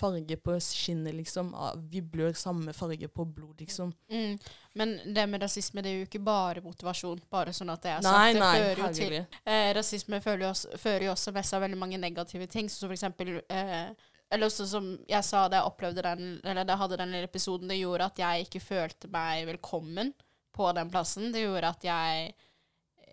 farge 0.00 0.36
på 0.36 0.54
skinnet, 0.60 1.14
liksom. 1.14 1.52
Vi 1.90 2.02
blør 2.02 2.32
samme 2.38 2.72
farge 2.72 3.08
på 3.08 3.24
blod, 3.24 3.60
liksom. 3.60 3.92
Mm. 4.10 4.38
Men 4.74 4.96
det 5.14 5.26
med 5.30 5.42
rasisme 5.42 5.82
det 5.82 5.90
er 5.90 6.00
jo 6.00 6.08
ikke 6.08 6.22
bare 6.24 6.64
motivasjon, 6.64 7.22
bare 7.30 7.54
sånn 7.54 7.70
at 7.74 7.84
det 7.84 7.92
er 7.92 8.00
sant. 8.02 8.16
Nei, 8.16 8.32
det 8.34 8.42
nei, 8.42 8.56
fører 8.58 8.82
jo 8.82 8.90
til 8.98 9.16
eh, 9.20 9.68
Rasisme 9.76 10.20
fører 10.24 10.46
jo, 10.46 10.50
også, 10.50 10.80
fører 10.82 11.06
jo 11.08 11.14
også 11.14 11.34
med 11.36 11.46
seg 11.46 11.62
veldig 11.66 11.78
mange 11.78 12.00
negative 12.02 12.50
ting, 12.50 12.70
som 12.72 12.88
for 12.88 12.96
eksempel 12.96 13.38
eh, 13.44 13.94
eller 14.34 14.50
også 14.50 14.66
som 14.66 14.86
jeg 15.06 15.22
sa 15.26 15.44
da 15.46 15.60
jeg 15.60 15.70
opplevde 15.70 16.02
den, 16.02 16.38
eller 16.42 16.64
da 16.64 16.74
jeg 16.74 16.82
hadde 16.82 16.98
den 17.04 17.14
episoden, 17.20 17.70
det 17.70 17.78
gjorde 17.78 18.08
at 18.10 18.18
jeg 18.18 18.46
ikke 18.48 18.62
følte 18.64 19.10
meg 19.12 19.44
velkommen 19.46 20.10
på 20.54 20.70
den 20.74 20.90
plassen. 20.90 21.30
Det 21.34 21.44
gjorde 21.44 21.70
at 21.70 21.86
jeg 21.86 22.34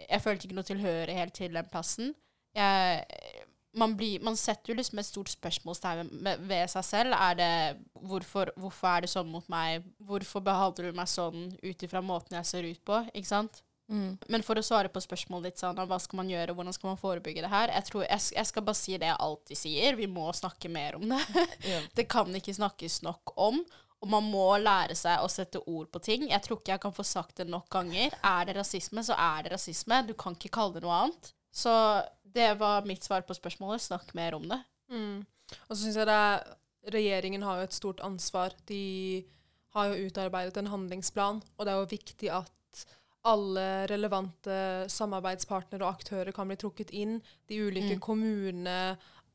Jeg 0.10 0.22
følte 0.22 0.48
ikke 0.48 0.56
noe 0.58 0.65
tilhørighet 0.65 1.34
til 1.34 1.54
den 1.54 1.67
plassen. 1.70 2.15
Jeg 2.58 3.04
man, 3.74 3.96
blir, 3.98 4.22
man, 4.24 4.38
setter 4.38 4.74
jo 4.74 4.78
liksom 4.78 5.00
et 5.00 5.08
stort 5.08 5.32
spørsmålstegn 5.32 6.10
ved 6.48 6.72
seg 6.74 6.86
selv. 6.86 7.16
Er 7.16 7.36
det 7.40 7.52
hvorfor, 7.96 8.52
hvorfor, 8.60 8.88
er 8.92 9.06
det 9.06 9.12
sånn 9.12 9.32
mot 9.32 9.48
meg? 9.52 9.86
Hvorfor 10.04 10.44
behandler 10.46 10.92
du 10.92 10.98
meg 10.98 11.12
sånn 11.12 11.52
ut 11.62 11.86
ifra 11.88 12.04
måten 12.04 12.38
jeg 12.40 12.50
ser 12.50 12.68
ut 12.68 12.82
på? 12.88 13.04
Ikke 13.14 13.32
sant? 13.32 13.62
Mm. 13.92 14.16
Men 14.32 14.44
for 14.48 14.56
å 14.56 14.64
svare 14.64 14.92
på 14.92 15.04
spørsmålet 15.04 15.52
ditt, 15.52 15.62
sånn, 15.62 15.80
hva 15.88 16.00
skal 16.00 16.22
man 16.22 16.32
gjøre, 16.32 16.56
hvordan 16.56 16.76
skal 16.76 16.94
man 16.94 17.00
forebygge 17.00 17.44
det 17.44 17.52
her? 17.52 17.74
Jeg, 17.76 17.88
tror, 17.90 18.06
jeg, 18.08 18.26
jeg, 18.38 18.48
skal 18.48 18.66
bare 18.68 18.80
si 18.80 18.96
det 18.96 19.10
jeg 19.10 19.24
alltid 19.28 19.60
sier. 19.60 20.00
Vi 20.00 20.08
må 20.12 20.28
snakke 20.36 20.72
mer 20.72 21.00
om 21.00 21.08
det. 21.12 21.22
yeah. 21.68 21.88
Det 21.96 22.08
kan 22.12 22.32
ikke 22.38 22.56
snakkes 22.56 23.02
nok 23.08 23.36
om. 23.36 23.62
Og 24.02 24.10
man 24.10 24.26
må 24.34 24.48
lære 24.58 24.96
seg 24.98 25.22
å 25.22 25.28
sette 25.30 25.62
ord 25.70 25.92
på 25.94 26.02
ting. 26.02 26.24
Jeg 26.32 26.42
tror 26.42 26.58
ikke 26.58 26.74
jeg 26.74 26.82
kan 26.88 26.96
få 26.96 27.06
sagt 27.06 27.38
det 27.38 27.46
nok 27.52 27.68
ganger. 27.70 28.16
Er 28.26 28.48
det 28.50 28.56
rasisme, 28.58 29.04
så 29.06 29.14
er 29.14 29.46
det 29.46 29.54
rasisme. 29.54 30.00
Du 30.08 30.16
kan 30.18 30.34
ikke 30.38 30.56
kalle 30.56 30.80
det 30.80 30.88
noe 30.88 31.04
annet. 31.04 31.30
Så 31.52 31.74
det 32.24 32.54
var 32.60 32.88
mitt 32.88 33.04
svar 33.04 33.26
på 33.28 33.36
spørsmålet. 33.36 33.84
Snakk 33.84 34.14
mer 34.18 34.38
om 34.38 34.48
det. 34.50 34.60
Mm. 34.92 35.22
Og 35.68 35.76
så 35.76 35.84
syns 35.84 36.00
jeg 36.00 36.10
det 36.10 36.18
er 36.18 36.58
Regjeringen 36.92 37.44
har 37.46 37.60
jo 37.60 37.68
et 37.68 37.76
stort 37.78 38.00
ansvar. 38.02 38.56
De 38.66 39.22
har 39.76 39.92
jo 39.92 40.08
utarbeidet 40.08 40.58
en 40.58 40.72
handlingsplan, 40.72 41.42
og 41.54 41.66
det 41.68 41.70
er 41.70 41.78
jo 41.78 41.92
viktig 41.92 42.32
at 42.34 42.86
alle 43.30 43.86
relevante 43.92 44.56
samarbeidspartnere 44.90 45.86
og 45.86 46.00
aktører 46.00 46.34
kan 46.34 46.50
bli 46.50 46.58
trukket 46.58 46.90
inn. 46.90 47.20
De 47.46 47.60
ulike 47.62 48.00
mm. 48.00 48.02
kommunene, 48.02 48.80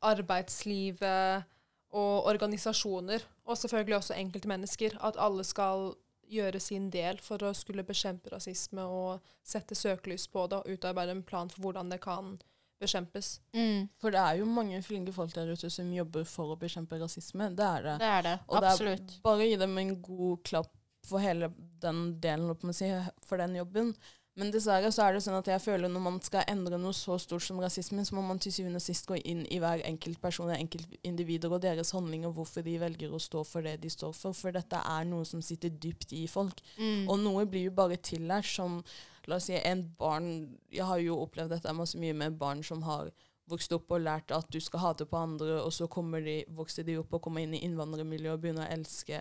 arbeidslivet 0.03 1.47
og 1.95 2.27
organisasjoner. 2.27 3.23
Og 3.47 3.57
selvfølgelig 3.57 3.95
også 3.95 4.17
enkeltmennesker. 4.19 4.97
At 4.99 5.15
alle 5.15 5.47
skal 5.47 5.93
gjøre 6.27 6.59
sin 6.63 6.89
del 6.93 7.19
for 7.23 7.43
å 7.43 7.53
skulle 7.55 7.85
bekjempe 7.87 8.31
rasisme 8.33 8.83
og 8.83 9.25
sette 9.45 9.75
søkelys 9.77 10.27
på 10.31 10.45
det 10.51 10.61
og 10.61 10.77
utarbeide 10.77 11.15
en 11.15 11.23
plan 11.27 11.49
for 11.51 11.67
hvordan 11.67 11.89
det 11.93 11.99
kan 12.03 12.35
bekjempes. 12.81 13.39
Mm. 13.57 13.87
For 14.01 14.13
det 14.13 14.21
er 14.21 14.41
jo 14.41 14.49
mange 14.49 14.81
flinke 14.85 15.13
folk 15.15 15.33
der 15.33 15.49
ute 15.49 15.69
som 15.73 15.89
jobber 15.93 16.27
for 16.29 16.53
å 16.53 16.59
bekjempe 16.59 16.99
rasisme. 17.01 17.49
Det 17.57 17.65
er 17.65 17.87
det. 17.87 17.95
Det 18.03 18.11
er 18.17 18.27
det, 18.27 18.35
Og 18.47 18.59
absolutt. 18.61 19.07
det 19.07 19.17
er 19.17 19.25
bare 19.25 19.41
å 19.41 19.47
gi 19.49 19.55
dem 19.63 19.77
en 19.81 19.95
god 20.05 20.43
klapp 20.45 20.73
for 21.07 21.23
hele 21.23 21.49
den 21.81 22.19
delen, 22.21 22.73
si, 22.75 22.89
for 23.25 23.39
den 23.41 23.55
jobben. 23.55 23.93
Men 24.37 24.51
dessverre 24.53 24.91
så 24.93 25.07
er 25.07 25.15
det 25.15 25.23
sånn 25.25 25.39
at 25.39 25.47
jeg 25.49 25.63
føler 25.63 25.89
når 25.89 26.03
man 26.05 26.17
skal 26.21 26.45
endre 26.51 26.77
noe 26.77 26.93
så 26.93 27.15
stort 27.21 27.41
som 27.41 27.57
rasisme, 27.61 28.03
så 28.05 28.13
må 28.13 28.21
man 28.25 28.37
til 28.41 28.53
syvende 28.53 28.77
og 28.77 28.85
sist 28.85 29.07
gå 29.09 29.17
inn 29.25 29.41
i 29.49 29.57
hver 29.63 29.81
enkelt 29.87 30.21
person, 30.21 30.51
enkeltindivider 30.53 31.55
og 31.55 31.63
deres 31.65 31.93
handlinger, 31.97 32.33
hvorfor 32.35 32.65
de 32.65 32.75
velger 32.81 33.13
å 33.13 33.21
stå 33.21 33.41
for 33.49 33.65
det 33.65 33.79
de 33.81 33.89
står 33.89 34.13
for. 34.13 34.37
For 34.37 34.53
dette 34.53 34.77
er 34.77 35.07
noe 35.09 35.25
som 35.25 35.41
sitter 35.41 35.73
dypt 35.73 36.13
i 36.13 36.27
folk. 36.29 36.61
Mm. 36.77 37.07
Og 37.09 37.17
noe 37.23 37.47
blir 37.49 37.71
jo 37.71 37.77
bare 37.77 37.97
tillært 37.97 38.49
som 38.53 38.81
La 39.27 39.41
oss 39.41 39.49
si 39.49 39.57
en 39.59 39.81
barn 39.99 40.27
Jeg 40.71 40.85
har 40.87 41.01
jo 41.03 41.17
opplevd 41.19 41.51
dette 41.51 41.73
masse 41.75 41.99
mye 41.99 42.15
med 42.15 42.37
barn 42.39 42.61
som 42.63 42.85
har 42.87 43.09
vokst 43.51 43.73
opp 43.75 43.91
og 43.95 44.03
lært 44.03 44.31
at 44.35 44.47
du 44.51 44.59
skal 44.63 44.83
hate 44.83 45.07
på 45.07 45.19
andre, 45.19 45.61
og 45.63 45.71
så 45.73 45.87
de, 46.23 46.37
vokser 46.55 46.83
de 46.83 46.97
opp 46.99 47.13
og 47.15 47.21
kommer 47.23 47.43
inn 47.43 47.55
i 47.55 47.63
innvandrermiljøet 47.63 48.35
og 48.35 48.41
begynner 48.43 48.67
å 48.67 48.73
elske 48.75 49.19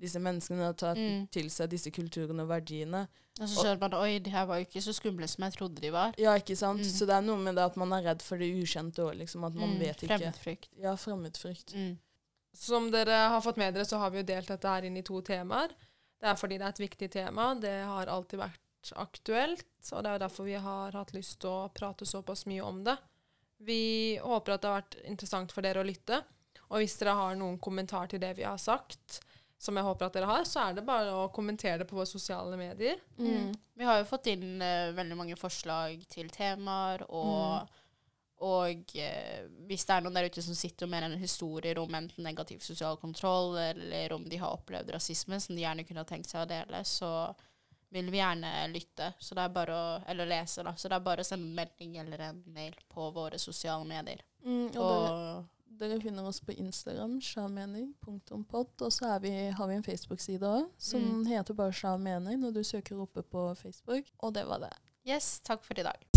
disse 0.00 0.20
menneskene 0.22 0.70
og 0.70 0.78
ta 0.80 0.92
mm. 0.96 1.26
til 1.34 1.50
seg 1.52 1.70
disse 1.72 1.92
kulturene 1.94 2.44
og 2.46 2.50
verdiene. 2.50 3.04
Og 3.40 3.48
så 3.48 3.62
skjønner 3.62 3.80
man 3.80 3.96
oi, 4.00 4.18
de 4.20 4.32
her 4.34 4.46
var 4.48 4.60
jo 4.60 4.66
ikke 4.66 4.82
så 4.84 4.94
skumle 4.96 5.28
som 5.30 5.44
jeg 5.46 5.56
trodde 5.56 5.82
de 5.82 5.92
var. 5.94 6.16
Ja, 6.20 6.34
ikke 6.36 6.56
sant. 6.58 6.82
Mm. 6.82 6.92
Så 6.92 7.08
det 7.08 7.16
er 7.16 7.24
noe 7.24 7.40
med 7.40 7.56
det 7.56 7.66
at 7.70 7.76
man 7.80 7.92
er 7.96 8.04
redd 8.10 8.24
for 8.24 8.40
det 8.40 8.50
ukjente 8.52 9.04
òg, 9.04 9.14
liksom. 9.20 9.46
At 9.48 9.56
man 9.56 9.76
mm. 9.76 9.82
vet 9.84 10.02
ikke. 10.04 10.16
Fremmedfrykt. 10.16 10.72
Ja, 10.82 10.96
fremmedfrykt. 11.00 11.76
Mm. 11.76 11.94
Som 12.60 12.90
dere 12.92 13.20
har 13.32 13.44
fått 13.44 13.60
med 13.60 13.76
dere, 13.76 13.86
så 13.88 14.00
har 14.02 14.12
vi 14.12 14.20
jo 14.20 14.26
delt 14.28 14.50
dette 14.50 14.74
her 14.74 14.88
inn 14.88 14.98
i 14.98 15.04
to 15.06 15.22
temaer. 15.24 15.72
Det 16.20 16.28
er 16.28 16.36
fordi 16.36 16.58
det 16.60 16.66
er 16.66 16.74
et 16.74 16.82
viktig 16.82 17.08
tema. 17.14 17.52
Det 17.56 17.76
har 17.88 18.10
alltid 18.12 18.42
vært 18.42 18.92
aktuelt, 19.00 19.68
og 19.92 20.02
det 20.02 20.10
er 20.10 20.16
jo 20.16 20.24
derfor 20.24 20.48
vi 20.48 20.58
har 20.60 20.96
hatt 20.96 21.14
lyst 21.16 21.38
til 21.44 21.52
å 21.52 21.70
prate 21.72 22.08
såpass 22.08 22.46
mye 22.50 22.64
om 22.64 22.82
det. 22.84 22.96
Vi 23.64 23.82
håper 24.20 24.56
at 24.56 24.62
det 24.62 24.68
har 24.68 24.80
vært 24.80 24.98
interessant 25.08 25.52
for 25.52 25.64
dere 25.64 25.82
å 25.82 25.86
lytte. 25.86 26.22
Og 26.70 26.80
hvis 26.80 26.96
dere 27.00 27.16
har 27.18 27.36
noen 27.38 27.58
kommentar 27.62 28.08
til 28.10 28.22
det 28.22 28.34
vi 28.38 28.46
har 28.46 28.60
sagt, 28.60 29.20
som 29.60 29.76
jeg 29.76 29.84
håper 29.84 30.06
at 30.06 30.14
dere 30.16 30.28
har, 30.30 30.46
så 30.48 30.62
er 30.62 30.78
det 30.78 30.86
bare 30.86 31.12
å 31.12 31.28
kommentere 31.34 31.82
det 31.82 31.86
på 31.88 31.98
våre 31.98 32.08
sosiale 32.08 32.56
medier. 32.56 32.96
Mm. 33.20 33.50
Vi 33.76 33.84
har 33.84 33.98
jo 34.00 34.08
fått 34.08 34.30
inn 34.32 34.56
uh, 34.62 34.94
veldig 34.96 35.18
mange 35.18 35.36
forslag 35.36 36.00
til 36.08 36.30
temaer, 36.32 37.04
og, 37.12 37.58
mm. 37.60 37.82
og 38.48 38.94
uh, 38.96 39.42
hvis 39.68 39.84
det 39.84 39.98
er 39.98 40.06
noen 40.06 40.16
der 40.16 40.30
ute 40.32 40.44
som 40.46 40.56
sitter 40.56 40.88
med 40.88 41.04
en 41.04 41.18
historier 41.20 41.78
om 41.82 41.92
enten 41.98 42.24
negativ 42.24 42.64
sosial 42.64 42.96
kontroll, 43.02 43.58
eller 43.66 44.16
om 44.16 44.24
de 44.24 44.40
har 44.40 44.56
opplevd 44.56 44.96
rasisme 44.96 45.36
som 45.44 45.52
de 45.52 45.66
gjerne 45.66 45.84
kunne 45.84 46.06
ha 46.06 46.08
tenkt 46.08 46.32
seg 46.32 46.46
å 46.46 46.50
dele, 46.54 46.80
så 46.88 47.12
vil 47.92 48.08
vi 48.14 48.22
gjerne 48.22 48.50
lytte, 48.72 49.12
så 49.18 49.36
det 49.36 49.44
er 49.44 49.54
bare 49.60 49.76
å, 49.76 49.94
eller 50.08 50.28
lese, 50.30 50.64
da. 50.64 50.72
Så 50.78 50.88
det 50.88 50.96
er 50.96 51.04
bare 51.04 51.24
å 51.24 51.26
sende 51.26 51.50
en 51.50 51.56
melding 51.58 51.96
eller 52.00 52.28
en 52.30 52.44
mail 52.54 52.76
på 52.88 53.12
våre 53.12 53.38
sosiale 53.42 53.84
medier. 53.84 54.22
Mm, 54.46 54.70
og, 54.78 54.80
og 54.80 55.00
dere, 55.04 55.40
dere, 55.78 56.00
finner 56.02 56.26
oss 56.28 56.40
på 56.44 56.52
Instagram, 56.52 57.20
sjamening.pod, 57.22 58.74
og 58.82 58.92
så 58.92 59.18
vi, 59.22 59.32
har 59.56 59.70
vi 59.70 59.78
en 59.78 59.86
Facebook-side 59.86 60.46
òg, 60.46 60.70
som 60.78 61.04
mm. 61.04 61.26
heter 61.30 61.56
bare 61.56 61.74
Sjamening 61.76 62.42
når 62.42 62.58
du 62.58 62.62
søker 62.66 63.00
oppe 63.00 63.22
på 63.22 63.46
Facebook. 63.54 64.10
Og 64.18 64.34
det 64.34 64.46
var 64.50 64.66
det. 64.66 64.74
Yes, 65.08 65.38
takk 65.46 65.64
for 65.64 65.78
i 65.80 65.86
dag. 65.86 66.09